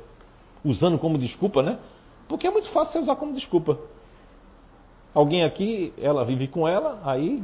Usando 0.65 0.99
como 0.99 1.19
desculpa, 1.19 1.65
né? 1.65 1.79
Porque 2.29 2.47
é 2.47 2.51
muito 2.51 2.69
fácil 2.71 2.93
você 2.93 2.99
usar 3.01 3.17
como 3.17 3.33
desculpa. 3.33 3.77
Alguém 5.13 5.43
aqui, 5.43 5.93
ela 6.01 6.25
vive 6.25 6.47
com 6.47 6.69
ela, 6.69 7.01
aí 7.05 7.43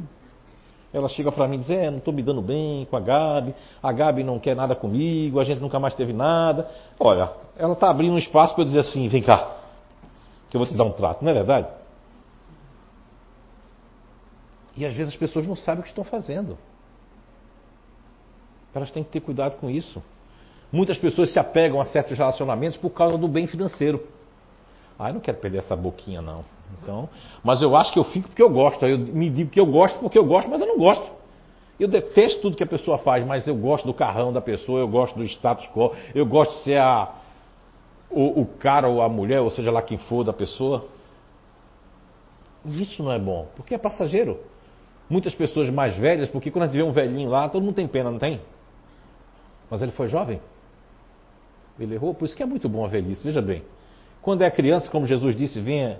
ela 0.93 1.07
chega 1.07 1.31
para 1.31 1.47
mim 1.47 1.55
e 1.55 1.59
diz: 1.59 1.69
É, 1.69 1.89
não 1.89 1.99
estou 1.99 2.13
me 2.13 2.21
dando 2.21 2.41
bem 2.41 2.85
com 2.85 2.97
a 2.97 2.99
Gabi, 2.99 3.55
a 3.81 3.91
Gabi 3.91 4.23
não 4.23 4.39
quer 4.39 4.55
nada 4.55 4.75
comigo, 4.75 5.39
a 5.39 5.43
gente 5.43 5.61
nunca 5.61 5.79
mais 5.79 5.95
teve 5.95 6.11
nada. 6.11 6.69
Olha, 6.99 7.31
ela 7.57 7.73
está 7.73 7.89
abrindo 7.89 8.13
um 8.13 8.17
espaço 8.17 8.53
para 8.53 8.63
eu 8.63 8.67
dizer 8.67 8.79
assim: 8.79 9.07
Vem 9.07 9.23
cá, 9.23 9.55
que 10.49 10.57
eu 10.57 10.59
vou 10.59 10.67
te 10.67 10.75
dar 10.75 10.83
um 10.83 10.91
trato, 10.91 11.23
não 11.23 11.31
é 11.31 11.33
verdade? 11.33 11.67
E 14.75 14.85
às 14.85 14.93
vezes 14.93 15.13
as 15.13 15.19
pessoas 15.19 15.47
não 15.47 15.55
sabem 15.55 15.81
o 15.81 15.83
que 15.83 15.89
estão 15.89 16.03
fazendo. 16.03 16.57
Elas 18.73 18.91
têm 18.91 19.03
que 19.03 19.11
ter 19.11 19.19
cuidado 19.19 19.57
com 19.57 19.69
isso. 19.69 20.01
Muitas 20.71 20.97
pessoas 20.97 21.31
se 21.31 21.39
apegam 21.39 21.81
a 21.81 21.85
certos 21.85 22.17
relacionamentos 22.17 22.77
por 22.77 22.91
causa 22.91 23.17
do 23.17 23.27
bem 23.27 23.45
financeiro. 23.47 24.07
Ah, 24.97 25.09
eu 25.09 25.15
não 25.15 25.21
quero 25.21 25.37
perder 25.37 25.59
essa 25.59 25.75
boquinha, 25.75 26.21
não. 26.21 26.41
Então, 26.81 27.09
mas 27.43 27.61
eu 27.61 27.75
acho 27.75 27.91
que 27.91 27.99
eu 27.99 28.03
fico 28.03 28.27
porque 28.29 28.41
eu 28.41 28.49
gosto. 28.49 28.85
Eu 28.85 28.97
me 28.97 29.29
digo 29.29 29.49
que 29.49 29.59
eu 29.59 29.65
gosto 29.65 29.99
porque 29.99 30.17
eu 30.17 30.25
gosto, 30.25 30.49
mas 30.49 30.61
eu 30.61 30.67
não 30.67 30.77
gosto. 30.77 31.09
Eu 31.79 31.87
detesto 31.87 32.41
tudo 32.41 32.55
que 32.55 32.63
a 32.63 32.67
pessoa 32.67 32.99
faz, 32.99 33.25
mas 33.25 33.47
eu 33.47 33.55
gosto 33.55 33.85
do 33.85 33.93
carrão 33.93 34.31
da 34.31 34.41
pessoa, 34.41 34.79
eu 34.79 34.87
gosto 34.87 35.17
do 35.17 35.23
status 35.23 35.67
quo, 35.69 35.93
eu 36.13 36.25
gosto 36.25 36.51
de 36.57 36.63
ser 36.63 36.77
a, 36.77 37.11
o, 38.09 38.41
o 38.41 38.45
cara 38.45 38.87
ou 38.87 39.01
a 39.01 39.09
mulher, 39.09 39.41
ou 39.41 39.49
seja 39.49 39.71
lá 39.71 39.81
quem 39.81 39.97
for 39.97 40.23
da 40.23 40.31
pessoa. 40.31 40.85
Isso 42.65 43.01
não 43.01 43.11
é 43.11 43.17
bom, 43.17 43.47
porque 43.55 43.73
é 43.73 43.77
passageiro. 43.77 44.39
Muitas 45.09 45.33
pessoas 45.33 45.69
mais 45.71 45.97
velhas, 45.97 46.29
porque 46.29 46.51
quando 46.51 46.63
a 46.63 46.67
gente 46.67 46.75
vê 46.75 46.83
um 46.83 46.91
velhinho 46.91 47.29
lá, 47.29 47.49
todo 47.49 47.63
mundo 47.63 47.75
tem 47.75 47.87
pena, 47.87 48.11
não 48.11 48.19
tem? 48.19 48.39
Mas 49.69 49.81
ele 49.81 49.91
foi 49.91 50.07
jovem. 50.07 50.39
Ele 51.79 51.95
errou, 51.95 52.13
por 52.13 52.25
isso 52.25 52.35
que 52.35 52.43
é 52.43 52.45
muito 52.45 52.69
bom 52.69 52.85
a 52.85 52.87
velhice. 52.87 53.23
Veja 53.23 53.41
bem, 53.41 53.63
quando 54.21 54.43
é 54.43 54.51
criança, 54.51 54.89
como 54.91 55.07
Jesus 55.07 55.35
disse, 55.35 55.59
venha 55.59 55.99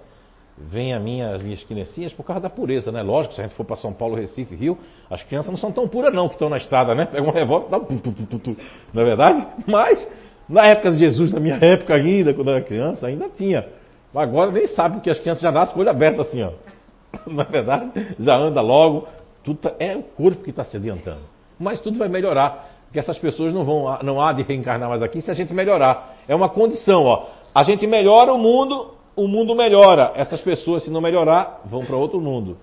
vem 0.58 0.93
a 0.93 0.99
minha, 0.99 1.36
as 1.36 1.43
minhas 1.43 1.64
criancinhas 1.64 2.14
por 2.14 2.24
causa 2.24 2.41
da 2.41 2.49
pureza, 2.49 2.91
né? 2.91 3.02
Lógico, 3.02 3.34
se 3.34 3.41
a 3.41 3.43
gente 3.43 3.56
for 3.56 3.66
para 3.66 3.76
São 3.76 3.93
Paulo, 3.93 4.16
Recife, 4.16 4.56
Rio, 4.56 4.78
as 5.10 5.24
crianças 5.24 5.49
não 5.49 5.58
são 5.58 5.72
tão 5.72 5.88
puras 5.88 6.14
não 6.14 6.28
que 6.28 6.36
estão 6.36 6.49
na 6.49 6.58
estrada, 6.58 6.93
né? 6.93 7.06
Pega 7.06 7.24
um 7.26 7.32
revólver 7.32 7.70
dá 7.70 7.80
tu, 7.80 7.99
tu, 7.99 8.26
tu, 8.26 8.39
tu, 8.39 8.58
não 8.93 9.02
é 9.02 9.06
verdade? 9.06 9.47
Mas, 9.66 10.10
na 10.47 10.68
época 10.68 10.91
de 10.91 10.97
Jesus, 10.97 11.32
na 11.32 11.39
minha 11.39 11.56
época 11.56 11.95
ainda, 11.95 12.34
quando 12.34 12.49
eu 12.49 12.56
era 12.56 12.64
criança, 12.64 13.08
ainda 13.08 13.30
tinha. 13.30 13.66
Agora 14.14 14.52
nem 14.52 14.68
sabe 14.68 14.99
que 14.99 15.10
as 15.10 15.20
crianças 15.20 15.41
já 15.41 15.52
nascem 15.52 15.74
com 15.74 15.80
o 15.80 15.82
olho 15.82 15.91
aberto 15.91 16.22
assim, 16.22 16.43
ó. 16.43 16.52
Não 17.26 17.41
é 17.43 17.45
verdade? 17.45 18.16
Já 18.20 18.36
anda 18.36 18.62
logo. 18.62 19.08
Tudo 19.43 19.58
tá, 19.58 19.74
é 19.80 19.95
o 19.95 20.04
corpo 20.04 20.43
que 20.43 20.49
está 20.49 20.64
se 20.64 20.78
adiantando. 20.78 21.22
Mas 21.58 21.82
tudo 21.82 21.97
vai 21.97 22.08
melhorar. 22.08 22.70
Porque 22.86 22.99
essas 22.99 23.18
pessoas 23.18 23.54
não 23.54 23.64
vão, 23.64 23.97
não 24.04 24.22
há 24.22 24.34
de 24.34 24.43
reencarnar 24.43 24.89
mais 24.89 25.02
aqui 25.02 25.22
se 25.22 25.32
a 25.32 25.34
gente 25.34 25.54
melhorar. 25.54 26.18
É 26.28 26.36
uma 26.36 26.49
condição, 26.49 27.06
ó. 27.06 27.28
A 27.56 27.64
gente 27.64 27.88
melhora 27.88 28.34
o 28.34 28.38
mundo, 28.38 28.95
o 29.16 29.28
mundo 29.28 29.55
melhora. 29.55 30.14
Essas 30.16 30.41
pessoas, 30.41 30.84
se 30.84 30.89
não 30.89 31.01
melhorar, 31.01 31.62
vão 31.66 31.86
para 31.86 31.95
outro 31.95 32.20
mundo. 32.20 32.57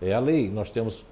É 0.00 0.12
a 0.12 0.18
lei. 0.18 0.50
Nós 0.50 0.70
temos. 0.70 1.04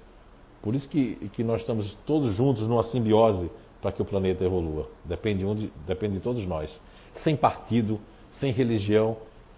Por 0.61 0.75
isso 0.75 0.87
que, 0.87 1.15
que 1.33 1.43
nós 1.43 1.61
estamos 1.61 1.97
todos 2.05 2.35
juntos 2.35 2.67
numa 2.67 2.83
simbiose 2.83 3.49
para 3.81 3.91
que 3.91 4.01
o 4.01 4.05
planeta 4.05 4.43
evolua. 4.43 4.87
Depende, 5.03 5.45
um 5.45 5.55
de, 5.55 5.71
depende 5.87 6.15
de 6.15 6.19
todos 6.19 6.45
nós. 6.45 6.79
Sem 7.15 7.35
partido, 7.35 7.99
sem 8.29 8.51
religião, 8.51 9.17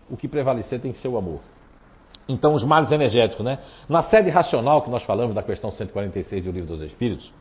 o 0.09 0.15
que 0.15 0.27
prevalecer 0.27 0.79
tem 0.79 0.91
que 0.91 0.97
ser 0.97 1.09
o 1.09 1.17
amor. 1.17 1.41
Então, 2.27 2.53
os 2.53 2.63
males 2.63 2.89
energéticos, 2.89 3.43
né? 3.43 3.59
Na 3.89 4.03
sede 4.03 4.29
racional 4.29 4.81
que 4.81 4.89
nós 4.89 5.03
falamos 5.03 5.35
da 5.35 5.43
questão 5.43 5.71
146 5.71 6.43
do 6.43 6.51
Livro 6.51 6.69
dos 6.69 6.81
Espíritos, 6.81 7.31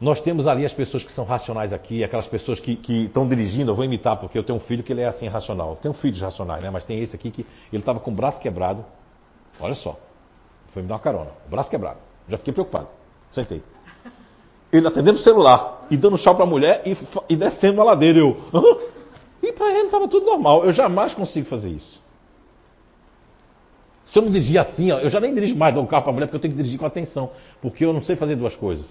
nós 0.00 0.20
temos 0.20 0.46
ali 0.46 0.64
as 0.64 0.72
pessoas 0.72 1.02
que 1.02 1.12
são 1.12 1.24
racionais 1.24 1.72
aqui, 1.72 2.04
aquelas 2.04 2.28
pessoas 2.28 2.60
que, 2.60 2.76
que 2.76 3.04
estão 3.04 3.26
dirigindo. 3.26 3.72
Eu 3.72 3.74
vou 3.74 3.84
imitar, 3.84 4.16
porque 4.16 4.38
eu 4.38 4.44
tenho 4.44 4.58
um 4.58 4.60
filho 4.60 4.82
que 4.82 4.92
ele 4.92 5.00
é 5.00 5.06
assim 5.06 5.26
racional. 5.26 5.70
Eu 5.70 5.76
tenho 5.76 5.94
filhos 5.94 6.20
racionais, 6.20 6.62
né? 6.62 6.70
Mas 6.70 6.84
tem 6.84 7.00
esse 7.00 7.16
aqui 7.16 7.30
que 7.30 7.44
ele 7.72 7.82
estava 7.82 7.98
com 7.98 8.12
o 8.12 8.14
braço 8.14 8.40
quebrado. 8.40 8.84
Olha 9.60 9.74
só. 9.74 9.98
Foi 10.68 10.82
me 10.82 10.88
dar 10.88 10.94
uma 10.94 11.00
carona. 11.00 11.30
O 11.46 11.50
braço 11.50 11.68
quebrado. 11.68 11.98
Já 12.28 12.38
fiquei 12.38 12.52
preocupado. 12.52 12.86
Sentei. 13.32 13.60
Ele 14.72 14.86
atendendo 14.86 15.18
o 15.18 15.22
celular 15.22 15.86
e 15.90 15.96
dando 15.96 16.16
chau 16.16 16.34
para 16.34 16.44
a 16.44 16.46
mulher 16.46 16.82
e, 16.86 16.96
e, 17.28 17.34
descendo 17.34 17.80
a 17.80 17.84
ladeira. 17.84 18.20
Eu. 18.20 18.36
E 19.40 19.52
para 19.52 19.70
ele 19.70 19.86
estava 19.86 20.08
tudo 20.08 20.26
normal. 20.26 20.64
Eu 20.64 20.72
jamais 20.72 21.14
consigo 21.14 21.48
fazer 21.48 21.70
isso. 21.70 22.00
Se 24.04 24.18
eu 24.18 24.22
não 24.22 24.32
dirigir 24.32 24.58
assim, 24.58 24.90
ó, 24.90 24.98
eu 24.98 25.08
já 25.08 25.20
nem 25.20 25.32
dirijo 25.32 25.56
mais 25.56 25.76
um 25.76 25.86
carro 25.86 26.02
para 26.02 26.10
a 26.10 26.14
mulher 26.14 26.26
porque 26.26 26.36
eu 26.36 26.40
tenho 26.40 26.54
que 26.54 26.56
dirigir 26.56 26.78
com 26.78 26.84
atenção. 26.84 27.30
Porque 27.62 27.84
eu 27.84 27.92
não 27.92 28.02
sei 28.02 28.16
fazer 28.16 28.36
duas 28.36 28.56
coisas. 28.56 28.86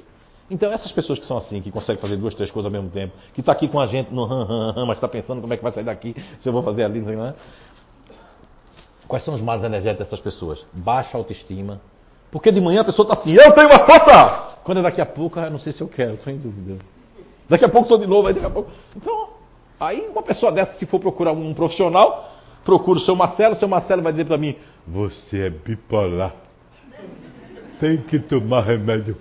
Então, 0.49 0.71
essas 0.71 0.91
pessoas 0.91 1.19
que 1.19 1.25
são 1.25 1.37
assim, 1.37 1.61
que 1.61 1.69
conseguem 1.69 2.01
fazer 2.01 2.15
duas, 2.15 2.33
três 2.33 2.49
coisas 2.49 2.65
ao 2.65 2.71
mesmo 2.71 2.89
tempo, 2.89 3.13
que 3.33 3.41
está 3.41 3.51
aqui 3.51 3.67
com 3.67 3.79
a 3.79 3.85
gente 3.85 4.13
no 4.13 4.25
mas 4.87 4.97
está 4.97 5.07
pensando 5.07 5.41
como 5.41 5.53
é 5.53 5.57
que 5.57 5.63
vai 5.63 5.71
sair 5.71 5.83
daqui, 5.83 6.15
se 6.39 6.47
eu 6.47 6.53
vou 6.53 6.63
fazer 6.63 6.83
ali, 6.83 6.99
não 6.99 7.07
sei 7.07 7.15
que. 7.15 7.35
Quais 9.07 9.23
são 9.23 9.33
os 9.33 9.41
maus 9.41 9.63
energéticos 9.63 10.05
dessas 10.05 10.19
pessoas? 10.19 10.65
Baixa 10.73 11.17
autoestima. 11.17 11.81
Porque 12.31 12.51
de 12.51 12.59
manhã 12.59 12.81
a 12.81 12.83
pessoa 12.83 13.05
está 13.05 13.21
assim, 13.21 13.33
eu 13.33 13.53
tenho 13.53 13.67
uma 13.67 13.85
força! 13.85 14.57
Quando 14.63 14.79
é 14.79 14.81
daqui 14.81 14.99
a 14.99 15.05
pouco, 15.05 15.39
ah, 15.39 15.49
não 15.49 15.59
sei 15.59 15.71
se 15.71 15.81
eu 15.81 15.87
quero, 15.87 16.15
estou 16.15 16.31
em 16.31 16.37
dúvida. 16.37 16.77
Daqui 17.49 17.63
a 17.63 17.69
pouco 17.69 17.85
estou 17.85 17.97
de 17.97 18.07
novo, 18.07 18.27
aí 18.27 18.33
daqui 18.33 18.45
a 18.45 18.49
pouco. 18.49 18.69
Então, 18.95 19.29
aí 19.79 20.07
uma 20.09 20.21
pessoa 20.23 20.51
dessa, 20.51 20.77
se 20.77 20.85
for 20.85 20.99
procurar 20.99 21.31
um 21.31 21.53
profissional, 21.53 22.33
procura 22.65 22.99
o 22.99 23.01
seu 23.01 23.15
Marcelo, 23.15 23.55
o 23.55 23.57
seu 23.57 23.67
Marcelo 23.67 24.01
vai 24.01 24.11
dizer 24.11 24.25
para 24.25 24.37
mim, 24.37 24.55
você 24.85 25.47
é 25.47 25.49
bipolar. 25.49 26.33
Tem 27.79 27.97
que 27.97 28.19
tomar 28.19 28.61
remédio 28.61 29.15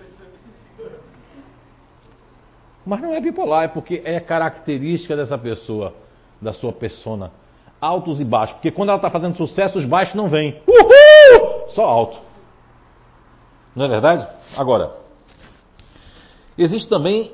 mas 2.87 3.01
não 3.01 3.13
é 3.13 3.21
bipolar, 3.21 3.65
é 3.65 3.69
porque 3.69 4.01
é 4.05 4.21
característica 4.21 5.17
dessa 5.17 5.37
pessoa, 5.37 5.93
da 6.41 6.53
sua 6.53 6.73
persona. 6.73 7.33
Altos 7.81 8.21
e 8.21 8.25
baixos. 8.25 8.55
Porque 8.55 8.71
quando 8.71 8.91
ela 8.91 8.99
está 8.99 9.11
fazendo 9.11 9.37
sucesso, 9.37 9.77
os 9.77 9.85
baixos 9.85 10.15
não 10.15 10.29
vêm. 10.29 10.63
Uhul! 10.67 11.69
Só 11.71 11.85
alto. 11.85 12.19
Não 13.75 13.85
é 13.85 13.89
verdade? 13.89 14.27
Agora, 14.57 14.97
existe 16.57 16.89
também 16.89 17.33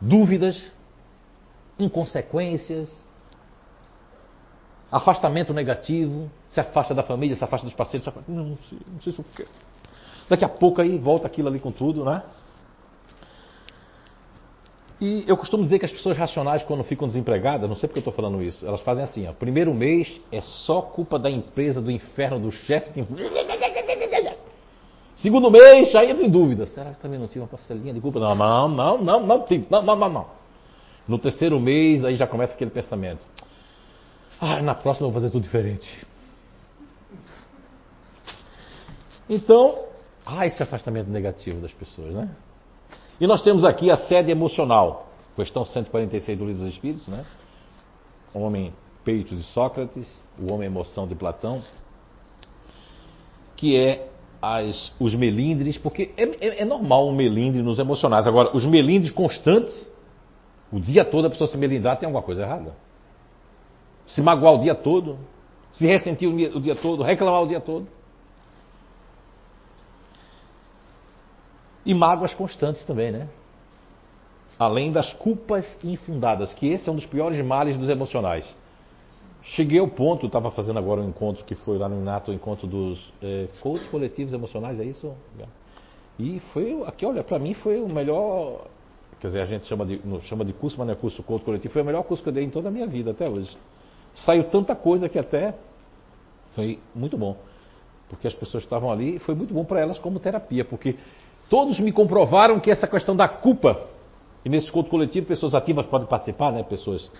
dúvidas, 0.00 0.60
inconsequências, 1.78 2.90
afastamento 4.90 5.52
negativo, 5.52 6.30
se 6.48 6.58
afasta 6.58 6.94
da 6.94 7.02
família, 7.02 7.36
se 7.36 7.44
afasta 7.44 7.66
dos 7.66 7.74
parceiros, 7.74 8.04
se 8.04 8.08
afasta... 8.08 8.32
não, 8.32 8.56
sei, 8.68 8.78
não 8.90 9.00
sei 9.02 9.12
se 9.12 9.18
eu 9.18 9.24
quero. 9.36 9.48
Daqui 10.28 10.44
a 10.44 10.48
pouco 10.48 10.80
aí 10.80 10.98
volta 10.98 11.26
aquilo 11.26 11.48
ali 11.48 11.60
com 11.60 11.70
tudo, 11.70 12.04
né? 12.04 12.22
E 15.00 15.24
eu 15.28 15.36
costumo 15.36 15.62
dizer 15.62 15.78
que 15.78 15.84
as 15.84 15.92
pessoas 15.92 16.16
racionais, 16.16 16.64
quando 16.64 16.82
ficam 16.82 17.06
desempregadas, 17.06 17.68
não 17.68 17.76
sei 17.76 17.88
porque 17.88 17.98
eu 17.98 18.00
estou 18.00 18.12
falando 18.12 18.42
isso, 18.42 18.66
elas 18.66 18.80
fazem 18.80 19.04
assim: 19.04 19.28
ó, 19.28 19.32
primeiro 19.32 19.72
mês 19.72 20.20
é 20.32 20.40
só 20.40 20.82
culpa 20.82 21.18
da 21.18 21.30
empresa, 21.30 21.80
do 21.80 21.90
inferno, 21.90 22.40
do 22.40 22.50
chefe. 22.50 22.92
Que... 22.92 23.06
Segundo 25.14 25.50
mês, 25.50 25.94
aí 25.94 26.10
entra 26.10 26.24
em 26.24 26.30
dúvida: 26.30 26.66
será 26.66 26.90
que 26.92 27.00
também 27.00 27.18
não 27.18 27.28
tinha 27.28 27.42
uma 27.42 27.48
parcelinha 27.48 27.94
de 27.94 28.00
culpa? 28.00 28.18
Não, 28.18 28.34
não, 28.34 28.68
não, 28.68 28.98
não, 28.98 29.20
não, 29.20 29.46
não, 29.70 29.82
não, 29.82 29.96
não, 29.96 30.08
não. 30.08 30.26
No 31.06 31.18
terceiro 31.18 31.60
mês, 31.60 32.04
aí 32.04 32.16
já 32.16 32.26
começa 32.26 32.54
aquele 32.54 32.70
pensamento: 32.70 33.24
ah, 34.40 34.60
na 34.60 34.74
próxima 34.74 35.06
eu 35.06 35.12
vou 35.12 35.20
fazer 35.20 35.30
tudo 35.30 35.44
diferente. 35.44 36.06
Então, 39.30 39.84
ah, 40.26 40.44
esse 40.44 40.60
afastamento 40.60 41.08
negativo 41.08 41.60
das 41.60 41.72
pessoas, 41.72 42.16
né? 42.16 42.28
E 43.20 43.26
nós 43.26 43.42
temos 43.42 43.64
aqui 43.64 43.90
a 43.90 43.96
sede 43.96 44.30
emocional, 44.30 45.08
questão 45.34 45.64
146 45.64 46.38
do 46.38 46.44
Livro 46.44 46.62
dos 46.62 46.72
Espíritos, 46.72 47.06
né? 47.08 47.24
O 48.32 48.40
homem 48.40 48.72
peito 49.04 49.34
de 49.34 49.42
Sócrates, 49.42 50.22
o 50.38 50.52
homem 50.52 50.66
emoção 50.66 51.06
de 51.06 51.14
Platão, 51.14 51.62
que 53.56 53.76
é 53.76 54.08
as, 54.40 54.94
os 55.00 55.14
melindres, 55.14 55.76
porque 55.76 56.12
é, 56.16 56.22
é, 56.24 56.62
é, 56.62 56.64
normal 56.64 57.08
um 57.08 57.14
melindre 57.14 57.60
nos 57.60 57.78
emocionais. 57.78 58.26
Agora, 58.26 58.56
os 58.56 58.64
melindres 58.64 59.10
constantes, 59.10 59.90
o 60.72 60.78
dia 60.78 61.04
todo 61.04 61.26
a 61.26 61.30
pessoa 61.30 61.48
se 61.48 61.56
melindrar 61.56 61.98
tem 61.98 62.06
alguma 62.06 62.22
coisa 62.22 62.42
errada. 62.42 62.74
Se 64.06 64.22
magoar 64.22 64.54
o 64.54 64.58
dia 64.58 64.74
todo, 64.74 65.18
se 65.72 65.86
ressentir 65.86 66.28
o 66.28 66.60
dia 66.60 66.76
todo, 66.76 67.02
reclamar 67.02 67.42
o 67.42 67.46
dia 67.46 67.60
todo. 67.60 67.88
E 71.88 71.94
mágoas 71.94 72.34
constantes 72.34 72.84
também, 72.84 73.10
né? 73.10 73.28
Além 74.58 74.92
das 74.92 75.14
culpas 75.14 75.64
infundadas, 75.82 76.52
que 76.52 76.66
esse 76.66 76.86
é 76.86 76.92
um 76.92 76.96
dos 76.96 77.06
piores 77.06 77.42
males 77.42 77.78
dos 77.78 77.88
emocionais. 77.88 78.44
Cheguei 79.42 79.78
ao 79.78 79.88
ponto, 79.88 80.26
estava 80.26 80.50
fazendo 80.50 80.78
agora 80.78 81.00
um 81.00 81.08
encontro 81.08 81.42
que 81.46 81.54
foi 81.54 81.78
lá 81.78 81.88
no 81.88 81.98
Inato, 82.02 82.30
o 82.30 82.34
um 82.34 82.36
encontro 82.36 82.66
dos 82.66 83.10
é, 83.22 83.48
coaches 83.62 83.88
coletivos 83.88 84.34
emocionais, 84.34 84.78
é 84.78 84.84
isso? 84.84 85.14
E 86.18 86.40
foi, 86.52 86.82
aqui, 86.86 87.06
olha, 87.06 87.24
para 87.24 87.38
mim 87.38 87.54
foi 87.54 87.80
o 87.80 87.88
melhor, 87.88 88.66
quer 89.18 89.28
dizer, 89.28 89.40
a 89.40 89.46
gente 89.46 89.66
chama 89.66 89.86
de, 89.86 89.98
chama 90.24 90.44
de 90.44 90.52
curso, 90.52 90.76
mas 90.76 90.88
não 90.88 90.92
é 90.92 90.96
curso 90.96 91.22
coach 91.22 91.42
coletivo, 91.42 91.72
foi 91.72 91.80
o 91.80 91.86
melhor 91.86 92.02
curso 92.02 92.22
que 92.22 92.28
eu 92.28 92.34
dei 92.34 92.44
em 92.44 92.50
toda 92.50 92.68
a 92.68 92.70
minha 92.70 92.86
vida 92.86 93.12
até 93.12 93.26
hoje. 93.26 93.56
Saiu 94.26 94.44
tanta 94.50 94.76
coisa 94.76 95.08
que 95.08 95.18
até 95.18 95.54
foi 96.54 96.78
muito 96.94 97.16
bom. 97.16 97.34
Porque 98.08 98.26
as 98.26 98.34
pessoas 98.34 98.64
estavam 98.64 98.90
ali 98.90 99.16
e 99.16 99.18
foi 99.18 99.34
muito 99.34 99.52
bom 99.52 99.64
para 99.64 99.80
elas 99.80 99.98
como 99.98 100.18
terapia, 100.18 100.64
porque 100.64 100.96
Todos 101.48 101.80
me 101.80 101.92
comprovaram 101.92 102.60
que 102.60 102.70
essa 102.70 102.86
questão 102.86 103.16
da 103.16 103.26
culpa, 103.26 103.80
e 104.44 104.48
nesse 104.48 104.70
culto 104.70 104.90
coletivo 104.90 105.26
pessoas 105.26 105.54
ativas 105.54 105.86
podem 105.86 106.06
participar, 106.06 106.52
né? 106.52 106.62
pessoas 106.62 107.10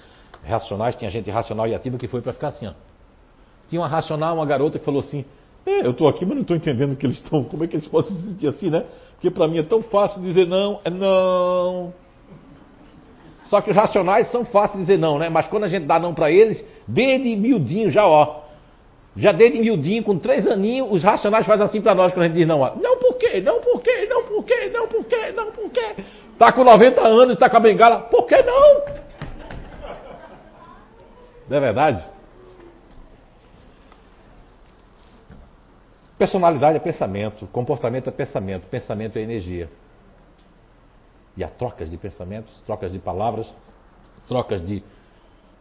racionais, 0.45 0.97
tinha 0.97 1.11
gente 1.11 1.31
racional 1.31 1.67
e 1.67 1.75
ativa 1.75 1.97
que 1.97 2.07
foi 2.07 2.21
para 2.21 2.33
ficar 2.33 2.49
assim. 2.49 2.67
Ó. 2.67 2.73
Tinha 3.69 3.81
uma 3.81 3.89
racional, 3.89 4.37
uma 4.37 4.47
garota 4.47 4.79
que 4.79 4.85
falou 4.85 5.01
assim: 5.01 5.25
É, 5.65 5.87
eu 5.87 5.91
estou 5.93 6.09
aqui, 6.09 6.25
mas 6.25 6.35
não 6.35 6.43
estou 6.43 6.57
entendendo 6.57 6.93
o 6.93 6.97
que 6.97 7.07
eles 7.07 7.17
estão. 7.19 7.45
Como 7.45 7.65
é 7.65 7.67
que 7.67 7.77
eles 7.77 7.89
podem 7.89 8.11
se 8.11 8.23
sentir 8.23 8.49
assim, 8.49 8.71
né? 8.71 8.85
Porque 9.13 9.31
para 9.31 9.49
mim 9.49 9.59
é 9.59 9.63
tão 9.63 9.83
fácil 9.83 10.23
dizer 10.23 10.47
não, 10.47 10.79
é 10.85 10.91
não. 10.91 11.93
Só 13.47 13.63
que 13.63 13.71
os 13.71 13.77
racionais 13.77 14.31
são 14.31 14.45
fáceis 14.45 14.75
de 14.75 14.81
dizer 14.81 14.99
não, 14.99 15.19
né? 15.19 15.29
Mas 15.29 15.49
quando 15.49 15.65
a 15.65 15.69
gente 15.69 15.87
dá 15.87 15.99
não 15.99 16.13
para 16.13 16.31
eles, 16.31 16.65
desde 16.87 17.35
miudinho 17.35 17.91
já, 17.91 18.07
ó. 18.07 18.43
Já 19.19 19.33
desde 19.33 19.59
miudinho, 19.59 20.05
com 20.05 20.17
três 20.17 20.47
aninhos, 20.47 20.89
os 20.93 21.03
racionais 21.03 21.45
fazem 21.45 21.67
assim 21.67 21.83
para 21.83 21.93
nós 21.93 22.13
quando 22.13 22.23
a 22.23 22.29
gente 22.29 22.37
diz 22.37 22.47
não. 22.47 22.61
Não 22.77 22.99
por 22.99 23.17
quê? 23.17 23.41
Não 23.41 23.61
por 23.61 23.83
quê? 23.83 24.07
Não 24.09 24.25
por 24.25 24.45
quê? 24.45 24.71
Não 24.73 24.87
por 24.87 25.05
quê? 25.05 25.33
Não 25.33 25.51
por 25.51 25.71
quê? 25.71 26.05
Tá 26.39 26.53
com 26.53 26.63
90 26.63 27.01
anos, 27.01 27.35
está 27.35 27.51
com 27.51 27.57
a 27.57 27.61
bengala. 27.61 28.03
Por 28.03 28.27
que 28.29 28.41
não? 28.41 28.85
Não 31.49 31.57
é 31.57 31.61
verdade? 31.61 32.09
Personalidade 36.17 36.77
é 36.77 36.81
pensamento, 36.81 37.49
comportamento 37.49 38.07
é 38.09 38.13
pensamento, 38.13 38.69
pensamento 38.69 39.19
é 39.19 39.23
energia. 39.23 39.69
E 41.37 41.43
há 41.43 41.49
trocas 41.49 41.91
de 41.91 41.97
pensamentos, 41.97 42.57
trocas 42.65 42.93
de 42.93 43.01
palavras, 43.01 43.53
trocas 44.29 44.65
de 44.65 44.81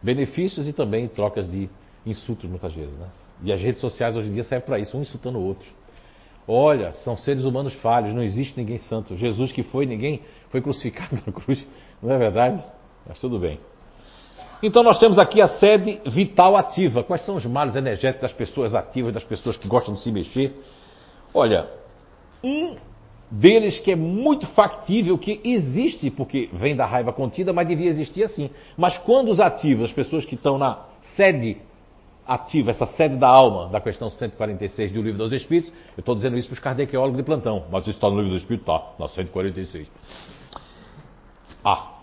benefícios 0.00 0.68
e 0.68 0.72
também 0.72 1.08
trocas 1.08 1.50
de 1.50 1.68
insultos 2.06 2.48
muitas 2.48 2.72
vezes. 2.72 2.96
Né? 2.96 3.08
E 3.42 3.52
as 3.52 3.60
redes 3.60 3.80
sociais 3.80 4.16
hoje 4.16 4.28
em 4.28 4.32
dia 4.32 4.44
servem 4.44 4.66
para 4.66 4.78
isso, 4.78 4.96
um 4.96 5.02
insultando 5.02 5.38
o 5.38 5.44
outro. 5.44 5.68
Olha, 6.46 6.92
são 6.92 7.16
seres 7.16 7.44
humanos 7.44 7.74
falhos, 7.74 8.14
não 8.14 8.22
existe 8.22 8.58
ninguém 8.58 8.78
santo. 8.78 9.16
Jesus 9.16 9.52
que 9.52 9.62
foi, 9.62 9.84
ninguém 9.84 10.22
foi 10.48 10.62
crucificado 10.62 11.22
na 11.26 11.32
cruz, 11.32 11.66
não 12.02 12.10
é 12.10 12.18
verdade? 12.18 12.64
Mas 13.06 13.20
tudo 13.20 13.38
bem. 13.38 13.60
Então 14.62 14.82
nós 14.82 14.98
temos 14.98 15.18
aqui 15.18 15.40
a 15.40 15.48
sede 15.48 16.00
vital 16.06 16.56
ativa. 16.56 17.04
Quais 17.04 17.24
são 17.24 17.36
os 17.36 17.46
males 17.46 17.76
energéticos 17.76 18.22
das 18.22 18.32
pessoas 18.32 18.74
ativas, 18.74 19.12
das 19.12 19.24
pessoas 19.24 19.56
que 19.56 19.68
gostam 19.68 19.94
de 19.94 20.00
se 20.00 20.10
mexer? 20.10 20.54
Olha, 21.32 21.70
um 22.42 22.76
deles 23.30 23.78
que 23.78 23.92
é 23.92 23.96
muito 23.96 24.46
factível, 24.48 25.18
que 25.18 25.40
existe, 25.44 26.10
porque 26.10 26.48
vem 26.52 26.74
da 26.74 26.86
raiva 26.86 27.12
contida, 27.12 27.52
mas 27.52 27.68
devia 27.68 27.90
existir 27.90 28.24
assim. 28.24 28.50
Mas 28.76 28.98
quando 28.98 29.30
os 29.30 29.38
ativos, 29.38 29.84
as 29.84 29.92
pessoas 29.92 30.24
que 30.24 30.34
estão 30.34 30.58
na 30.58 30.86
sede 31.14 31.58
ativa, 32.28 32.70
essa 32.70 32.86
sede 32.86 33.16
da 33.16 33.26
alma, 33.26 33.68
da 33.68 33.80
questão 33.80 34.10
146 34.10 34.92
do 34.92 35.00
Livro 35.00 35.18
dos 35.18 35.32
Espíritos, 35.32 35.72
eu 35.96 36.00
estou 36.00 36.14
dizendo 36.14 36.36
isso 36.36 36.48
para 36.48 36.54
os 36.54 36.60
kardecólogos 36.60 37.16
de 37.16 37.22
plantão, 37.22 37.64
mas 37.72 37.82
isso 37.82 37.96
está 37.96 38.08
no 38.10 38.16
Livro 38.16 38.32
dos 38.32 38.42
Espíritos? 38.42 38.68
Está, 38.68 38.92
na 38.98 39.08
146. 39.08 39.90
Ah, 41.64 41.94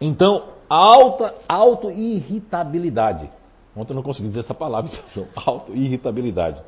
então, 0.00 0.54
alta 0.68 1.34
auto-irritabilidade. 1.46 3.30
Ontem 3.76 3.92
eu 3.92 3.96
não 3.96 4.02
consegui 4.02 4.28
dizer 4.28 4.40
essa 4.40 4.54
palavra, 4.54 4.90
auto-irritabilidade. 5.36 6.62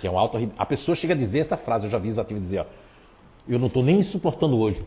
Que 0.00 0.06
é 0.06 0.10
um 0.10 0.18
auto 0.18 0.38
A 0.56 0.66
pessoa 0.66 0.96
chega 0.96 1.14
a 1.14 1.16
dizer 1.16 1.40
essa 1.40 1.56
frase, 1.56 1.86
eu 1.86 1.90
já 1.90 1.98
vi 1.98 2.08
os 2.08 2.18
ativos 2.18 2.42
dizer, 2.42 2.60
ó, 2.60 2.66
eu 3.46 3.58
não 3.58 3.66
estou 3.66 3.82
nem 3.82 4.02
suportando 4.02 4.58
hoje. 4.58 4.84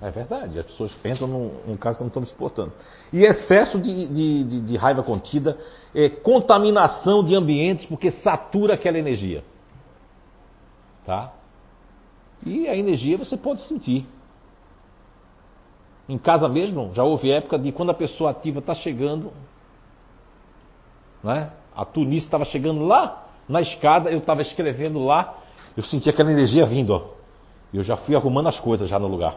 É 0.00 0.10
verdade, 0.10 0.58
as 0.58 0.66
pessoas 0.66 0.92
entram 1.04 1.26
num, 1.26 1.50
num 1.66 1.76
caso 1.76 1.96
que 1.96 2.02
não 2.02 2.08
estão 2.08 2.20
me 2.20 2.28
suportando. 2.28 2.72
E 3.12 3.24
excesso 3.24 3.80
de, 3.80 4.06
de, 4.08 4.44
de, 4.44 4.60
de 4.60 4.76
raiva 4.76 5.02
contida, 5.02 5.56
é, 5.94 6.10
contaminação 6.10 7.24
de 7.24 7.34
ambientes, 7.34 7.86
porque 7.86 8.10
satura 8.10 8.74
aquela 8.74 8.98
energia. 8.98 9.42
Tá? 11.06 11.32
E 12.44 12.68
a 12.68 12.76
energia 12.76 13.16
você 13.16 13.36
pode 13.38 13.62
sentir. 13.62 14.06
Em 16.08 16.18
casa 16.18 16.48
mesmo, 16.48 16.92
já 16.94 17.02
houve 17.02 17.30
época 17.30 17.58
de 17.58 17.72
quando 17.72 17.90
a 17.90 17.94
pessoa 17.94 18.30
ativa 18.30 18.58
está 18.58 18.74
chegando, 18.74 19.32
né? 21.24 21.50
a 21.74 21.84
Tunísia 21.84 22.26
estava 22.26 22.44
chegando 22.44 22.84
lá 22.84 23.26
na 23.48 23.60
escada, 23.60 24.10
eu 24.10 24.18
estava 24.18 24.42
escrevendo 24.42 25.04
lá, 25.04 25.38
eu 25.76 25.82
senti 25.82 26.10
aquela 26.10 26.30
energia 26.30 26.66
vindo. 26.66 26.90
Ó. 26.90 27.16
Eu 27.72 27.82
já 27.82 27.96
fui 27.96 28.14
arrumando 28.14 28.48
as 28.48 28.58
coisas 28.58 28.88
já 28.88 28.98
no 28.98 29.06
lugar. 29.06 29.36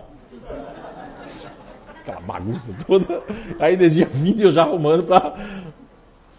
Aquela 1.99 2.21
bagunça 2.21 2.73
toda, 2.85 3.23
a 3.59 3.71
energia 3.71 4.05
vindo 4.07 4.41
e 4.41 4.43
eu 4.45 4.51
já 4.51 4.63
arrumando 4.63 5.03
para. 5.03 5.35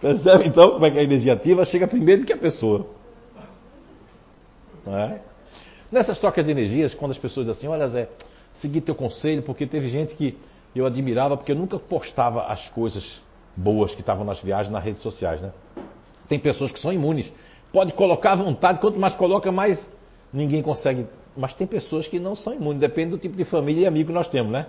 Percebe 0.00 0.48
então 0.48 0.70
como 0.70 0.86
é 0.86 0.90
que 0.90 0.98
a 0.98 1.02
energia 1.02 1.34
ativa 1.34 1.64
chega 1.64 1.86
primeiro 1.86 2.24
que 2.24 2.32
a 2.32 2.38
pessoa. 2.38 2.86
É? 4.86 5.18
Nessas 5.92 6.18
trocas 6.18 6.44
de 6.44 6.50
energias, 6.50 6.94
quando 6.94 7.10
as 7.12 7.18
pessoas 7.18 7.46
dizem 7.46 7.58
assim, 7.58 7.68
olha 7.68 7.86
Zé, 7.88 8.08
seguir 8.54 8.80
teu 8.80 8.94
conselho, 8.94 9.42
porque 9.42 9.66
teve 9.66 9.88
gente 9.88 10.14
que 10.14 10.38
eu 10.74 10.86
admirava, 10.86 11.36
porque 11.36 11.52
eu 11.52 11.56
nunca 11.56 11.78
postava 11.78 12.44
as 12.44 12.68
coisas 12.70 13.22
boas 13.56 13.94
que 13.94 14.00
estavam 14.00 14.24
nas 14.24 14.40
viagens 14.40 14.72
nas 14.72 14.82
redes 14.82 15.02
sociais, 15.02 15.40
né? 15.40 15.52
Tem 16.28 16.38
pessoas 16.38 16.70
que 16.70 16.78
são 16.78 16.92
imunes. 16.92 17.32
Pode 17.72 17.92
colocar 17.92 18.32
à 18.32 18.36
vontade, 18.36 18.78
quanto 18.78 18.98
mais 18.98 19.14
coloca, 19.14 19.50
mais 19.50 19.90
ninguém 20.32 20.62
consegue. 20.62 21.06
Mas 21.36 21.54
tem 21.54 21.66
pessoas 21.66 22.06
que 22.06 22.18
não 22.18 22.34
são 22.34 22.54
imunes, 22.54 22.80
depende 22.80 23.10
do 23.10 23.18
tipo 23.18 23.36
de 23.36 23.44
família 23.44 23.82
e 23.82 23.86
amigo 23.86 24.08
que 24.08 24.14
nós 24.14 24.28
temos, 24.28 24.50
né? 24.50 24.66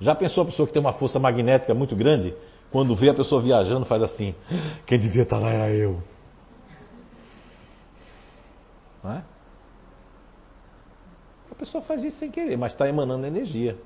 Já 0.00 0.14
pensou 0.14 0.42
a 0.42 0.46
pessoa 0.46 0.66
que 0.66 0.72
tem 0.72 0.80
uma 0.80 0.92
força 0.92 1.18
magnética 1.18 1.72
muito 1.74 1.96
grande? 1.96 2.34
Quando 2.70 2.94
vê 2.94 3.08
a 3.08 3.14
pessoa 3.14 3.40
viajando, 3.40 3.86
faz 3.86 4.02
assim: 4.02 4.34
quem 4.86 4.98
devia 4.98 5.22
estar 5.22 5.38
lá 5.38 5.50
era 5.50 5.70
eu. 5.70 6.02
Não 9.02 9.12
é? 9.12 9.22
A 11.50 11.54
pessoa 11.54 11.82
faz 11.84 12.04
isso 12.04 12.18
sem 12.18 12.30
querer, 12.30 12.58
mas 12.58 12.72
está 12.72 12.86
emanando 12.88 13.26
energia. 13.26 13.78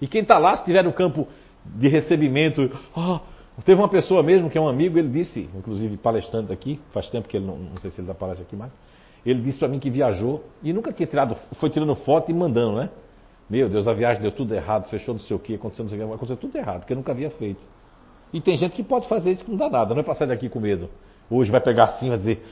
E 0.00 0.06
quem 0.06 0.22
está 0.22 0.38
lá, 0.38 0.56
se 0.56 0.64
tiver 0.64 0.82
no 0.82 0.92
campo 0.92 1.28
de 1.64 1.88
recebimento, 1.88 2.70
oh, 2.96 3.18
teve 3.62 3.78
uma 3.78 3.88
pessoa 3.88 4.22
mesmo 4.22 4.48
que 4.48 4.56
é 4.56 4.60
um 4.60 4.68
amigo, 4.68 4.98
ele 4.98 5.08
disse, 5.08 5.50
inclusive 5.54 5.96
palestrante 5.98 6.52
aqui, 6.52 6.80
faz 6.92 7.08
tempo 7.08 7.28
que 7.28 7.36
ele 7.36 7.46
não, 7.46 7.58
não 7.58 7.76
sei 7.80 7.90
se 7.90 8.00
ele 8.00 8.08
dá 8.08 8.14
palestra 8.14 8.46
aqui 8.46 8.56
mais, 8.56 8.72
ele 9.30 9.40
disse 9.40 9.58
para 9.58 9.68
mim 9.68 9.78
que 9.78 9.90
viajou 9.90 10.44
e 10.62 10.72
nunca 10.72 10.92
tinha 10.92 11.06
tirado, 11.06 11.36
foi 11.58 11.70
tirando 11.70 11.94
foto 11.94 12.30
e 12.30 12.34
mandando, 12.34 12.76
né? 12.76 12.90
Meu 13.48 13.68
Deus, 13.68 13.88
a 13.88 13.92
viagem 13.92 14.22
deu 14.22 14.30
tudo 14.30 14.54
errado, 14.54 14.88
fechou 14.88 15.14
não 15.14 15.20
sei 15.20 15.34
o 15.34 15.38
que, 15.38 15.54
aconteceu 15.54 15.84
não 15.84 15.90
sei 15.90 15.98
o 15.98 16.06
que, 16.06 16.14
aconteceu 16.14 16.36
tudo 16.36 16.56
errado, 16.56 16.80
porque 16.80 16.92
eu 16.92 16.96
nunca 16.96 17.12
havia 17.12 17.30
feito. 17.30 17.60
E 18.32 18.40
tem 18.40 18.56
gente 18.56 18.72
que 18.72 18.82
pode 18.82 19.08
fazer 19.08 19.30
isso 19.30 19.44
que 19.44 19.50
não 19.50 19.58
dá 19.58 19.70
nada, 19.70 19.94
não 19.94 20.00
é 20.00 20.04
para 20.04 20.14
sair 20.14 20.28
daqui 20.28 20.48
com 20.48 20.60
medo. 20.60 20.88
Hoje 21.30 21.50
vai 21.50 21.60
pegar 21.60 21.84
assim, 21.84 22.08
vai 22.08 22.18
dizer, 22.18 22.44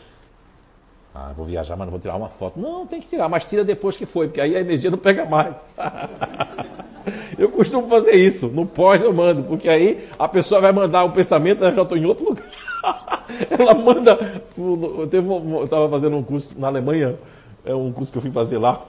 ah, 1.18 1.32
vou 1.34 1.46
viajar, 1.46 1.76
mas 1.76 1.86
não 1.86 1.92
vou 1.92 2.00
tirar 2.00 2.14
uma 2.14 2.28
foto. 2.28 2.60
Não, 2.60 2.86
tem 2.86 3.00
que 3.00 3.08
tirar, 3.08 3.26
mas 3.26 3.46
tira 3.46 3.64
depois 3.64 3.96
que 3.96 4.04
foi, 4.04 4.26
porque 4.26 4.40
aí 4.40 4.54
a 4.54 4.60
energia 4.60 4.90
não 4.90 4.98
pega 4.98 5.24
mais. 5.24 5.56
eu 7.38 7.50
costumo 7.50 7.88
fazer 7.88 8.12
isso, 8.12 8.48
no 8.48 8.66
pós 8.66 9.00
eu 9.00 9.14
mando, 9.14 9.44
porque 9.44 9.66
aí 9.66 10.08
a 10.18 10.28
pessoa 10.28 10.60
vai 10.60 10.72
mandar 10.72 11.04
o 11.04 11.12
pensamento, 11.12 11.64
eu 11.64 11.72
já 11.72 11.82
estou 11.82 11.96
em 11.96 12.04
outro 12.04 12.26
lugar. 12.26 12.44
Ela 13.48 13.72
manda. 13.72 14.42
Eu 14.58 15.64
estava 15.64 15.88
fazendo 15.88 16.18
um 16.18 16.22
curso 16.22 16.54
na 16.60 16.66
Alemanha, 16.66 17.16
é 17.64 17.74
um 17.74 17.90
curso 17.92 18.12
que 18.12 18.18
eu 18.18 18.22
fui 18.22 18.30
fazer 18.30 18.58
lá, 18.58 18.84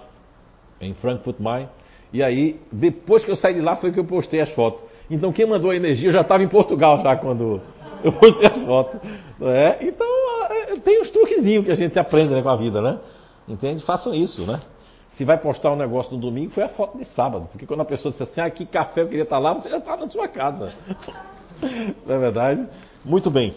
em 0.81 0.93
Frankfurt 0.95 1.39
Main. 1.39 1.67
E 2.11 2.21
aí, 2.21 2.59
depois 2.69 3.23
que 3.23 3.31
eu 3.31 3.37
saí 3.37 3.53
de 3.53 3.61
lá, 3.61 3.77
foi 3.77 3.93
que 3.93 3.99
eu 4.01 4.05
postei 4.05 4.41
as 4.41 4.51
fotos. 4.51 4.81
Então 5.09 5.31
quem 5.31 5.45
mandou 5.45 5.71
a 5.71 5.75
energia, 5.77 6.09
eu 6.09 6.13
já 6.13 6.21
estava 6.21 6.43
em 6.43 6.49
Portugal 6.49 6.99
já 6.99 7.15
quando 7.15 7.61
eu 8.03 8.11
postei 8.11 8.47
as 8.47 8.65
fotos. 8.65 8.99
É? 9.41 9.77
Então 9.81 10.26
tem 10.83 11.01
uns 11.01 11.09
truquezinhos 11.09 11.65
que 11.65 11.71
a 11.71 11.75
gente 11.75 11.97
aprende 11.97 12.33
né, 12.33 12.41
com 12.41 12.49
a 12.49 12.55
vida, 12.55 12.81
né? 12.81 12.99
Entende? 13.47 13.83
Façam 13.83 14.13
isso, 14.13 14.45
né? 14.45 14.61
Se 15.11 15.23
vai 15.23 15.37
postar 15.37 15.71
um 15.71 15.75
negócio 15.75 16.13
no 16.13 16.19
domingo, 16.19 16.51
foi 16.51 16.63
a 16.63 16.69
foto 16.69 16.97
de 16.97 17.05
sábado. 17.05 17.47
Porque 17.51 17.65
quando 17.65 17.81
a 17.81 17.85
pessoa 17.85 18.11
diz 18.11 18.21
assim, 18.21 18.41
ah, 18.41 18.49
que 18.49 18.65
café 18.65 19.01
eu 19.01 19.07
queria 19.07 19.23
estar 19.23 19.39
lá, 19.39 19.53
você 19.53 19.69
já 19.69 19.77
está 19.77 19.95
na 19.95 20.09
sua 20.09 20.27
casa. 20.27 20.73
Não 22.05 22.15
é 22.15 22.19
verdade? 22.19 22.67
Muito 23.03 23.31
bem. 23.31 23.55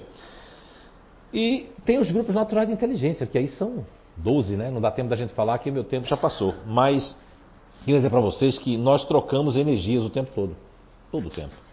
E 1.34 1.68
tem 1.84 1.98
os 1.98 2.10
grupos 2.10 2.34
naturais 2.34 2.68
de 2.68 2.74
inteligência, 2.74 3.26
que 3.26 3.36
aí 3.36 3.48
são 3.48 3.84
12, 4.16 4.56
né? 4.56 4.70
Não 4.70 4.80
dá 4.80 4.90
tempo 4.90 5.08
da 5.08 5.16
gente 5.16 5.32
falar 5.32 5.58
que 5.58 5.70
meu 5.70 5.84
tempo 5.84 6.06
já 6.06 6.16
passou. 6.16 6.54
Mas 6.66 7.14
queria 7.80 7.96
dizer 7.96 8.10
para 8.10 8.20
vocês 8.20 8.58
que 8.58 8.76
nós 8.76 9.04
trocamos 9.04 9.56
energias 9.56 10.02
o 10.02 10.10
tempo 10.10 10.30
todo. 10.34 10.56
Todo 11.10 11.26
o 11.26 11.30
tempo 11.30 11.69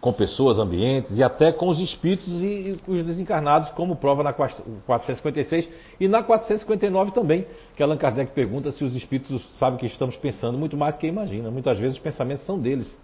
com 0.00 0.12
pessoas, 0.12 0.58
ambientes 0.58 1.18
e 1.18 1.22
até 1.22 1.52
com 1.52 1.68
os 1.68 1.78
espíritos 1.78 2.28
e 2.42 2.80
os 2.88 3.04
desencarnados, 3.04 3.70
como 3.70 3.96
prova 3.96 4.22
na 4.22 4.32
456 4.32 5.68
e 6.00 6.08
na 6.08 6.22
459 6.22 7.12
também, 7.12 7.46
que 7.76 7.82
Allan 7.82 7.98
Kardec 7.98 8.32
pergunta 8.32 8.72
se 8.72 8.82
os 8.82 8.96
espíritos 8.96 9.46
sabem 9.58 9.78
que 9.78 9.86
estamos 9.86 10.16
pensando, 10.16 10.56
muito 10.56 10.76
mais 10.76 10.94
do 10.94 10.98
que 10.98 11.06
imagina. 11.06 11.50
Muitas 11.50 11.78
vezes 11.78 11.98
os 11.98 12.02
pensamentos 12.02 12.46
são 12.46 12.58
deles, 12.58 12.98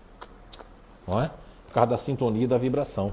não 1.07 1.23
é? 1.23 1.31
Por 1.67 1.75
causa 1.75 1.91
da 1.91 1.99
sintonia 1.99 2.45
e 2.45 2.47
da 2.47 2.57
vibração. 2.57 3.13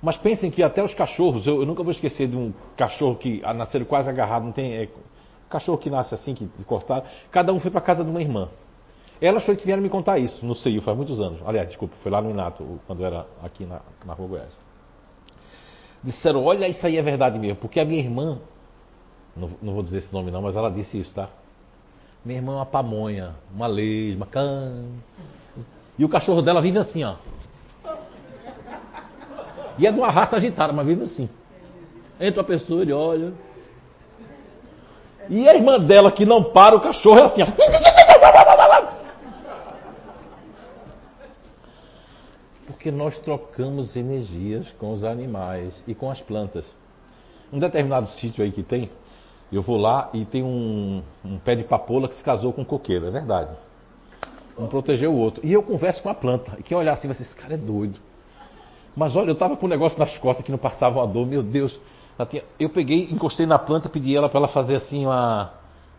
Mas 0.00 0.16
pensem 0.16 0.50
que 0.50 0.62
até 0.62 0.82
os 0.82 0.94
cachorros, 0.94 1.46
eu, 1.46 1.60
eu 1.60 1.66
nunca 1.66 1.82
vou 1.82 1.90
esquecer 1.90 2.28
de 2.28 2.36
um 2.36 2.52
cachorro 2.76 3.16
que 3.16 3.40
nasceu 3.54 3.84
quase 3.86 4.08
agarrado, 4.08 4.44
não 4.44 4.52
tem. 4.52 4.74
É, 4.74 4.88
cachorro 5.48 5.78
que 5.78 5.88
nasce 5.88 6.14
assim, 6.14 6.34
que 6.34 6.48
cortaram, 6.64 7.04
cada 7.30 7.52
um 7.52 7.60
foi 7.60 7.70
para 7.70 7.80
casa 7.80 8.04
de 8.04 8.10
uma 8.10 8.20
irmã. 8.20 8.50
Elas 9.20 9.44
foi 9.44 9.56
que 9.56 9.64
vieram 9.64 9.82
me 9.82 9.88
contar 9.88 10.18
isso 10.18 10.44
no 10.44 10.54
CEIU, 10.54 10.82
faz 10.82 10.96
muitos 10.96 11.20
anos. 11.20 11.40
Aliás, 11.46 11.68
desculpa, 11.68 11.94
foi 12.02 12.10
lá 12.10 12.20
no 12.20 12.30
Inato, 12.30 12.80
quando 12.86 13.04
era 13.04 13.26
aqui 13.42 13.64
na, 13.64 13.80
na 14.04 14.12
Rua 14.12 14.28
Goiás. 14.28 14.56
Disseram, 16.02 16.44
olha, 16.44 16.68
isso 16.68 16.84
aí 16.86 16.96
é 16.96 17.02
verdade 17.02 17.38
mesmo, 17.38 17.56
porque 17.56 17.80
a 17.80 17.84
minha 17.84 18.00
irmã, 18.00 18.38
não, 19.36 19.50
não 19.62 19.72
vou 19.72 19.82
dizer 19.82 19.98
esse 19.98 20.12
nome 20.12 20.30
não, 20.30 20.42
mas 20.42 20.56
ela 20.56 20.70
disse 20.70 20.98
isso, 20.98 21.14
tá? 21.14 21.28
Minha 22.24 22.38
irmã 22.38 22.52
é 22.52 22.56
uma 22.56 22.66
pamonha, 22.66 23.34
uma 23.54 23.66
lesma, 23.66 24.26
can. 24.26 24.86
E 25.98 26.04
o 26.04 26.08
cachorro 26.08 26.42
dela 26.42 26.60
vive 26.60 26.78
assim, 26.78 27.04
ó. 27.04 27.14
E 29.78 29.86
é 29.86 29.92
de 29.92 29.98
uma 29.98 30.10
raça 30.10 30.36
agitada, 30.36 30.72
mas 30.72 30.86
vive 30.86 31.04
assim. 31.04 31.28
Entra 32.20 32.42
uma 32.42 32.46
pessoa, 32.46 32.82
ele 32.82 32.92
olha. 32.92 33.32
E 35.28 35.48
a 35.48 35.54
irmã 35.54 35.78
dela 35.78 36.12
que 36.12 36.24
não 36.24 36.44
para, 36.44 36.76
o 36.76 36.80
cachorro 36.80 37.18
é 37.18 37.24
assim. 37.24 37.42
Ó. 37.42 37.93
Porque 42.84 42.94
nós 42.94 43.18
trocamos 43.20 43.96
energias 43.96 44.70
com 44.72 44.92
os 44.92 45.04
animais 45.04 45.82
e 45.88 45.94
com 45.94 46.10
as 46.10 46.20
plantas. 46.20 46.70
Um 47.50 47.58
determinado 47.58 48.06
sítio 48.08 48.44
aí 48.44 48.52
que 48.52 48.62
tem, 48.62 48.90
eu 49.50 49.62
vou 49.62 49.78
lá 49.78 50.10
e 50.12 50.26
tem 50.26 50.42
um, 50.42 51.02
um 51.24 51.38
pé 51.38 51.54
de 51.54 51.64
papoula 51.64 52.10
que 52.10 52.14
se 52.14 52.22
casou 52.22 52.52
com 52.52 52.60
um 52.60 52.64
coqueiro, 52.64 53.06
é 53.06 53.10
verdade. 53.10 53.56
Um 54.58 54.66
protegeu 54.66 55.14
o 55.14 55.18
outro. 55.18 55.40
E 55.46 55.50
eu 55.50 55.62
converso 55.62 56.02
com 56.02 56.10
a 56.10 56.14
planta. 56.14 56.56
E 56.58 56.62
quem 56.62 56.76
olhar 56.76 56.92
assim 56.92 57.08
vai 57.08 57.16
dizer, 57.16 57.26
esse 57.26 57.34
cara 57.34 57.54
é 57.54 57.56
doido. 57.56 57.98
Mas 58.94 59.16
olha, 59.16 59.30
eu 59.30 59.32
estava 59.32 59.56
com 59.56 59.64
um 59.64 59.70
negócio 59.70 59.98
nas 59.98 60.18
costas 60.18 60.44
que 60.44 60.52
não 60.52 60.58
passava 60.58 60.98
uma 60.98 61.06
dor, 61.06 61.26
meu 61.26 61.42
Deus. 61.42 61.80
Eu 62.60 62.68
peguei, 62.68 63.08
encostei 63.10 63.46
na 63.46 63.58
planta, 63.58 63.88
pedi 63.88 64.14
ela 64.14 64.28
para 64.28 64.40
ela 64.40 64.48
fazer 64.48 64.74
assim 64.74 65.06
uma. 65.06 65.54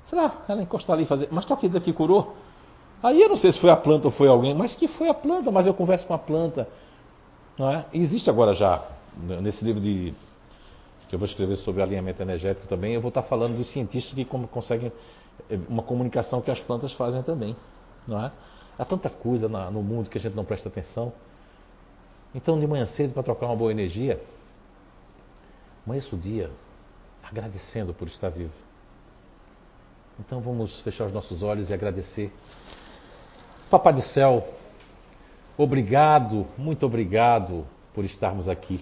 Sei 0.05 0.15
lá, 0.15 0.43
ela 0.47 0.61
encostar 0.61 0.93
ali 0.93 1.05
e 1.05 1.07
fazer. 1.07 1.29
Mas 1.31 1.47
toque 1.47 1.67
daqui 1.67 1.91
curou. 1.91 2.35
Aí 3.05 3.21
eu 3.21 3.29
não 3.29 3.37
sei 3.37 3.53
se 3.53 3.59
foi 3.59 3.69
a 3.69 3.75
planta 3.75 4.07
ou 4.07 4.11
foi 4.11 4.27
alguém, 4.27 4.55
mas 4.55 4.73
que 4.73 4.87
foi 4.87 5.07
a 5.07 5.13
planta, 5.13 5.51
mas 5.51 5.67
eu 5.67 5.75
converso 5.75 6.07
com 6.07 6.15
a 6.15 6.17
planta. 6.17 6.67
Não 7.55 7.69
é? 7.69 7.85
E 7.93 8.01
existe 8.01 8.27
agora 8.31 8.55
já, 8.55 8.83
nesse 9.43 9.63
livro 9.63 9.79
de 9.79 10.11
que 11.07 11.13
eu 11.13 11.19
vou 11.19 11.27
escrever 11.27 11.55
sobre 11.57 11.83
alinhamento 11.83 12.19
energético 12.23 12.67
também, 12.67 12.95
eu 12.95 13.01
vou 13.01 13.09
estar 13.09 13.21
falando 13.21 13.57
dos 13.57 13.71
cientistas 13.71 14.11
que 14.11 14.25
como 14.25 14.47
conseguem 14.47 14.91
eh, 15.51 15.59
uma 15.69 15.83
comunicação 15.83 16.41
que 16.41 16.49
as 16.49 16.59
plantas 16.59 16.93
fazem 16.93 17.21
também. 17.21 17.55
Não 18.07 18.25
é? 18.25 18.31
Há 18.75 18.83
tanta 18.83 19.07
coisa 19.07 19.47
no 19.47 19.83
mundo 19.83 20.09
que 20.09 20.17
a 20.17 20.21
gente 20.21 20.35
não 20.35 20.43
presta 20.43 20.67
atenção. 20.67 21.13
Então, 22.33 22.59
de 22.59 22.65
manhã 22.65 22.87
cedo, 22.87 23.13
para 23.13 23.21
trocar 23.21 23.45
uma 23.45 23.55
boa 23.55 23.69
energia, 23.69 24.19
amanheça 25.85 26.15
o 26.15 26.17
dia 26.17 26.49
agradecendo 27.21 27.93
por 27.93 28.07
estar 28.07 28.29
vivo. 28.29 28.53
Então, 30.19 30.41
vamos 30.41 30.81
fechar 30.81 31.05
os 31.05 31.13
nossos 31.13 31.43
olhos 31.43 31.69
e 31.69 31.73
agradecer. 31.73 32.33
Papai 33.69 33.93
do 33.93 34.01
céu, 34.03 34.47
obrigado, 35.57 36.45
muito 36.57 36.85
obrigado 36.85 37.65
por 37.93 38.05
estarmos 38.05 38.47
aqui. 38.47 38.79